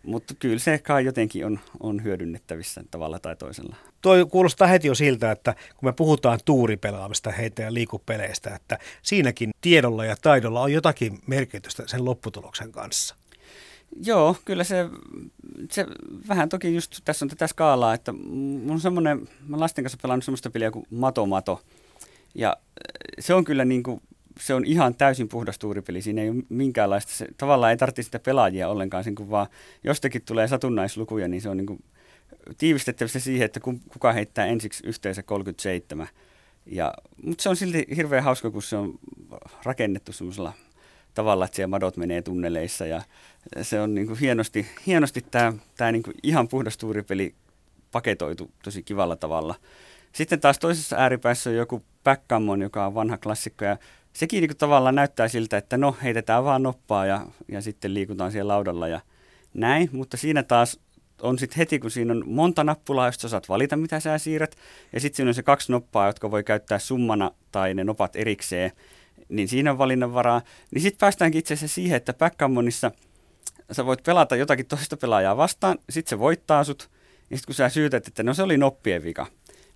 Mutta 0.03 0.33
kyllä 0.39 0.59
se 0.59 0.77
kai 0.77 1.05
jotenkin 1.05 1.45
on, 1.45 1.59
on 1.79 2.03
hyödynnettävissä 2.03 2.83
tavalla 2.91 3.19
tai 3.19 3.35
toisella. 3.35 3.75
Toi 4.01 4.25
kuulostaa 4.25 4.67
heti 4.67 4.87
jo 4.87 4.95
siltä, 4.95 5.31
että 5.31 5.55
kun 5.77 5.89
me 5.89 5.93
puhutaan 5.93 6.39
tuuripelaamista 6.45 7.31
heitä 7.31 7.61
ja 7.61 7.73
liikupeleistä, 7.73 8.55
että 8.55 8.79
siinäkin 9.01 9.51
tiedolla 9.61 10.05
ja 10.05 10.15
taidolla 10.21 10.61
on 10.61 10.73
jotakin 10.73 11.19
merkitystä 11.27 11.83
sen 11.87 12.05
lopputuloksen 12.05 12.71
kanssa. 12.71 13.15
Joo, 14.03 14.35
kyllä 14.45 14.63
se, 14.63 14.85
se 15.71 15.85
vähän 16.27 16.49
toki 16.49 16.75
just 16.75 17.01
tässä 17.05 17.25
on 17.25 17.29
tätä 17.29 17.47
skaalaa, 17.47 17.93
että 17.93 18.11
mun 18.11 18.71
on 18.71 18.79
semmoinen, 18.79 19.27
mä 19.47 19.59
lasten 19.59 19.83
kanssa 19.83 19.99
pelannut 20.01 20.25
semmoista 20.25 20.49
peliä 20.49 20.71
kuin 20.71 20.85
Mato 20.89 21.25
Mato. 21.25 21.61
Ja 22.35 22.57
se 23.19 23.33
on 23.33 23.43
kyllä 23.43 23.65
niin 23.65 23.83
kuin 23.83 24.01
se 24.39 24.53
on 24.53 24.65
ihan 24.65 24.95
täysin 24.95 25.27
puhdas 25.27 25.59
tuuripeli. 25.59 26.01
Siinä 26.01 26.21
ei 26.21 26.29
ole 26.29 26.43
minkäänlaista, 26.49 27.11
se, 27.11 27.27
tavallaan 27.37 27.71
ei 27.71 27.77
tarvitse 27.77 28.03
sitä 28.03 28.19
pelaajia 28.19 28.69
ollenkaan, 28.69 29.03
sen 29.03 29.15
kun 29.15 29.29
vaan 29.29 29.47
jostakin 29.83 30.21
tulee 30.21 30.47
satunnaislukuja, 30.47 31.27
niin 31.27 31.41
se 31.41 31.49
on 31.49 31.57
niin 31.57 31.67
kuin 31.67 31.83
tiivistettävissä 32.57 33.19
siihen, 33.19 33.45
että 33.45 33.59
kuka 33.89 34.13
heittää 34.13 34.45
ensiksi 34.45 34.87
yhteensä 34.87 35.23
37. 35.23 36.07
Ja, 36.65 36.93
mutta 37.23 37.41
se 37.41 37.49
on 37.49 37.55
silti 37.55 37.85
hirveän 37.95 38.23
hauska, 38.23 38.51
kun 38.51 38.61
se 38.61 38.75
on 38.75 38.99
rakennettu 39.63 40.11
semmoisella 40.11 40.53
tavalla, 41.13 41.45
että 41.45 41.55
siellä 41.55 41.69
madot 41.69 41.97
menee 41.97 42.21
tunneleissa 42.21 42.85
ja 42.85 43.01
se 43.61 43.81
on 43.81 43.95
niin 43.95 44.07
kuin 44.07 44.19
hienosti, 44.19 44.67
hienosti 44.87 45.25
tämä, 45.31 45.53
tämä 45.77 45.91
niin 45.91 46.03
kuin 46.03 46.15
ihan 46.23 46.47
puhdas 46.47 46.77
tuuripeli 46.77 47.35
paketoitu 47.91 48.51
tosi 48.63 48.83
kivalla 48.83 49.15
tavalla. 49.15 49.55
Sitten 50.11 50.39
taas 50.39 50.59
toisessa 50.59 50.95
ääripäässä 50.95 51.49
on 51.49 51.55
joku 51.55 51.83
backgammon, 52.03 52.61
joka 52.61 52.85
on 52.85 52.93
vanha 52.93 53.17
klassikko 53.17 53.65
ja 53.65 53.77
sekin 54.15 54.41
niin 54.41 54.57
tavallaan 54.57 54.95
näyttää 54.95 55.27
siltä, 55.27 55.57
että 55.57 55.77
no 55.77 55.95
heitetään 56.03 56.43
vaan 56.43 56.63
noppaa 56.63 57.05
ja, 57.05 57.27
ja 57.47 57.61
sitten 57.61 57.93
liikutaan 57.93 58.31
siellä 58.31 58.53
laudalla 58.53 58.87
ja 58.87 59.01
näin, 59.53 59.89
mutta 59.91 60.17
siinä 60.17 60.43
taas 60.43 60.79
on 61.21 61.39
sitten 61.39 61.57
heti, 61.57 61.79
kun 61.79 61.91
siinä 61.91 62.13
on 62.13 62.23
monta 62.25 62.63
nappulaa, 62.63 63.07
josta 63.07 63.29
saat 63.29 63.49
valita, 63.49 63.75
mitä 63.75 63.99
sä 63.99 64.17
siirrät, 64.17 64.55
ja 64.93 64.99
sitten 64.99 65.15
siinä 65.15 65.29
on 65.29 65.33
se 65.33 65.43
kaksi 65.43 65.71
noppaa, 65.71 66.07
jotka 66.07 66.31
voi 66.31 66.43
käyttää 66.43 66.79
summana 66.79 67.31
tai 67.51 67.73
ne 67.73 67.83
nopat 67.83 68.15
erikseen, 68.15 68.71
niin 69.29 69.47
siinä 69.47 69.71
on 69.71 69.77
valinnanvaraa. 69.77 70.41
Niin 70.71 70.81
sitten 70.81 70.99
päästäänkin 70.99 71.39
itse 71.39 71.53
asiassa 71.53 71.75
siihen, 71.75 71.97
että 71.97 72.13
backgammonissa 72.13 72.91
sä 73.71 73.85
voit 73.85 74.03
pelata 74.03 74.35
jotakin 74.35 74.65
toista 74.65 74.97
pelaajaa 74.97 75.37
vastaan, 75.37 75.77
sitten 75.89 76.09
se 76.09 76.19
voittaa 76.19 76.63
sut, 76.63 76.89
ja 77.29 77.37
sitten 77.37 77.45
kun 77.45 77.55
sä 77.55 77.69
syytät, 77.69 78.07
että 78.07 78.23
no 78.23 78.33
se 78.33 78.43
oli 78.43 78.57
noppien 78.57 79.03
vika, 79.03 79.27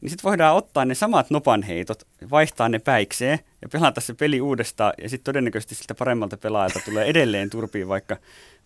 niin 0.01 0.09
sitten 0.09 0.29
voidaan 0.29 0.55
ottaa 0.55 0.85
ne 0.85 0.95
samat 0.95 1.29
nopanheitot, 1.29 2.07
vaihtaa 2.31 2.69
ne 2.69 2.79
päikseen 2.79 3.39
ja 3.61 3.69
pelata 3.69 4.01
se 4.01 4.13
peli 4.13 4.41
uudestaan, 4.41 4.93
ja 5.03 5.09
sitten 5.09 5.23
todennäköisesti 5.23 5.75
siltä 5.75 5.95
paremmalta 5.95 6.37
pelaajalta 6.37 6.79
tulee 6.85 7.05
edelleen 7.05 7.49
turpiin, 7.49 7.87
vaikka, 7.87 8.17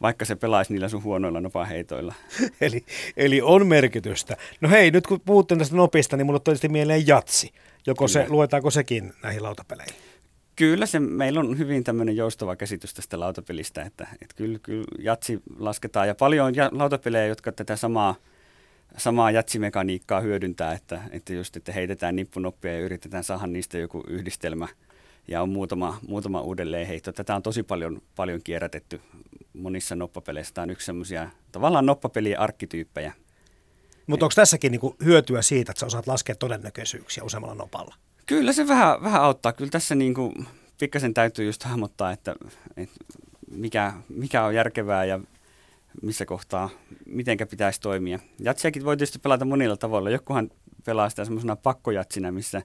vaikka 0.02 0.26
se 0.26 0.36
pelaisi 0.36 0.74
niillä 0.74 0.90
sun 0.90 1.04
huonoilla 1.04 1.42
nopanheitoilla. 1.42 2.14
eli, 2.62 2.86
eli 3.18 3.42
on 3.42 3.68
merkitystä. 3.68 4.38
No 4.62 4.70
hei, 4.70 4.92
nyt 4.92 5.08
kun 5.08 5.22
puhuttiin 5.22 5.60
tästä 5.60 5.76
nopista, 5.76 6.18
niin 6.18 6.26
mulle 6.26 6.40
tietysti 6.40 6.70
mieleen 6.70 7.08
jatsi. 7.08 7.52
Joko 7.88 8.08
se, 8.08 8.26
luetaanko 8.30 8.72
sekin 8.72 9.14
näihin 9.24 9.44
lautapeleihin? 9.44 9.96
Kyllä 10.56 10.86
se, 10.86 11.00
meillä 11.00 11.40
on 11.40 11.58
hyvin 11.58 11.84
tämmöinen 11.84 12.16
joustava 12.16 12.56
käsitys 12.56 12.94
tästä 12.94 13.20
lautapelistä, 13.20 13.82
että, 13.82 14.08
että 14.22 14.36
kyllä, 14.36 14.60
kyllä 14.60 14.86
jatsi 15.00 15.40
lasketaan 15.58 16.08
ja 16.08 16.16
paljon 16.16 16.48
on 16.48 16.54
lautapelejä, 16.72 17.26
jotka 17.26 17.52
tätä 17.52 17.76
samaa 17.76 18.16
samaa 18.98 19.32
jatsimekaniikkaa 19.32 20.22
hyödyntää, 20.22 20.74
että, 20.74 21.02
että 21.12 21.34
just 21.34 21.58
että 21.58 21.72
heitetään 21.72 22.16
nippunoppia 22.16 22.74
ja 22.74 22.80
yritetään 22.80 23.24
saada 23.24 23.48
niistä 23.48 23.78
joku 23.78 24.04
yhdistelmä 24.08 24.68
ja 25.28 25.42
on 25.42 25.50
muutama, 25.50 26.00
muutama 26.08 26.42
uudelleenheitto. 26.42 27.12
Tätä 27.12 27.36
on 27.36 27.44
tosi 27.44 27.64
paljon, 27.64 28.02
paljon 28.16 28.42
kierrätetty 28.44 29.02
monissa 29.54 29.96
noppapeleissä. 29.96 30.54
Tämä 30.54 30.64
on 30.64 30.70
yksi 30.70 30.86
semmoisia 30.86 31.30
tavallaan 31.52 31.86
noppapelien 31.86 32.40
arkkityyppejä. 32.40 33.14
Mutta 34.08 34.26
onko 34.26 34.34
tässäkin 34.36 34.72
niinku 34.72 34.96
hyötyä 35.06 35.42
siitä, 35.42 35.72
että 35.72 35.80
sä 35.80 35.86
osaat 35.86 36.08
laskea 36.08 36.36
todennäköisyyksiä 36.36 37.24
useammalla 37.24 37.56
nopalla? 37.56 37.96
Kyllä 38.26 38.54
se 38.54 38.68
vähän, 38.68 39.04
vähän 39.04 39.22
auttaa. 39.22 39.54
Kyllä 39.54 39.72
tässä 39.72 39.96
niinku 39.96 40.34
pikkasen 40.80 41.14
täytyy 41.14 41.46
just 41.46 41.64
hahmottaa, 41.64 42.12
että, 42.12 42.36
että 42.78 42.96
mikä, 43.52 43.94
mikä 44.10 44.44
on 44.44 44.56
järkevää 44.56 45.06
ja 45.06 45.20
missä 46.02 46.26
kohtaa, 46.26 46.70
mitenkä 47.06 47.46
pitäisi 47.46 47.82
toimia. 47.82 48.20
Jatsiakin 48.40 48.86
voi 48.86 48.98
tietysti 48.98 49.20
pelata 49.20 49.46
monilla 49.46 49.78
tavoilla. 49.78 50.10
Jokuhan 50.10 50.50
pelaa 50.86 51.10
sitä 51.10 51.26
semmoisena 51.26 51.56
pakkojatsina, 51.56 52.32
missä 52.32 52.62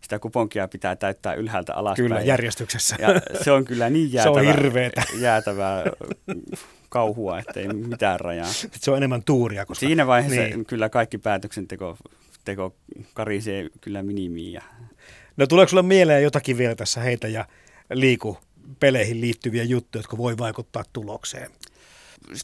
sitä 0.00 0.18
kuponkia 0.18 0.68
pitää 0.68 0.96
täyttää 0.96 1.34
ylhäältä 1.34 1.74
alaspäin. 1.74 2.08
Kyllä, 2.08 2.20
järjestyksessä. 2.20 2.96
Ja 2.98 3.08
se 3.42 3.52
on 3.52 3.64
kyllä 3.64 3.90
niin 3.90 4.12
jäätävää, 4.12 4.42
se 4.42 4.48
on 4.48 4.56
hirveetä. 4.56 5.02
jäätävää 5.20 5.84
kauhua, 6.88 7.38
että 7.38 7.60
ei 7.60 7.68
mitään 7.68 8.20
rajaa. 8.20 8.52
Se 8.72 8.90
on 8.90 8.96
enemmän 8.96 9.22
tuuria. 9.22 9.66
Koska, 9.66 9.86
Siinä 9.86 10.06
vaiheessa 10.06 10.40
niin. 10.40 10.64
kyllä 10.66 10.88
kaikki 10.88 11.18
päätöksenteko 11.18 11.96
teko 12.44 12.76
karisee 13.14 13.68
kyllä 13.80 14.02
minimiin. 14.02 14.52
Ja... 14.52 14.62
No 15.36 15.46
tuleeko 15.46 15.68
sinulle 15.68 15.88
mieleen 15.88 16.22
jotakin 16.22 16.58
vielä 16.58 16.74
tässä 16.74 17.00
heitä 17.00 17.28
ja 17.28 17.46
liiku 17.92 18.38
peleihin 18.80 19.20
liittyviä 19.20 19.62
juttuja, 19.62 20.00
jotka 20.00 20.16
voi 20.16 20.38
vaikuttaa 20.38 20.84
tulokseen? 20.92 21.50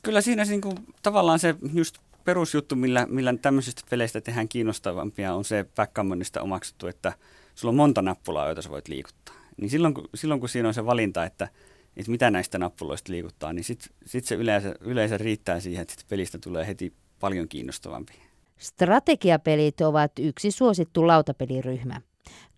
Kyllä 0.02 0.20
siinä 0.20 0.44
niin 0.44 0.60
kuin, 0.60 0.76
tavallaan 1.02 1.38
se 1.38 1.54
just 1.74 1.98
perusjuttu, 2.24 2.76
millä, 2.76 3.06
millä 3.10 3.34
tämmöisistä 3.42 3.82
peleistä 3.90 4.20
tehdään 4.20 4.48
kiinnostavampia, 4.48 5.34
on 5.34 5.44
se 5.44 5.66
backgammonista 5.74 6.42
omaksuttu, 6.42 6.86
että 6.86 7.12
sulla 7.54 7.70
on 7.70 7.76
monta 7.76 8.02
nappulaa, 8.02 8.46
joita 8.46 8.62
sä 8.62 8.70
voit 8.70 8.88
liikuttaa. 8.88 9.34
Niin 9.56 9.70
silloin, 9.70 9.94
kun, 9.94 10.08
silloin 10.14 10.40
kun 10.40 10.48
siinä 10.48 10.68
on 10.68 10.74
se 10.74 10.86
valinta, 10.86 11.24
että, 11.24 11.48
että 11.96 12.10
mitä 12.10 12.30
näistä 12.30 12.58
nappuloista 12.58 13.12
liikuttaa, 13.12 13.52
niin 13.52 13.64
sitten 13.64 13.90
sit 14.06 14.24
se 14.24 14.34
yleensä, 14.34 14.74
yleensä 14.80 15.18
riittää 15.18 15.60
siihen, 15.60 15.82
että 15.82 15.94
pelistä 16.08 16.38
tulee 16.38 16.66
heti 16.66 16.92
paljon 17.20 17.48
kiinnostavampi. 17.48 18.12
Strategiapelit 18.58 19.80
ovat 19.80 20.12
yksi 20.18 20.50
suosittu 20.50 21.06
lautapeliryhmä. 21.06 22.00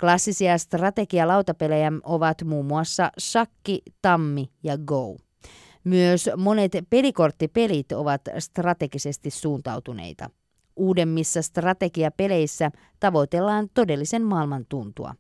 Klassisia 0.01 0.59
strategialautapelejä 0.59 1.93
ovat 2.03 2.43
muun 2.45 2.67
muassa 2.67 3.11
Shakki, 3.21 3.83
Tammi 4.03 4.51
ja 4.63 4.79
Go. 4.79 5.17
Myös 5.85 6.31
monet 6.37 6.73
pelikorttipelit 6.91 7.93
ovat 7.93 8.21
strategisesti 8.39 9.31
suuntautuneita. 9.31 10.31
Uudemmissa 10.77 11.43
strategiapeleissä 11.43 12.71
tavoitellaan 13.01 13.69
todellisen 13.75 14.23
maailman 14.23 14.67
tuntua. 14.69 15.15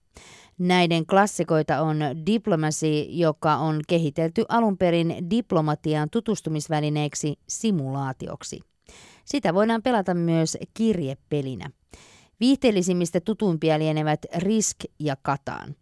Näiden 0.58 1.06
klassikoita 1.06 1.80
on 1.82 1.98
Diplomacy, 2.26 3.00
joka 3.08 3.56
on 3.56 3.80
kehitelty 3.88 4.44
alun 4.48 4.78
perin 4.78 5.30
diplomatian 5.30 6.10
tutustumisvälineeksi 6.10 7.38
simulaatioksi. 7.48 8.60
Sitä 9.24 9.54
voidaan 9.54 9.82
pelata 9.82 10.14
myös 10.14 10.58
kirjepelinä. 10.74 11.70
Viihteellisimmistä 12.40 13.20
tutuimpia 13.20 13.78
lienevät 13.78 14.26
Risk 14.36 14.76
ja 14.98 15.16
Kataan. 15.22 15.74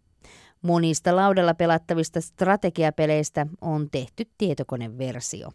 Monista 0.61 1.15
laudalla 1.15 1.53
pelattavista 1.53 2.21
strategiapeleistä 2.21 3.47
on 3.61 3.89
tehty 3.91 4.25
tietokoneversio. 4.37 5.49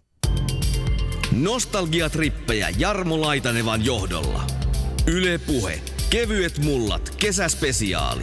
Nostalgiatrippejä 1.42 2.68
Jarmo 2.78 3.20
Laitanevan 3.20 3.84
johdolla. 3.84 4.42
Yle 5.06 5.38
Puhe. 5.46 5.80
Kevyet 6.10 6.58
mullat. 6.58 7.14
Kesäspesiaali. 7.20 8.22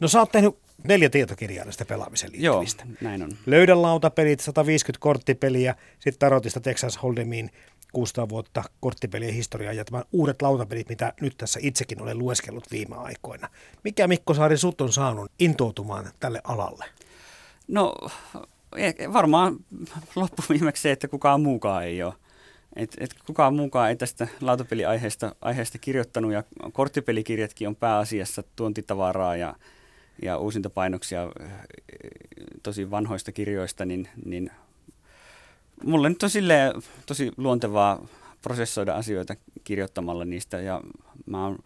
No 0.00 0.08
sä 0.08 0.18
oot 0.18 0.32
tehnyt 0.32 0.58
neljä 0.84 1.10
tietokirjaa 1.10 1.64
näistä 1.64 1.84
pelaamisen 1.84 2.32
liittyvistä. 2.32 2.84
Joo, 2.86 2.96
näin 3.00 3.22
on. 3.22 3.30
Löydän 3.46 3.82
lautapelit, 3.82 4.40
150 4.40 5.02
korttipeliä, 5.02 5.74
sitten 5.98 6.18
Tarotista 6.18 6.60
Texas 6.60 6.98
Hold'emiin 6.98 7.50
600 7.96 8.28
vuotta 8.28 8.64
korttipelien 8.80 9.34
historiaa 9.34 9.72
ja 9.72 9.84
tämän 9.84 10.04
uudet 10.12 10.42
lautapelit, 10.42 10.88
mitä 10.88 11.12
nyt 11.20 11.34
tässä 11.38 11.60
itsekin 11.62 12.02
olen 12.02 12.18
lueskellut 12.18 12.70
viime 12.70 12.96
aikoina. 12.96 13.48
Mikä 13.84 14.06
Mikko 14.06 14.34
Saari 14.34 14.58
sut 14.58 14.80
on 14.80 14.92
saanut 14.92 15.32
intoutumaan 15.38 16.10
tälle 16.20 16.40
alalle? 16.44 16.84
No 17.68 17.94
varmaan 19.12 19.56
loppuviimeksi 20.16 20.82
se, 20.82 20.92
että 20.92 21.08
kukaan 21.08 21.40
muukaan 21.40 21.84
ei 21.84 22.02
ole. 22.02 22.14
Et, 22.76 22.96
et 22.98 23.14
kukaan 23.26 23.54
muukaan 23.54 23.88
ei 23.88 23.96
tästä 23.96 24.28
lautapeliaiheesta 24.40 25.34
aiheesta 25.40 25.78
kirjoittanut 25.78 26.32
ja 26.32 26.44
korttipelikirjatkin 26.72 27.68
on 27.68 27.76
pääasiassa 27.76 28.42
tuontitavaraa 28.56 29.36
ja, 29.36 29.54
ja 30.22 30.38
uusintapainoksia 30.38 31.22
tosi 32.62 32.90
vanhoista 32.90 33.32
kirjoista, 33.32 33.84
niin, 33.84 34.08
niin 34.24 34.50
mulle 35.84 36.08
nyt 36.08 36.22
on 36.22 36.30
silleen 36.30 36.72
tosi 37.06 37.32
luontevaa 37.36 38.06
prosessoida 38.42 38.94
asioita 38.94 39.34
kirjoittamalla 39.64 40.24
niistä 40.24 40.60
ja 40.60 40.80
mä 41.26 41.44
oon 41.44 41.58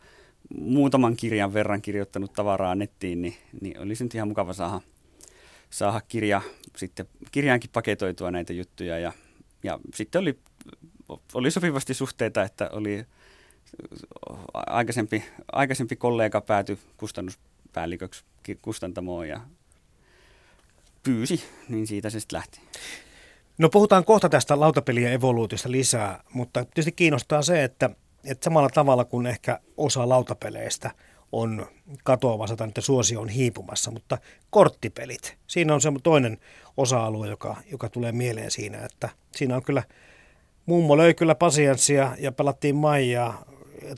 muutaman 0.58 1.16
kirjan 1.16 1.54
verran 1.54 1.82
kirjoittanut 1.82 2.32
tavaraa 2.32 2.74
nettiin, 2.74 3.22
niin, 3.22 3.36
niin 3.60 3.78
olisi 3.78 4.04
nyt 4.04 4.14
ihan 4.14 4.28
mukava 4.28 4.52
saada, 4.52 4.80
saada 5.70 6.00
kirja, 6.08 6.42
sitten 6.76 7.06
kirjaankin 7.32 7.70
paketoitua 7.72 8.30
näitä 8.30 8.52
juttuja 8.52 8.98
ja, 8.98 9.12
ja 9.62 9.78
sitten 9.94 10.20
oli, 10.20 10.38
oli 11.34 11.50
sopivasti 11.50 11.94
suhteita, 11.94 12.42
että 12.42 12.70
oli 12.72 13.04
aikaisempi, 14.54 15.24
aikaisempi 15.52 15.96
kollega 15.96 16.40
päätyi 16.40 16.78
kustannuspäälliköksi 16.96 18.24
kustantamoon 18.62 19.28
ja 19.28 19.40
pyysi, 21.02 21.44
niin 21.68 21.86
siitä 21.86 22.10
se 22.10 22.20
sitten 22.20 22.36
lähti. 22.36 22.60
No 23.60 23.68
puhutaan 23.68 24.04
kohta 24.04 24.28
tästä 24.28 24.60
lautapelien 24.60 25.12
evoluutiosta 25.12 25.70
lisää, 25.70 26.22
mutta 26.32 26.64
tietysti 26.64 26.92
kiinnostaa 26.92 27.42
se, 27.42 27.64
että, 27.64 27.90
että 28.24 28.44
samalla 28.44 28.68
tavalla 28.68 29.04
kuin 29.04 29.26
ehkä 29.26 29.60
osa 29.76 30.08
lautapeleistä 30.08 30.90
on 31.32 31.66
katoamassa 32.04 32.56
tai 32.56 32.68
että 32.68 32.80
suosio 32.80 33.20
on 33.20 33.28
hiipumassa, 33.28 33.90
mutta 33.90 34.18
korttipelit, 34.50 35.36
siinä 35.46 35.74
on 35.74 35.80
se 35.80 35.92
toinen 36.02 36.38
osa-alue, 36.76 37.28
joka, 37.28 37.56
joka 37.70 37.88
tulee 37.88 38.12
mieleen 38.12 38.50
siinä, 38.50 38.78
että 38.84 39.08
siinä 39.36 39.56
on 39.56 39.62
kyllä, 39.62 39.82
mummo 40.66 40.96
löi 40.96 41.14
kyllä 41.14 41.34
pasianssia 41.34 42.16
ja 42.18 42.32
pelattiin 42.32 42.76
Maijaa 42.76 43.44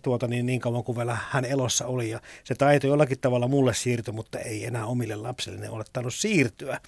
tuota, 0.03 0.29
niin, 0.29 0.47
niin 0.47 0.61
kauan 0.61 0.85
kuin 0.85 0.99
vielä 0.99 1.19
hän 1.31 1.45
elossa 1.45 1.87
oli. 1.87 2.11
Ja 2.11 2.21
se 2.45 2.55
taito 2.55 2.87
jollakin 2.87 3.21
tavalla 3.21 3.49
mulle 3.49 3.75
siirtyi, 3.75 4.15
mutta 4.15 4.39
ei 4.39 4.65
enää 4.67 4.87
omille 4.87 5.17
lapsille 5.17 5.59
ne 5.59 5.71
ole 5.71 5.85
siirtyä. 6.09 6.81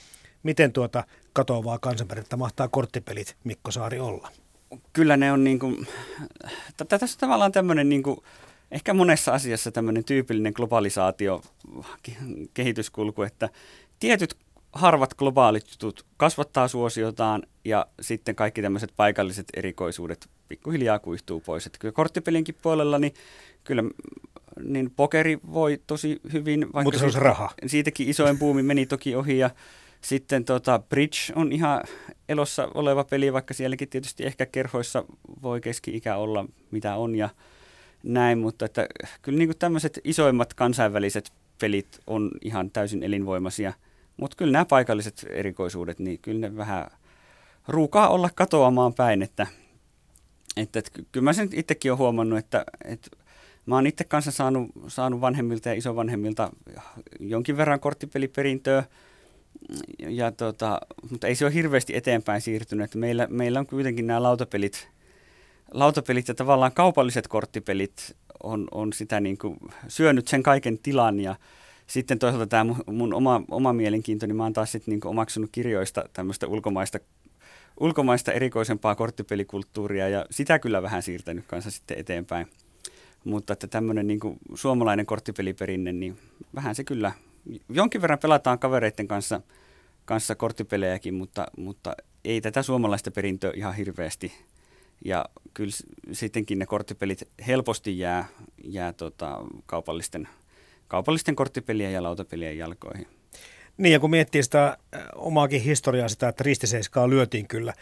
Miten 0.42 0.72
tuota 0.72 1.04
katoavaa 1.34 1.78
kansanperinnettä 1.78 2.36
mahtaa 2.36 2.68
korttipelit 2.68 3.36
Mikko 3.44 3.70
Saari 3.70 4.00
olla? 4.00 4.30
Kyllä 4.92 5.16
ne 5.16 5.32
on 5.32 5.44
niin 5.44 5.58
kuin, 5.58 5.86
tässä 6.88 7.16
on 7.16 7.20
tavallaan 7.20 7.52
tämmöinen 7.52 7.88
niin 7.88 8.02
kuin, 8.02 8.18
ehkä 8.70 8.94
monessa 8.94 9.32
asiassa 9.32 9.70
tämmöinen 9.70 10.04
tyypillinen 10.04 10.52
globalisaatio 10.56 11.42
kehityskulku, 12.54 13.22
että 13.22 13.48
tietyt 14.00 14.36
harvat 14.72 15.14
globaalit 15.14 15.70
jutut 15.70 16.06
kasvattaa 16.16 16.68
suosiotaan 16.68 17.42
ja 17.64 17.86
sitten 18.00 18.34
kaikki 18.34 18.62
tämmöiset 18.62 18.92
paikalliset 18.96 19.46
erikoisuudet 19.56 20.28
pikkuhiljaa 20.48 20.98
kuihtuu 20.98 21.40
pois. 21.40 21.66
Että 21.66 21.78
kyllä 21.78 21.92
korttipelinkin 21.92 22.56
puolella 22.62 22.98
niin 22.98 23.14
kyllä 23.64 23.82
niin 24.62 24.90
pokeri 24.96 25.38
voi 25.52 25.80
tosi 25.86 26.20
hyvin. 26.32 26.60
Vaikka 26.60 26.82
Mutta 26.82 26.98
se 26.98 27.06
on 27.06 27.22
raha. 27.22 27.50
Siitäkin 27.66 28.08
isoin 28.08 28.38
puumi 28.38 28.62
meni 28.62 28.86
toki 28.86 29.16
ohi 29.16 29.38
ja 29.38 29.50
sitten 30.04 30.44
tota, 30.44 30.78
Bridge 30.78 31.32
on 31.34 31.52
ihan 31.52 31.82
elossa 32.28 32.68
oleva 32.74 33.04
peli, 33.04 33.32
vaikka 33.32 33.54
sielläkin 33.54 33.88
tietysti 33.88 34.26
ehkä 34.26 34.46
kerhoissa 34.46 35.04
voi 35.42 35.60
keski-ikä 35.60 36.16
olla 36.16 36.46
mitä 36.70 36.96
on 36.96 37.14
ja 37.14 37.28
näin, 38.02 38.38
mutta 38.38 38.64
että 38.64 38.86
kyllä 39.22 39.38
niin 39.38 39.58
tämmöiset 39.58 40.00
isoimmat 40.04 40.54
kansainväliset 40.54 41.32
pelit 41.60 41.98
on 42.06 42.30
ihan 42.42 42.70
täysin 42.70 43.02
elinvoimaisia– 43.02 43.72
mutta 44.16 44.36
kyllä 44.36 44.52
nämä 44.52 44.64
paikalliset 44.64 45.26
erikoisuudet, 45.30 45.98
niin 45.98 46.18
kyllä 46.18 46.40
ne 46.40 46.56
vähän 46.56 46.90
ruukaa 47.68 48.08
olla 48.08 48.30
katoamaan 48.34 48.94
päin, 48.94 49.22
että, 49.22 49.46
että, 50.56 50.78
että 50.78 50.90
kyllä 51.12 51.24
mä 51.24 51.32
sen 51.32 51.48
itsekin 51.52 51.92
olen 51.92 51.98
huomannut, 51.98 52.38
että, 52.38 52.64
että 52.84 53.08
mä 53.66 53.74
oon 53.74 53.86
itse 53.86 54.04
kanssa 54.04 54.30
saanut, 54.30 54.70
saanut 54.88 55.20
vanhemmilta 55.20 55.68
ja 55.68 55.74
isovanhemmilta 55.74 56.50
jonkin 57.20 57.56
verran 57.56 57.80
korttipeliperintöä, 57.80 58.84
ja 59.98 60.32
tota, 60.32 60.80
mutta 61.10 61.26
ei 61.26 61.34
se 61.34 61.44
ole 61.44 61.54
hirveästi 61.54 61.96
eteenpäin 61.96 62.40
siirtynyt. 62.40 62.84
Että 62.84 62.98
meillä, 62.98 63.26
meillä 63.30 63.58
on 63.58 63.66
kuitenkin 63.66 64.06
nämä 64.06 64.22
lautapelit, 64.22 64.88
lautapelit 65.72 66.28
ja 66.28 66.34
tavallaan 66.34 66.72
kaupalliset 66.72 67.28
korttipelit 67.28 68.16
on, 68.42 68.68
on 68.70 68.92
sitä 68.92 69.20
niin 69.20 69.38
kuin 69.38 69.56
syönyt 69.88 70.28
sen 70.28 70.42
kaiken 70.42 70.78
tilan 70.78 71.20
ja, 71.20 71.36
sitten 71.86 72.18
toisaalta 72.18 72.46
tämä 72.46 72.74
mun, 72.86 73.14
oma, 73.14 73.42
oma 73.50 73.72
mielenkiinto, 73.72 74.26
niin 74.26 74.36
mä 74.36 74.42
oon 74.42 74.52
taas 74.52 74.72
sitten 74.72 74.92
niin 74.92 75.06
omaksunut 75.06 75.50
kirjoista 75.52 76.04
tämmöistä 76.12 76.46
ulkomaista, 76.46 76.98
ulkomaista 77.80 78.32
erikoisempaa 78.32 78.94
korttipelikulttuuria 78.94 80.08
ja 80.08 80.26
sitä 80.30 80.58
kyllä 80.58 80.82
vähän 80.82 81.02
siirtänyt 81.02 81.44
kanssa 81.46 81.70
sitten 81.70 81.98
eteenpäin. 81.98 82.46
Mutta 83.24 83.52
että 83.52 83.66
tämmöinen 83.66 84.06
niin 84.06 84.20
suomalainen 84.54 85.06
korttipeliperinne, 85.06 85.92
niin 85.92 86.18
vähän 86.54 86.74
se 86.74 86.84
kyllä, 86.84 87.12
jonkin 87.68 88.02
verran 88.02 88.18
pelataan 88.18 88.58
kavereiden 88.58 89.08
kanssa, 89.08 89.40
kanssa 90.04 90.34
korttipelejäkin, 90.34 91.14
mutta, 91.14 91.46
mutta 91.56 91.94
ei 92.24 92.40
tätä 92.40 92.62
suomalaista 92.62 93.10
perintöä 93.10 93.52
ihan 93.54 93.74
hirveästi. 93.74 94.32
Ja 95.04 95.24
kyllä 95.54 95.72
sittenkin 96.12 96.58
ne 96.58 96.66
korttipelit 96.66 97.28
helposti 97.46 97.98
jää, 97.98 98.28
jää 98.64 98.92
tota, 98.92 99.40
kaupallisten– 99.66 100.28
kaupallisten 100.88 101.36
korttipelien 101.36 101.92
ja 101.92 102.02
lautapelien 102.02 102.58
jalkoihin. 102.58 103.06
Niin 103.76 103.92
ja 103.92 104.00
kun 104.00 104.10
miettii 104.10 104.42
sitä 104.42 104.78
omaakin 105.14 105.62
historiaa 105.62 106.08
sitä, 106.08 106.28
että 106.28 106.44
ristiseiskaa 106.44 107.10
lyötiin 107.10 107.48
kyllä 107.48 107.74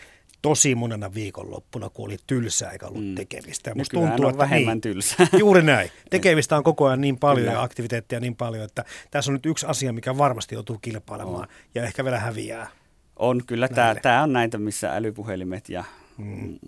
tosi 0.43 0.75
monena 0.75 1.15
viikonloppuna, 1.15 1.91
kun 1.91 2.05
oli 2.05 2.17
tylsää 2.27 2.71
eikä 2.71 2.87
ollut 2.87 3.05
mm. 3.05 3.15
tekemistä. 3.15 3.71
Ja 3.71 3.75
musta 3.75 3.95
tuntuu, 3.95 4.25
on 4.25 4.31
että 4.31 4.39
vähemmän 4.39 4.75
niin, 4.75 4.81
tylsää. 4.81 5.27
Juuri 5.39 5.63
näin. 5.63 5.91
Tekemistä 6.11 6.57
on 6.57 6.63
koko 6.63 6.87
ajan 6.87 7.01
niin 7.01 7.19
paljon 7.19 7.45
kyllä. 7.45 7.53
ja 7.53 7.63
aktiviteettia 7.63 8.21
niin 8.21 8.37
paljon, 8.37 8.65
että 8.65 8.85
tässä 9.11 9.31
on 9.31 9.35
nyt 9.35 9.47
yksi 9.47 9.67
asia, 9.67 9.93
mikä 9.93 10.19
varmasti 10.19 10.55
joutuu 10.55 10.79
kilpailemaan 10.79 11.43
on. 11.43 11.47
ja 11.75 11.83
ehkä 11.83 12.05
vielä 12.05 12.19
häviää. 12.19 12.69
On, 13.17 13.43
kyllä 13.47 13.69
tämä, 13.69 13.95
tämä 13.95 14.23
on 14.23 14.33
näitä, 14.33 14.59
missä 14.59 14.97
älypuhelimet 14.97 15.69
ja 15.69 15.85
mm. 16.19 16.59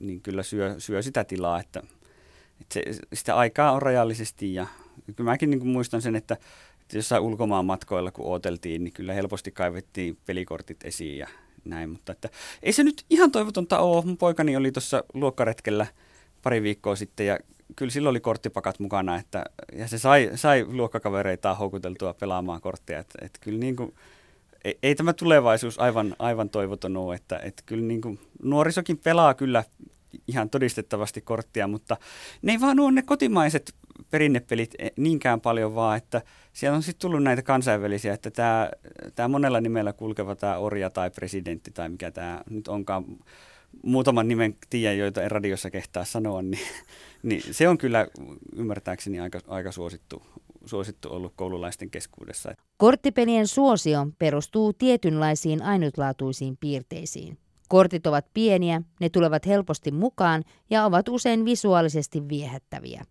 niin 0.00 0.20
kyllä 0.20 0.42
syö, 0.42 0.74
syö 0.78 1.02
sitä 1.02 1.24
tilaa, 1.24 1.60
että, 1.60 1.82
että 2.60 2.74
se, 2.74 2.82
sitä 3.12 3.36
aikaa 3.36 3.72
on 3.72 3.82
rajallisesti 3.82 4.54
ja 4.54 4.66
kyllä 5.16 5.30
mäkin 5.30 5.50
niin 5.50 5.66
muistan 5.66 6.02
sen, 6.02 6.16
että, 6.16 6.36
että 6.80 6.98
jossain 6.98 7.22
ulkomaan 7.22 7.64
matkoilla 7.64 8.10
kun 8.10 8.26
ooteltiin, 8.26 8.84
niin 8.84 8.92
kyllä 8.92 9.12
helposti 9.12 9.50
kaivettiin 9.50 10.18
pelikortit 10.26 10.84
esiin 10.84 11.18
ja 11.18 11.28
näin, 11.64 11.90
mutta 11.90 12.12
että 12.12 12.28
ei 12.62 12.72
se 12.72 12.82
nyt 12.82 13.04
ihan 13.10 13.30
toivotonta 13.30 13.78
ole. 13.78 14.04
Mun 14.04 14.16
poikani 14.16 14.56
oli 14.56 14.72
tuossa 14.72 15.04
luokkaretkellä 15.14 15.86
pari 16.42 16.62
viikkoa 16.62 16.96
sitten 16.96 17.26
ja 17.26 17.38
kyllä 17.76 17.92
sillä 17.92 18.08
oli 18.08 18.20
korttipakat 18.20 18.78
mukana, 18.78 19.16
että, 19.16 19.44
ja 19.72 19.88
se 19.88 19.98
sai, 19.98 20.30
sai 20.34 20.64
luokkakavereitaan 20.68 21.56
houkuteltua 21.56 22.14
pelaamaan 22.14 22.60
kortteja, 22.60 22.98
että, 22.98 23.18
että 23.24 23.38
kyllä 23.42 23.58
niin 23.58 23.76
kuin, 23.76 23.94
ei, 24.64 24.78
ei 24.82 24.94
tämä 24.94 25.12
tulevaisuus 25.12 25.78
aivan, 25.78 26.16
aivan 26.18 26.50
toivoton 26.50 26.96
ole, 26.96 27.14
että, 27.14 27.38
että 27.38 27.62
kyllä 27.66 27.86
niin 27.86 28.00
kuin, 28.00 28.18
nuorisokin 28.42 28.98
pelaa 28.98 29.34
kyllä 29.34 29.64
ihan 30.28 30.50
todistettavasti 30.50 31.20
korttia, 31.20 31.68
mutta 31.68 31.96
ne 32.42 32.52
ei 32.52 32.60
vaan 32.60 32.80
ole 32.80 32.92
ne 32.92 33.02
kotimaiset 33.02 33.74
perinnepelit 34.10 34.74
e, 34.78 34.88
niinkään 34.96 35.40
paljon 35.40 35.74
vaan, 35.74 35.96
että 35.96 36.22
siellä 36.52 36.76
on 36.76 36.82
sitten 36.82 37.00
tullut 37.00 37.22
näitä 37.22 37.42
kansainvälisiä, 37.42 38.14
että 38.14 38.30
tämä, 38.30 38.70
tämä 39.14 39.28
monella 39.28 39.60
nimellä 39.60 39.92
kulkeva 39.92 40.36
tämä 40.36 40.58
orja 40.58 40.90
tai 40.90 41.10
presidentti 41.10 41.70
tai 41.70 41.88
mikä 41.88 42.10
tämä 42.10 42.42
nyt 42.50 42.68
onkaan, 42.68 43.04
muutaman 43.82 44.28
nimen 44.28 44.56
tiedän, 44.70 44.98
joita 44.98 45.22
en 45.22 45.30
radiossa 45.30 45.70
kehtaa 45.70 46.04
sanoa, 46.04 46.42
niin, 46.42 46.58
niin 47.22 47.42
se 47.50 47.68
on 47.68 47.78
kyllä 47.78 48.06
ymmärtääkseni 48.56 49.20
aika, 49.20 49.40
aika 49.48 49.72
suosittu, 49.72 50.22
suosittu 50.64 51.08
ollut 51.12 51.32
koululaisten 51.36 51.90
keskuudessa. 51.90 52.54
Korttipelien 52.76 53.46
suosio 53.46 54.06
perustuu 54.18 54.72
tietynlaisiin 54.72 55.62
ainutlaatuisiin 55.62 56.56
piirteisiin. 56.60 57.38
Kortit 57.72 58.06
ovat 58.06 58.26
pieniä, 58.34 58.82
ne 59.00 59.08
tulevat 59.08 59.46
helposti 59.46 59.90
mukaan 59.90 60.42
ja 60.70 60.84
ovat 60.84 61.08
usein 61.08 61.44
visuaalisesti 61.44 62.28
viehättäviä. 62.28 63.04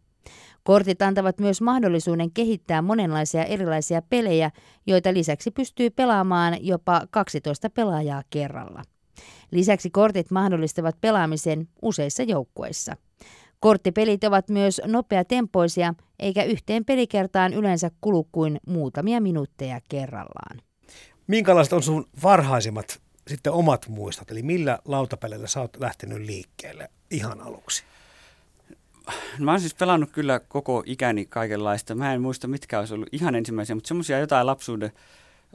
Kortit 0.64 1.02
antavat 1.02 1.40
myös 1.40 1.62
mahdollisuuden 1.62 2.32
kehittää 2.32 2.82
monenlaisia 2.82 3.44
erilaisia 3.44 4.02
pelejä, 4.02 4.52
joita 4.88 5.14
lisäksi 5.14 5.52
pystyy 5.52 5.90
pelaamaan 5.90 6.66
jopa 6.66 7.02
12 7.12 7.70
pelaajaa 7.70 8.22
kerralla. 8.30 8.82
Lisäksi 9.52 9.90
kortit 9.90 10.32
mahdollistavat 10.32 10.96
pelaamisen 11.02 11.68
useissa 11.82 12.24
joukkueissa. 12.24 12.98
Korttipelit 13.60 14.24
ovat 14.24 14.50
myös 14.50 14.82
nopeatempoisia, 14.86 15.94
eikä 16.20 16.44
yhteen 16.44 16.86
pelikertaan 16.86 17.54
yleensä 17.54 17.92
kulu 18.02 18.28
kuin 18.32 18.60
muutamia 18.68 19.22
minuutteja 19.22 19.80
kerrallaan. 19.90 20.62
Minkälaiset 21.28 21.74
on 21.74 21.84
sun 21.84 22.06
varhaisimmat 22.24 23.02
sitten 23.32 23.54
omat 23.54 23.88
muistot, 23.88 24.32
eli 24.32 24.44
millä 24.44 24.80
lautapeleillä 24.86 25.48
sä 25.48 25.62
oot 25.62 25.78
lähtenyt 25.80 26.20
liikkeelle 26.20 26.90
ihan 27.12 27.42
aluksi? 27.42 27.84
Mä 29.40 29.52
oon 29.52 29.60
siis 29.60 29.76
pelannut 29.76 30.12
kyllä 30.12 30.40
koko 30.40 30.84
ikäni 30.86 31.26
kaikenlaista. 31.26 31.96
Mä 31.96 32.14
en 32.14 32.22
muista 32.22 32.48
mitkä 32.48 32.80
olisi 32.80 32.94
ollut 32.94 33.10
ihan 33.12 33.36
ensimmäisiä, 33.36 33.76
mutta 33.76 33.88
semmoisia 33.88 34.20
jotain 34.20 34.48
lapsuuden. 34.48 34.92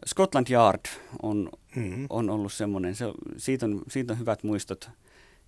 Scotland 0.06 0.46
Yard 0.50 0.80
on, 1.22 1.48
mm-hmm. 1.76 2.06
on 2.10 2.30
ollut 2.30 2.52
semmoinen, 2.52 2.94
se, 2.94 3.04
siitä, 3.36 3.66
on, 3.66 3.82
siitä 3.88 4.12
on 4.12 4.18
hyvät 4.18 4.42
muistot. 4.42 4.90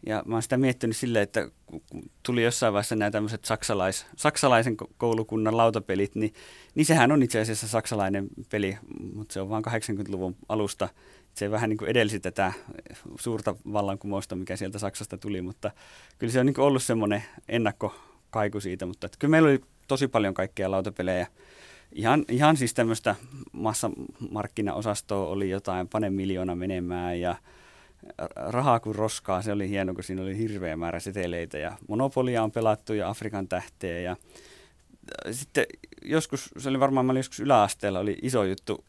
Ja 0.07 0.23
mä 0.27 0.35
oon 0.35 0.43
sitä 0.43 0.57
miettinyt 0.57 0.97
silleen, 0.97 1.23
että 1.23 1.51
kun 1.67 1.83
tuli 2.23 2.45
jossain 2.45 2.73
vaiheessa 2.73 2.97
nämä 2.97 3.11
tämmöiset 3.11 3.45
saksalais, 3.45 4.07
saksalaisen 4.17 4.77
koulukunnan 4.97 5.57
lautapelit, 5.57 6.15
niin, 6.15 6.35
niin 6.75 6.87
sehän 6.87 7.13
on 7.13 7.23
itse 7.23 7.41
asiassa 7.41 7.69
saksalainen 7.69 8.29
peli, 8.51 8.79
mutta 9.15 9.33
se 9.33 9.41
on 9.41 9.49
vain 9.49 9.65
80-luvun 9.65 10.37
alusta. 10.49 10.89
Se 11.35 11.51
vähän 11.51 11.71
niin 11.71 11.79
kuin 11.79 11.91
edelsi 11.91 12.21
tätä 12.21 12.53
suurta 13.21 13.57
vallankumousta, 13.73 14.37
mikä 14.37 14.57
sieltä 14.57 14.79
Saksasta 14.79 15.19
tuli, 15.19 15.43
mutta 15.43 15.71
kyllä 16.19 16.33
se 16.33 16.41
on 16.41 16.47
niin 16.47 16.55
kuin 16.55 16.65
ollut 16.65 16.83
semmoinen 16.83 17.25
ennakkokaiku 17.49 18.61
siitä, 18.61 18.87
mutta 18.87 19.07
että 19.07 19.19
kyllä 19.19 19.31
meillä 19.31 19.49
oli 19.49 19.61
tosi 19.89 20.09
paljon 20.09 20.35
kaikkea 20.35 20.71
lautapelejä. 20.71 21.27
Ihan, 21.93 22.25
ihan 22.29 22.57
siis 22.57 22.75
tämmöistä 22.75 23.15
massamarkkinaosastoa 23.53 25.29
oli 25.29 25.51
jotain, 25.51 25.89
pane 25.89 26.11
miljoona 26.11 26.55
menemään 26.55 27.21
ja 27.21 27.37
rahaa 28.37 28.81
kuin 28.81 28.95
roskaa. 28.95 29.43
Se 29.43 29.53
oli 29.53 29.69
hieno, 29.69 29.95
kun 29.95 30.05
siinä 30.05 30.23
oli 30.23 30.39
hirveä 30.39 30.77
määrä 30.77 31.01
seteleitä 31.01 31.59
ja 31.59 31.79
Monopolia 31.89 32.43
on 32.43 32.53
pelattu 32.53 32.93
ja 32.93 33.09
Afrikan 33.09 33.49
tähteä 33.49 34.01
ja 34.01 34.17
sitten 35.31 35.67
joskus, 36.03 36.51
se 36.59 36.69
oli 36.69 36.81
varmaan, 36.81 37.07
mä 37.07 37.13
olin 37.13 37.19
joskus 37.19 37.41
yläasteella, 37.41 37.99
oli 37.99 38.19
iso 38.23 38.45
juttu, 38.45 38.85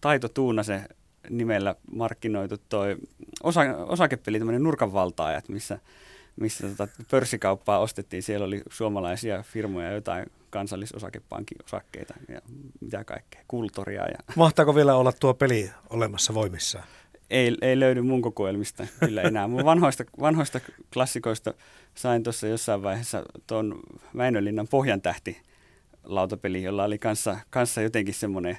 Taito 0.00 0.28
Tuunasen 0.28 0.88
nimellä 1.30 1.74
markkinoitu 1.92 2.56
toi 2.68 2.96
osa, 3.42 3.60
osakepeli, 3.86 4.38
tämmöinen 4.38 4.62
nurkanvaltaajat, 4.62 5.48
missä, 5.48 5.78
missä 6.36 6.68
tota 6.68 6.88
pörssikauppaa 7.10 7.78
ostettiin. 7.78 8.22
Siellä 8.22 8.46
oli 8.46 8.62
suomalaisia 8.70 9.42
firmoja, 9.42 9.92
jotain 9.92 10.26
kansallisosakeppankin 10.50 11.58
osakkeita 11.64 12.14
ja 12.28 12.40
mitä 12.80 13.04
kaikkea, 13.04 13.40
kultoria. 13.48 14.02
Ja... 14.02 14.18
Mahtaako 14.36 14.74
vielä 14.74 14.94
olla 14.94 15.12
tuo 15.12 15.34
peli 15.34 15.70
olemassa 15.90 16.34
voimissaan? 16.34 16.84
Ei, 17.30 17.56
ei 17.62 17.80
löydy 17.80 18.02
mun 18.02 18.22
kokoelmista 18.22 18.86
kyllä 19.00 19.22
enää. 19.22 19.48
Mun 19.48 19.64
vanhoista, 19.64 20.04
vanhoista 20.20 20.60
klassikoista 20.92 21.54
sain 21.94 22.22
tuossa 22.22 22.46
jossain 22.46 22.82
vaiheessa 22.82 23.22
tuon 23.46 23.80
Väinölinnan 24.16 24.68
Pohjan 24.68 25.02
tähti 25.02 25.40
lautapeli, 26.04 26.62
jolla 26.62 26.84
oli 26.84 26.98
kanssa, 26.98 27.38
kanssa 27.50 27.82
jotenkin 27.82 28.14
semmoinen 28.14 28.58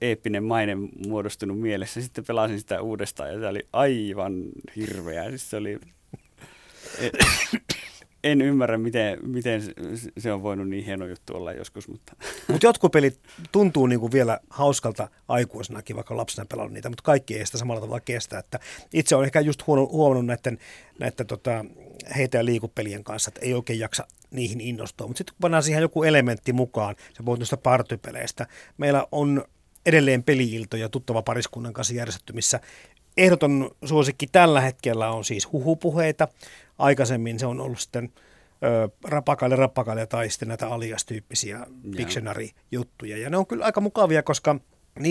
eeppinen 0.00 0.44
maine 0.44 0.76
muodostunut 1.06 1.60
mielessä. 1.60 2.00
Sitten 2.00 2.24
pelasin 2.24 2.60
sitä 2.60 2.82
uudestaan 2.82 3.32
ja 3.32 3.40
se 3.40 3.46
oli 3.46 3.66
aivan 3.72 4.42
hirveä. 4.76 5.28
Siis 5.28 5.50
se 5.50 5.56
oli... 5.56 5.78
En 8.24 8.40
ymmärrä, 8.40 8.78
miten, 8.78 9.18
miten 9.26 9.62
se 10.18 10.32
on 10.32 10.42
voinut 10.42 10.68
niin 10.68 10.84
hieno 10.84 11.06
juttu 11.06 11.36
olla 11.36 11.52
joskus, 11.52 11.88
mutta... 11.88 12.16
Mutta 12.48 12.66
jotkut 12.66 12.92
pelit 12.92 13.20
tuntuu 13.52 13.86
niinku 13.86 14.12
vielä 14.12 14.40
hauskalta 14.50 15.08
aikuisenakin, 15.28 15.96
vaikka 15.96 16.16
lapsena 16.16 16.46
pelannut 16.46 16.72
niitä, 16.72 16.88
mutta 16.88 17.02
kaikki 17.02 17.38
ei 17.38 17.46
sitä 17.46 17.58
samalla 17.58 17.80
tavalla 17.80 18.00
kestä. 18.00 18.38
Että 18.38 18.60
itse 18.92 19.16
olen 19.16 19.26
ehkä 19.26 19.40
just 19.40 19.66
huomannut 19.66 20.26
näiden, 20.26 20.58
näiden 20.98 21.26
tota, 21.26 21.64
heitä 22.16 22.38
ja 22.38 22.44
liikupelien 22.44 23.04
kanssa, 23.04 23.28
että 23.28 23.40
ei 23.46 23.54
oikein 23.54 23.78
jaksa 23.78 24.06
niihin 24.30 24.60
innostua. 24.60 25.06
Mutta 25.06 25.18
sitten 25.18 25.34
kun 25.34 25.40
pannaan 25.40 25.62
siihen 25.62 25.82
joku 25.82 26.02
elementti 26.02 26.52
mukaan, 26.52 26.96
se 27.14 27.22
puhut 27.22 27.38
noista 27.38 27.56
partypeleistä, 27.56 28.46
meillä 28.78 29.06
on 29.12 29.44
edelleen 29.86 30.22
peliiltoja 30.22 30.88
tuttava 30.88 31.22
pariskunnan 31.22 31.72
kanssa 31.72 31.94
järjestetty, 31.94 32.32
missä 32.32 32.60
ehdoton 33.16 33.70
suosikki 33.84 34.26
tällä 34.26 34.60
hetkellä 34.60 35.10
on 35.10 35.24
siis 35.24 35.52
huhupuheita. 35.52 36.28
Aikaisemmin 36.78 37.38
se 37.38 37.46
on 37.46 37.60
ollut 37.60 37.80
sitten 37.80 38.12
ö, 38.64 38.88
rapakaille, 39.04 39.56
rapakaille 39.56 40.06
tai 40.06 40.30
sitten 40.30 40.48
näitä 40.48 40.68
alias-tyyppisiä 40.68 41.66
Pictionary-juttuja. 41.96 43.16
Ja 43.16 43.30
ne 43.30 43.36
on 43.36 43.46
kyllä 43.46 43.64
aika 43.64 43.80
mukavia, 43.80 44.22
koska 44.22 44.56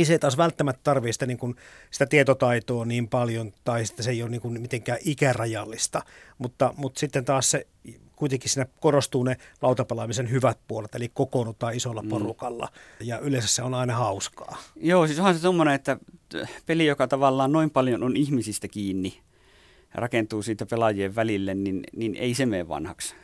se 0.04 0.14
ei 0.14 0.20
taas 0.20 0.38
välttämättä 0.38 0.82
tarvitse 0.84 1.14
sitä, 1.14 1.26
niin 1.26 1.38
kuin, 1.38 1.56
sitä 1.92 2.06
tietotaitoa 2.06 2.86
niin 2.86 3.08
paljon, 3.08 3.54
tai 3.64 3.86
sitten 3.86 4.04
se 4.04 4.12
ei 4.12 4.24
ole 4.24 4.32
niin 4.32 4.42
kuin, 4.42 4.62
mitenkään 4.62 5.00
ikärajallista, 5.06 6.02
mutta, 6.38 6.74
mutta 6.78 7.00
sitten 7.00 7.26
taas 7.26 7.52
se 7.52 7.68
kuitenkin 8.20 8.50
siinä 8.50 8.68
korostuu 8.80 9.24
ne 9.24 9.38
lautapelaamisen 9.62 10.30
hyvät 10.32 10.60
puolet, 10.68 10.96
eli 10.96 11.10
kokoonnutaan 11.14 11.76
isolla 11.76 12.02
mm. 12.02 12.10
porukalla, 12.10 12.68
mm. 13.00 13.08
ja 13.08 13.20
yleensä 13.20 13.48
se 13.48 13.64
on 13.64 13.74
aina 13.74 13.96
hauskaa. 13.96 14.58
Joo, 14.76 15.08
siis 15.08 15.20
onhan 15.20 15.36
se 15.36 15.40
semmoinen, 15.40 15.76
että 15.76 15.98
peli, 16.66 16.86
joka 16.86 17.08
tavallaan 17.08 17.52
noin 17.52 17.70
paljon 17.70 18.04
on 18.04 18.18
ihmisistä 18.18 18.68
kiinni, 18.68 19.20
rakentuu 19.94 20.42
siitä 20.42 20.66
pelaajien 20.66 21.16
välille, 21.16 21.54
niin, 21.54 21.84
niin 21.96 22.16
ei 22.16 22.34
se 22.34 22.46
mene 22.46 22.68
vanhaksi. 22.68 23.16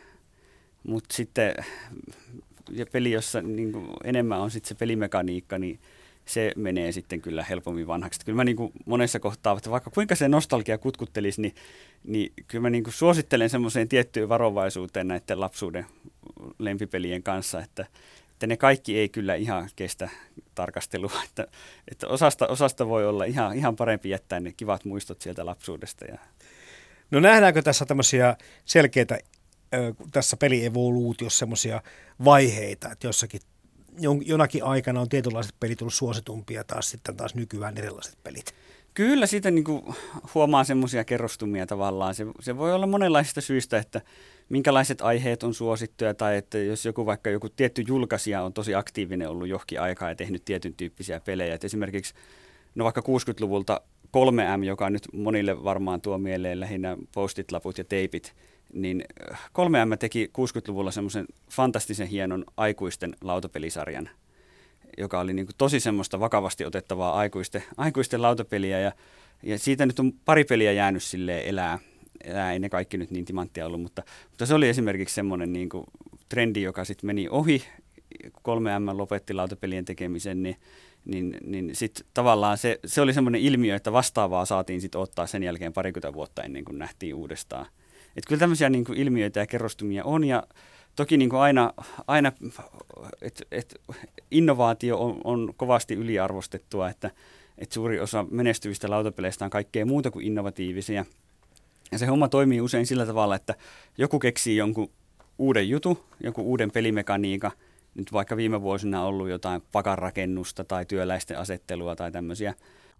Mutta 0.84 1.16
sitten 1.16 1.56
ja 2.72 2.86
peli, 2.92 3.12
jossa 3.12 3.42
niin 3.42 3.74
enemmän 4.04 4.40
on 4.40 4.52
sitten 4.52 4.70
se 4.70 4.76
pelimekaniikka, 4.76 5.60
niin 5.60 5.80
se 6.26 6.52
menee 6.56 6.92
sitten 6.92 7.22
kyllä 7.22 7.44
helpommin 7.44 7.88
vanhaksi. 7.88 8.26
Kyllä 8.26 8.36
mä 8.36 8.44
niin 8.44 8.58
kuin 8.58 8.72
monessa 8.86 9.20
kohtaa, 9.20 9.58
että 9.58 9.70
vaikka 9.70 9.90
kuinka 9.90 10.16
se 10.16 10.28
nostalgia 10.28 10.78
kutkuttelisi, 10.78 11.42
niin, 11.42 11.56
niin 12.08 12.34
kyllä 12.48 12.62
mä 12.62 12.70
niin 12.70 12.84
kuin 12.84 12.94
suosittelen 12.94 13.50
semmoiseen 13.50 13.88
tiettyyn 13.88 14.30
varovaisuuteen 14.30 15.08
näiden 15.08 15.40
lapsuuden 15.40 15.86
lempipelien 16.60 17.24
kanssa, 17.24 17.62
että, 17.62 17.86
että 18.32 18.48
ne 18.48 18.58
kaikki 18.58 19.00
ei 19.00 19.10
kyllä 19.10 19.36
ihan 19.36 19.70
kestä 19.76 20.10
tarkastelua. 20.56 21.22
Että, 21.30 21.48
että 21.92 22.08
osasta, 22.08 22.48
osasta 22.48 22.88
voi 22.88 23.08
olla 23.08 23.24
ihan, 23.24 23.58
ihan 23.58 23.76
parempi 23.76 24.10
jättää 24.10 24.40
ne 24.40 24.52
kivat 24.58 24.86
muistot 24.86 25.22
sieltä 25.22 25.46
lapsuudesta. 25.46 26.06
Ja... 26.06 26.18
No 27.12 27.20
nähdäänkö 27.20 27.62
tässä 27.62 27.86
tämmöisiä 27.86 28.36
selkeitä 28.66 29.20
tässä 30.12 30.38
pelievoluutiossa 30.38 31.40
semmoisia 31.40 31.82
vaiheita, 32.26 32.92
että 32.92 33.08
jossakin 33.08 33.42
jonakin 34.26 34.64
aikana 34.64 35.02
on 35.02 35.10
tietynlaiset 35.10 35.56
pelit 35.60 35.78
tullut 35.78 35.94
suositumpia 35.94 36.64
taas 36.64 36.90
sitten 36.90 37.18
taas 37.18 37.36
nykyään 37.36 37.78
erilaiset 37.78 38.18
pelit. 38.24 38.56
Kyllä 38.96 39.26
siitä 39.26 39.52
niin 39.52 39.64
kuin 39.64 39.84
huomaa 40.34 40.64
semmoisia 40.64 41.04
kerrostumia 41.04 41.66
tavallaan. 41.66 42.16
Se, 42.16 42.26
se 42.40 42.58
voi 42.58 42.74
olla 42.74 42.88
monenlaisista 42.88 43.42
syistä, 43.42 43.78
että 43.78 44.02
minkälaiset 44.50 45.02
aiheet 45.02 45.44
on 45.44 45.54
suosittuja 45.54 46.14
tai 46.14 46.38
että 46.38 46.58
jos 46.58 46.86
joku 46.86 47.06
vaikka 47.06 47.30
joku 47.30 47.50
tietty 47.50 47.84
julkaisija 47.88 48.44
on 48.44 48.54
tosi 48.54 48.76
aktiivinen 48.76 49.30
ollut 49.30 49.48
johonkin 49.48 49.82
aikaa 49.82 50.10
ja 50.10 50.16
tehnyt 50.16 50.46
tietyn 50.46 50.74
tyyppisiä 50.74 51.20
pelejä. 51.20 51.56
Että 51.56 51.68
esimerkiksi 51.68 52.14
no 52.76 52.84
vaikka 52.84 53.02
60-luvulta 53.02 53.82
3M, 54.18 54.64
joka 54.64 54.90
nyt 54.90 55.08
monille 55.14 55.64
varmaan 55.64 56.02
tuo 56.02 56.18
mieleen 56.18 56.60
lähinnä 56.60 56.98
postit-laput 57.14 57.78
ja 57.78 57.84
teipit, 57.84 58.34
niin 58.74 59.04
3M 59.32 59.94
äh, 59.94 60.00
teki 60.00 60.32
60-luvulla 60.38 60.92
semmoisen 60.92 61.26
fantastisen 61.52 62.08
hienon 62.08 62.46
aikuisten 62.58 63.16
lautapelisarjan, 63.22 64.10
joka 64.98 65.20
oli 65.20 65.34
niin 65.34 65.46
kuin 65.46 65.56
tosi 65.58 65.80
semmoista 65.80 66.20
vakavasti 66.20 66.66
otettavaa 66.66 67.14
aikuisten, 67.14 67.64
aikuisten 67.78 68.22
lautapeliä. 68.22 68.80
Ja, 68.80 68.92
ja 69.44 69.60
siitä 69.60 69.86
nyt 69.86 70.00
on 70.00 70.14
pari 70.26 70.44
peliä 70.44 70.72
jäänyt 70.72 71.04
sille 71.04 71.44
elää, 71.46 71.80
elää, 72.24 72.54
ei 72.54 72.60
ne 72.60 72.70
kaikki 72.70 72.98
nyt 72.98 73.12
niin 73.12 73.26
timanttia 73.26 73.66
ollut, 73.66 73.82
mutta, 73.82 74.04
mutta 74.30 74.46
se 74.46 74.54
oli 74.54 74.70
esimerkiksi 74.70 75.16
semmoinen 75.16 75.54
niin 75.54 75.70
kuin 75.70 75.86
trendi, 76.30 76.62
joka 76.62 76.86
sitten 76.86 77.08
meni 77.08 77.28
ohi, 77.30 77.64
3M 78.28 78.98
lopetti 78.98 79.34
lautapelien 79.34 79.86
tekemisen, 79.86 80.44
niin 80.44 80.56
niin, 81.06 81.38
niin 81.46 81.76
sitten 81.76 82.06
tavallaan 82.14 82.58
se, 82.58 82.80
se 82.86 83.02
oli 83.02 83.14
semmoinen 83.14 83.42
ilmiö, 83.42 83.76
että 83.76 83.92
vastaavaa 83.92 84.46
saatiin 84.46 84.82
sitten 84.82 85.02
ottaa 85.02 85.28
sen 85.28 85.44
jälkeen 85.44 85.74
parikymmentä 85.74 86.14
vuotta 86.14 86.44
ennen 86.44 86.66
kuin 86.66 86.80
nähtiin 86.80 87.16
uudestaan. 87.16 87.66
Että 88.18 88.28
kyllä 88.28 88.40
tämmöisiä 88.40 88.70
niin 88.70 88.86
kuin 88.86 88.98
ilmiöitä 88.98 89.40
ja 89.40 89.48
kerrostumia 89.48 90.04
on 90.04 90.24
ja 90.24 90.44
toki 90.96 91.18
niin 91.18 91.30
kuin 91.30 91.40
aina, 91.40 91.74
aina 92.08 92.32
että 93.22 93.44
et 93.52 93.76
innovaatio 94.32 94.98
on, 94.98 95.22
on 95.24 95.54
kovasti 95.58 95.94
yliarvostettua, 95.94 96.90
että 96.90 97.12
et 97.58 97.72
suuri 97.72 98.00
osa 98.00 98.26
menestyvistä 98.32 98.90
lautapeleistä 98.90 99.46
on 99.46 99.52
kaikkea 99.52 99.86
muuta 99.86 100.12
kuin 100.12 100.26
innovatiivisia. 100.26 101.06
Ja 101.92 101.98
se 101.98 102.06
homma 102.06 102.28
toimii 102.28 102.62
usein 102.62 102.88
sillä 102.88 103.06
tavalla, 103.06 103.36
että 103.36 103.56
joku 103.98 104.20
keksii 104.20 104.58
jonkun 104.58 104.90
uuden 105.38 105.70
jutun, 105.70 105.98
jonkun 106.24 106.46
uuden 106.46 106.72
pelimekaniikan, 106.72 107.52
nyt 107.96 108.14
vaikka 108.14 108.38
viime 108.38 108.62
vuosina 108.62 109.02
on 109.02 109.08
ollut 109.08 109.30
jotain 109.30 109.62
pakanrakennusta 109.72 110.64
tai 110.64 110.86
työläisten 110.86 111.40
asettelua 111.40 111.96
tai 111.96 112.12
tämmöisiä. 112.12 112.54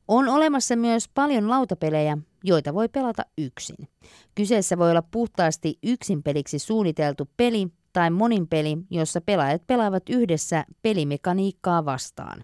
On 0.08 0.28
olemassa 0.28 0.76
myös 0.76 1.10
paljon 1.14 1.50
lautapelejä, 1.50 2.18
joita 2.44 2.74
voi 2.74 2.90
pelata 2.90 3.24
yksin. 3.38 3.88
Kyseessä 4.36 4.78
voi 4.78 4.90
olla 4.90 5.04
puhtaasti 5.12 5.80
yksin 5.84 6.24
peliksi 6.24 6.60
suunniteltu 6.60 7.30
peli 7.38 7.68
tai 7.96 8.10
monin 8.10 8.48
peli, 8.48 8.78
jossa 8.90 9.22
pelaajat 9.22 9.68
pelaavat 9.68 10.10
yhdessä 10.10 10.66
pelimekaniikkaa 10.82 11.86
vastaan. 11.86 12.44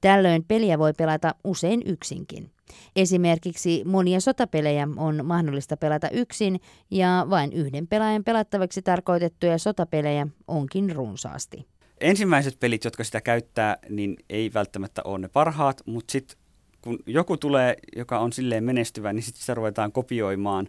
Tällöin 0.00 0.44
peliä 0.44 0.78
voi 0.78 0.92
pelata 0.92 1.34
usein 1.44 1.82
yksinkin. 1.86 2.50
Esimerkiksi 2.96 3.82
monia 3.84 4.20
sotapelejä 4.20 4.88
on 4.96 5.26
mahdollista 5.26 5.76
pelata 5.76 6.08
yksin 6.10 6.60
ja 6.90 7.26
vain 7.30 7.52
yhden 7.52 7.86
pelaajan 7.86 8.24
pelattavaksi 8.24 8.82
tarkoitettuja 8.82 9.58
sotapelejä 9.58 10.26
onkin 10.48 10.96
runsaasti. 10.96 11.66
Ensimmäiset 12.00 12.60
pelit, 12.60 12.84
jotka 12.84 13.04
sitä 13.04 13.20
käyttää, 13.20 13.76
niin 13.88 14.16
ei 14.30 14.50
välttämättä 14.54 15.02
ole 15.04 15.18
ne 15.18 15.28
parhaat, 15.28 15.82
mutta 15.86 16.12
sitten 16.12 16.38
kun 16.82 16.98
joku 17.06 17.36
tulee, 17.36 17.76
joka 17.96 18.18
on 18.18 18.32
silleen 18.32 18.64
menestyvä, 18.64 19.12
niin 19.12 19.22
sitten 19.22 19.40
sitä 19.40 19.54
ruvetaan 19.54 19.92
kopioimaan. 19.92 20.68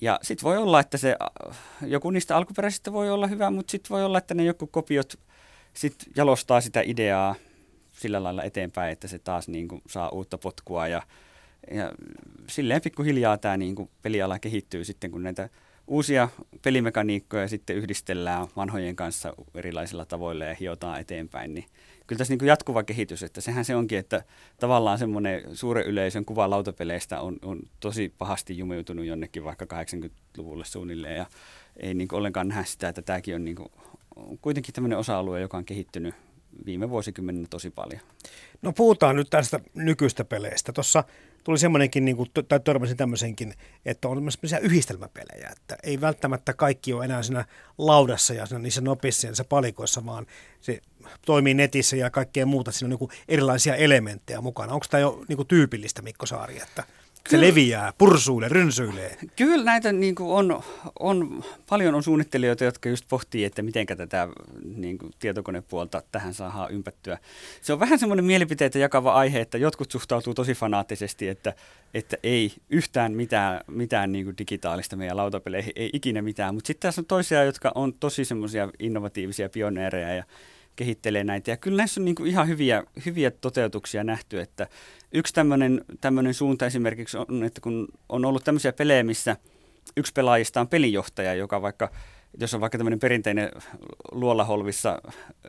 Ja 0.00 0.18
sitten 0.22 0.44
voi 0.44 0.56
olla, 0.56 0.80
että 0.80 0.98
se, 0.98 1.16
joku 1.86 2.10
niistä 2.10 2.36
alkuperäisistä 2.36 2.92
voi 2.92 3.10
olla 3.10 3.26
hyvä, 3.26 3.50
mutta 3.50 3.70
sitten 3.70 3.90
voi 3.90 4.04
olla, 4.04 4.18
että 4.18 4.34
ne 4.34 4.44
joku 4.44 4.66
kopiot 4.66 5.18
sit 5.74 5.94
jalostaa 6.16 6.60
sitä 6.60 6.80
ideaa 6.84 7.34
sillä 7.92 8.22
lailla 8.22 8.42
eteenpäin, 8.42 8.92
että 8.92 9.08
se 9.08 9.18
taas 9.18 9.48
niin 9.48 9.68
kuin 9.68 9.82
saa 9.86 10.08
uutta 10.08 10.38
potkua 10.38 10.88
ja, 10.88 11.02
ja 11.70 11.92
silleen 12.46 12.82
pikkuhiljaa 12.82 13.38
tämä 13.38 13.56
niin 13.56 13.74
kuin 13.74 13.90
peliala 14.02 14.38
kehittyy 14.38 14.84
sitten, 14.84 15.10
kun 15.10 15.22
näitä 15.22 15.48
uusia 15.86 16.28
pelimekaniikkoja 16.62 17.48
sitten 17.48 17.76
yhdistellään 17.76 18.46
vanhojen 18.56 18.96
kanssa 18.96 19.34
erilaisilla 19.54 20.04
tavoilla 20.04 20.44
ja 20.44 20.54
hiotaan 20.54 21.00
eteenpäin, 21.00 21.54
niin 21.54 21.64
kyllä 22.08 22.18
tässä 22.18 22.32
niin 22.32 22.38
kuin 22.38 22.48
jatkuva 22.48 22.82
kehitys, 22.82 23.22
että 23.22 23.40
sehän 23.40 23.64
se 23.64 23.76
onkin, 23.76 23.98
että 23.98 24.24
tavallaan 24.60 24.98
semmoinen 24.98 25.56
suuren 25.56 25.86
yleisön 25.86 26.24
kuva 26.24 26.50
lautapeleistä 26.50 27.20
on, 27.20 27.36
on 27.42 27.60
tosi 27.80 28.14
pahasti 28.18 28.58
jumeutunut 28.58 29.04
jonnekin 29.04 29.44
vaikka 29.44 29.64
80-luvulle 29.64 30.64
suunnilleen 30.64 31.16
ja 31.16 31.26
ei 31.76 31.94
niin 31.94 32.08
kuin 32.08 32.18
ollenkaan 32.18 32.48
nähdä 32.48 32.64
sitä, 32.64 32.88
että 32.88 33.02
tämäkin 33.02 33.34
on, 33.34 33.44
niin 33.44 33.56
kuin, 33.56 33.68
kuitenkin 34.40 34.74
tämmöinen 34.74 34.98
osa-alue, 34.98 35.40
joka 35.40 35.56
on 35.56 35.64
kehittynyt 35.64 36.14
viime 36.66 36.90
vuosikymmeninä 36.90 37.46
tosi 37.50 37.70
paljon. 37.70 38.00
No 38.62 38.72
puhutaan 38.72 39.16
nyt 39.16 39.30
tästä 39.30 39.60
nykyistä 39.74 40.24
peleistä. 40.24 40.72
Tuossa 40.72 41.04
tuli 41.44 41.58
semmoinenkin, 41.58 42.04
niin 42.04 42.16
kuin, 42.16 42.30
tai 42.48 42.60
törmäsin 42.60 42.96
tämmöisenkin, 42.96 43.54
että 43.84 44.08
on 44.08 44.16
semmoisia 44.16 44.58
yhdistelmäpelejä, 44.58 45.48
että 45.56 45.76
ei 45.82 46.00
välttämättä 46.00 46.52
kaikki 46.52 46.92
ole 46.92 47.04
enää 47.04 47.22
siinä 47.22 47.44
laudassa 47.78 48.34
ja 48.34 48.46
siinä 48.46 48.58
niissä 48.58 48.80
nopeissa 48.80 49.26
ja 49.26 49.30
niissä 49.30 49.44
palikoissa, 49.44 50.06
vaan 50.06 50.26
se 50.60 50.80
toimii 51.26 51.54
netissä 51.54 51.96
ja 51.96 52.10
kaikkea 52.10 52.46
muuta. 52.46 52.72
Siinä 52.72 52.94
on 52.94 52.98
niin 53.00 53.20
erilaisia 53.28 53.74
elementtejä 53.74 54.40
mukana. 54.40 54.72
Onko 54.72 54.86
tämä 54.90 55.00
jo 55.00 55.24
niin 55.28 55.36
kuin 55.36 55.48
tyypillistä, 55.48 56.02
Mikko 56.02 56.26
Saari, 56.26 56.60
että 56.62 56.84
se 57.28 57.40
leviää, 57.40 57.92
pursuilee, 57.98 58.48
rynsyilee. 58.48 59.16
Kyllä 59.36 59.64
näitä 59.64 59.92
niin 59.92 60.14
kuin 60.14 60.30
on, 60.30 60.62
on, 60.98 61.44
paljon 61.68 61.94
on 61.94 62.02
suunnittelijoita, 62.02 62.64
jotka 62.64 62.88
just 62.88 63.04
pohtii, 63.08 63.44
että 63.44 63.62
miten 63.62 63.86
tätä 63.86 64.28
niin 64.76 64.98
kuin 64.98 65.12
tietokonepuolta 65.18 66.02
tähän 66.12 66.34
saadaan 66.34 66.72
ympättyä. 66.72 67.18
Se 67.60 67.72
on 67.72 67.80
vähän 67.80 67.98
semmoinen 67.98 68.24
mielipiteitä 68.24 68.78
jakava 68.78 69.12
aihe, 69.12 69.40
että 69.40 69.58
jotkut 69.58 69.90
suhtautuu 69.90 70.34
tosi 70.34 70.54
fanaattisesti, 70.54 71.28
että, 71.28 71.54
että 71.94 72.16
ei 72.22 72.52
yhtään 72.70 73.12
mitään, 73.12 73.60
mitään 73.66 74.12
niin 74.12 74.24
kuin 74.24 74.38
digitaalista 74.38 74.96
meidän 74.96 75.16
lautapeleihin, 75.16 75.72
ei 75.76 75.90
ikinä 75.92 76.22
mitään. 76.22 76.54
Mutta 76.54 76.66
sitten 76.66 76.88
tässä 76.88 77.00
on 77.00 77.06
toisia, 77.06 77.44
jotka 77.44 77.72
on 77.74 77.94
tosi 77.94 78.24
semmoisia 78.24 78.68
innovatiivisia 78.78 79.48
pioneereja 79.48 80.14
ja 80.14 80.24
kehittelee 80.78 81.24
näitä. 81.24 81.50
Ja 81.50 81.56
kyllä 81.56 81.76
näissä 81.76 82.00
on 82.00 82.04
niin 82.04 82.14
kuin 82.14 82.30
ihan 82.30 82.48
hyviä, 82.48 82.82
hyviä 83.06 83.30
toteutuksia 83.30 84.04
nähty, 84.04 84.40
että 84.40 84.66
yksi 85.12 85.34
tämmöinen 86.00 86.34
suunta 86.34 86.66
esimerkiksi 86.66 87.18
on, 87.18 87.44
että 87.44 87.60
kun 87.60 87.88
on 88.08 88.24
ollut 88.24 88.44
tämmöisiä 88.44 88.72
pelejä, 88.72 89.02
missä 89.02 89.36
yksi 89.96 90.12
pelaajista 90.12 90.60
on 90.60 90.68
pelinjohtaja, 90.68 91.34
joka 91.34 91.62
vaikka, 91.62 91.90
jos 92.40 92.54
on 92.54 92.60
vaikka 92.60 92.78
tämmöinen 92.78 92.98
perinteinen 92.98 93.50
luolaholvissa 94.12 95.02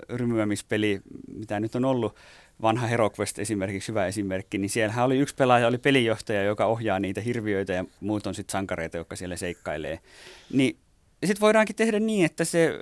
rymyämispeli, 0.10 1.02
mitä 1.34 1.60
nyt 1.60 1.76
on 1.76 1.86
ollut, 1.86 2.16
vanha 2.62 2.88
HeroQuest 2.88 3.40
esimerkiksi 3.40 3.88
hyvä 3.88 4.08
esimerkki, 4.08 4.58
niin 4.58 4.70
siellähän 4.70 5.06
oli 5.06 5.18
yksi 5.18 5.36
pelaaja, 5.36 5.68
oli 5.68 5.78
pelinjohtaja, 5.78 6.44
joka 6.44 6.66
ohjaa 6.66 7.00
niitä 7.00 7.22
hirviöitä 7.22 7.74
ja 7.74 7.86
muut 8.00 8.28
on 8.28 8.36
sitten 8.36 8.52
sankareita, 8.52 8.98
jotka 8.98 9.16
siellä 9.16 9.36
seikkailee. 9.36 10.00
Niin 10.54 10.78
sitten 11.26 11.42
voidaankin 11.42 11.76
tehdä 11.76 12.00
niin, 12.00 12.26
että 12.26 12.46
se, 12.46 12.80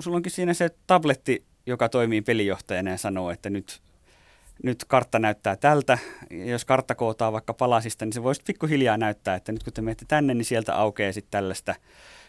sulla 0.00 0.16
onkin 0.16 0.32
siinä 0.32 0.54
se 0.54 0.70
tabletti 0.86 1.44
joka 1.66 1.88
toimii 1.88 2.22
pelijohtajana 2.22 2.90
ja 2.90 2.98
sanoo, 2.98 3.30
että 3.30 3.50
nyt, 3.50 3.80
nyt 4.62 4.84
kartta 4.84 5.18
näyttää 5.18 5.56
tältä. 5.56 5.98
Ja 6.30 6.44
jos 6.46 6.64
kartta 6.64 6.94
kootaan 6.94 7.32
vaikka 7.32 7.54
palasista, 7.54 8.04
niin 8.04 8.12
se 8.12 8.22
voisi 8.22 8.42
pikkuhiljaa 8.46 8.96
näyttää, 8.96 9.34
että 9.34 9.52
nyt 9.52 9.62
kun 9.62 9.72
te 9.72 9.82
menette 9.82 10.04
tänne, 10.08 10.34
niin 10.34 10.44
sieltä 10.44 10.74
aukeaa 10.76 11.12
sitten 11.12 11.30
tällaista. 11.30 11.74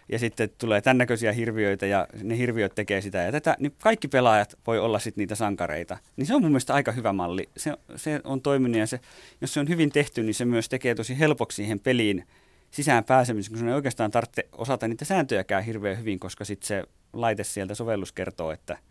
Ja 0.09 0.19
sitten 0.19 0.49
tulee 0.57 0.81
tämän 0.81 0.97
näköisiä 0.97 1.31
hirviöitä 1.31 1.85
ja 1.85 2.07
ne 2.23 2.37
hirviöt 2.37 2.75
tekee 2.75 3.01
sitä 3.01 3.17
ja 3.17 3.31
tätä, 3.31 3.55
niin 3.59 3.73
kaikki 3.83 4.07
pelaajat 4.07 4.57
voi 4.67 4.79
olla 4.79 4.99
sitten 4.99 5.21
niitä 5.21 5.35
sankareita. 5.35 5.97
Niin 6.17 6.27
se 6.27 6.35
on 6.35 6.41
mun 6.41 6.51
mielestä 6.51 6.73
aika 6.73 6.91
hyvä 6.91 7.13
malli. 7.13 7.49
Se, 7.57 7.73
se 7.95 8.21
on 8.23 8.41
toiminut 8.41 8.77
ja 8.77 8.87
se, 8.87 8.99
jos 9.41 9.53
se 9.53 9.59
on 9.59 9.69
hyvin 9.69 9.89
tehty, 9.89 10.23
niin 10.23 10.33
se 10.33 10.45
myös 10.45 10.69
tekee 10.69 10.95
tosi 10.95 11.19
helpoksi 11.19 11.55
siihen 11.55 11.79
peliin 11.79 12.27
sisään 12.71 13.03
pääsemisen, 13.03 13.51
kun 13.51 13.59
se 13.59 13.67
ei 13.67 13.73
oikeastaan 13.73 14.11
tarvitse 14.11 14.47
osata 14.51 14.87
niitä 14.87 15.05
sääntöjäkään 15.05 15.63
hirveän 15.63 15.99
hyvin, 15.99 16.19
koska 16.19 16.45
sitten 16.45 16.67
se 16.67 16.83
laite 17.13 17.43
sieltä 17.43 17.75
sovellus 17.75 18.11
kertoo, 18.11 18.51
että– 18.51 18.77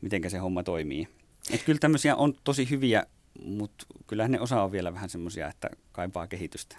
miten 0.00 0.30
se 0.30 0.38
homma 0.38 0.62
toimii. 0.62 1.08
Et 1.50 1.62
kyllä 1.62 1.78
tämmöisiä 1.78 2.16
on 2.16 2.34
tosi 2.44 2.70
hyviä, 2.70 3.06
mutta 3.44 3.86
kyllähän 4.06 4.32
ne 4.32 4.40
osa 4.40 4.62
on 4.62 4.72
vielä 4.72 4.94
vähän 4.94 5.10
semmoisia, 5.10 5.48
että 5.48 5.70
kaipaa 5.92 6.26
kehitystä. 6.26 6.76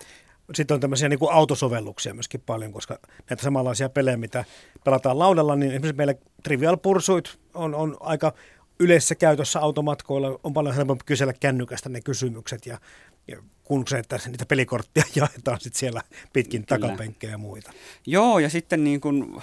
Sitten 0.53 0.75
on 0.75 0.81
tämmöisiä 0.81 1.09
niin 1.09 1.19
kuin 1.19 1.33
autosovelluksia 1.33 2.13
myöskin 2.13 2.41
paljon, 2.45 2.73
koska 2.73 2.99
näitä 3.29 3.43
samanlaisia 3.43 3.89
pelejä, 3.89 4.17
mitä 4.17 4.45
pelataan 4.83 5.19
laudalla, 5.19 5.55
niin 5.55 5.71
esimerkiksi 5.71 5.97
meillä 5.97 6.13
Trivial 6.43 6.77
Pursuit 6.77 7.39
on, 7.53 7.75
on 7.75 7.97
aika 7.99 8.33
yleisessä 8.79 9.15
käytössä 9.15 9.59
automatkoilla. 9.59 10.39
On 10.43 10.53
paljon 10.53 10.75
helpompi 10.75 11.03
kysellä 11.05 11.33
kännykästä 11.33 11.89
ne 11.89 12.01
kysymykset 12.01 12.65
ja, 12.65 12.77
ja 13.27 13.37
kun 13.63 13.87
se, 13.87 13.97
että 13.97 14.19
niitä 14.27 14.45
pelikortteja 14.45 15.05
jaetaan 15.15 15.59
sitten 15.59 15.79
siellä 15.79 16.01
pitkin 16.33 16.65
Kyllä. 16.65 16.79
takapenkkejä 16.79 17.31
ja 17.31 17.37
muita. 17.37 17.71
Joo, 18.07 18.39
ja 18.39 18.49
sitten 18.49 18.83
niin 18.83 19.01
kuin 19.01 19.41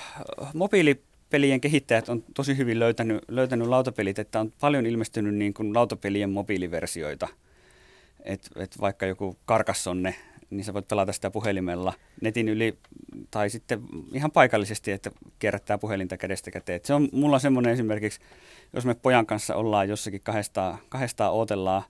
mobiili 0.55 1.03
pelien 1.31 1.61
kehittäjät 1.61 2.09
on 2.09 2.25
tosi 2.35 2.57
hyvin 2.57 2.79
löytänyt, 2.79 3.25
löytänyt 3.29 3.69
lautapelit, 3.69 4.19
että 4.19 4.41
on 4.41 4.53
paljon 4.61 4.87
ilmestynyt 4.87 5.35
niin 5.35 5.55
kuin 5.55 5.75
lautapelien 5.75 6.31
mobiiliversioita. 6.31 7.29
Et, 8.25 8.51
et 8.57 8.81
vaikka 8.81 9.07
joku 9.07 9.37
karkassonne, 9.45 10.15
niin 10.51 10.65
sä 10.65 10.75
voit 10.75 10.89
pelata 10.89 11.13
sitä 11.13 11.31
puhelimella 11.31 11.93
netin 12.21 12.49
yli 12.49 12.79
tai 13.31 13.51
sitten 13.51 13.83
ihan 14.13 14.31
paikallisesti, 14.31 14.93
että 14.93 15.11
kierrättää 15.39 15.79
puhelinta 15.79 16.17
kädestä 16.17 16.51
käteen. 16.51 16.81
Se 16.85 16.95
on 16.95 17.09
mulla 17.13 17.39
semmoinen 17.39 17.73
esimerkiksi, 17.73 18.21
jos 18.73 18.87
me 18.87 18.95
pojan 18.95 19.27
kanssa 19.27 19.55
ollaan 19.55 19.89
jossakin 19.89 20.21
kahdestaan, 20.21 20.79
kahdestaan 20.89 21.33
ootellaan, 21.33 21.83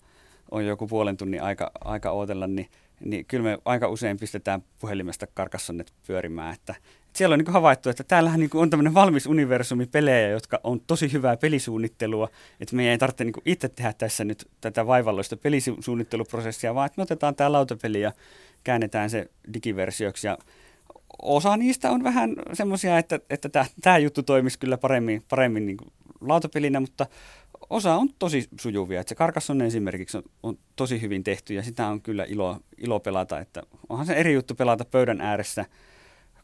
on 0.51 0.67
joku 0.67 0.87
puolen 0.87 1.17
tunnin 1.17 1.43
aika, 1.43 1.71
aika 1.85 2.11
ootella, 2.11 2.47
niin, 2.47 2.69
niin 3.01 3.25
kyllä 3.25 3.45
me 3.45 3.59
aika 3.65 3.89
usein 3.89 4.19
pistetään 4.19 4.63
puhelimesta 4.81 5.27
karkassonnet 5.35 5.93
pyörimään, 6.07 6.55
että 6.55 6.75
siellä 7.13 7.35
on 7.35 7.39
niin 7.39 7.53
havaittu, 7.53 7.91
että 7.91 8.05
täällähän 8.05 8.41
niin 8.41 8.51
on 8.55 8.71
tämmöinen 8.71 8.95
valmis 8.95 9.27
universumi 9.27 9.87
pelejä, 9.87 10.29
jotka 10.29 10.61
on 10.65 10.81
tosi 10.81 11.13
hyvää 11.13 11.37
pelisuunnittelua, 11.37 12.29
että 12.61 12.77
meidän 12.77 12.93
ei 12.93 12.99
tarvitse 12.99 13.25
niin 13.25 13.35
itse 13.45 13.69
tehdä 13.69 13.93
tässä 13.93 14.25
nyt 14.25 14.49
tätä 14.61 14.87
vaivalloista 14.87 15.37
pelisuunnitteluprosessia, 15.37 16.75
vaan 16.75 16.87
että 16.87 16.99
me 16.99 17.03
otetaan 17.03 17.35
tämä 17.35 17.53
lautapeli 17.53 18.01
ja 18.01 18.13
käännetään 18.65 19.11
se 19.11 19.31
digiversioksi 19.55 20.27
ja 20.27 20.39
osa 21.23 21.57
niistä 21.57 21.91
on 21.91 22.05
vähän 22.05 22.37
semmoisia, 22.53 22.99
että, 22.99 23.21
että 23.31 23.65
tämä, 23.83 23.99
juttu 23.99 24.23
toimisi 24.23 24.59
kyllä 24.59 24.79
paremmin, 24.79 25.25
paremmin 25.29 25.67
niin 25.67 25.77
lautapelinä, 26.21 26.81
mutta 26.81 27.07
osa 27.71 27.95
on 27.95 28.09
tosi 28.19 28.49
sujuvia. 28.61 29.01
Että 29.01 29.09
se 29.09 29.15
Carcassonne 29.15 29.67
esimerkiksi 29.67 30.17
on, 30.17 30.23
on 30.43 30.59
tosi 30.77 31.01
hyvin 31.01 31.25
tehty 31.25 31.55
ja 31.55 31.63
sitä 31.63 31.87
on 31.87 32.03
kyllä 32.03 32.25
ilo, 32.29 32.61
ilo 32.79 33.01
pelata. 33.01 33.41
Että 33.41 33.63
onhan 33.89 34.07
se 34.07 34.15
eri 34.15 34.35
juttu 34.35 34.55
pelata 34.55 34.85
pöydän 34.85 35.21
ääressä– 35.21 35.65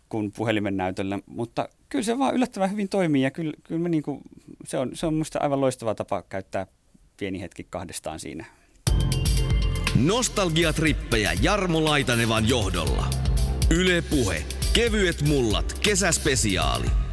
kuin 0.08 0.32
puhelimen 0.32 0.76
näytöllä, 0.76 1.18
mutta 1.26 1.68
kyllä 1.88 2.04
se 2.04 2.18
vaan 2.18 2.34
yllättävän 2.34 2.70
hyvin 2.70 2.88
toimii 2.88 3.22
ja 3.22 3.30
kyllä, 3.30 3.52
kyllä 3.64 3.80
me 3.80 3.88
niin 3.88 4.02
kuin, 4.02 4.20
se, 4.66 4.78
on, 4.78 4.90
se 4.94 5.06
on 5.06 5.14
minusta 5.14 5.38
aivan 5.38 5.60
loistava 5.60 5.94
tapa 5.94 6.22
käyttää 6.22 6.66
pieni 7.16 7.40
hetki 7.40 7.66
kahdestaan 7.70 8.20
siinä. 8.20 8.44
Nostalgiatrippejä 9.94 11.32
Jarmo 11.42 11.84
Laitanevan 11.84 12.48
johdolla. 12.48 13.06
Yle 13.70 14.02
Puhe. 14.10 14.44
Kevyet 14.72 15.22
mullat. 15.22 15.78
Kesäspesiaali. 15.82 17.03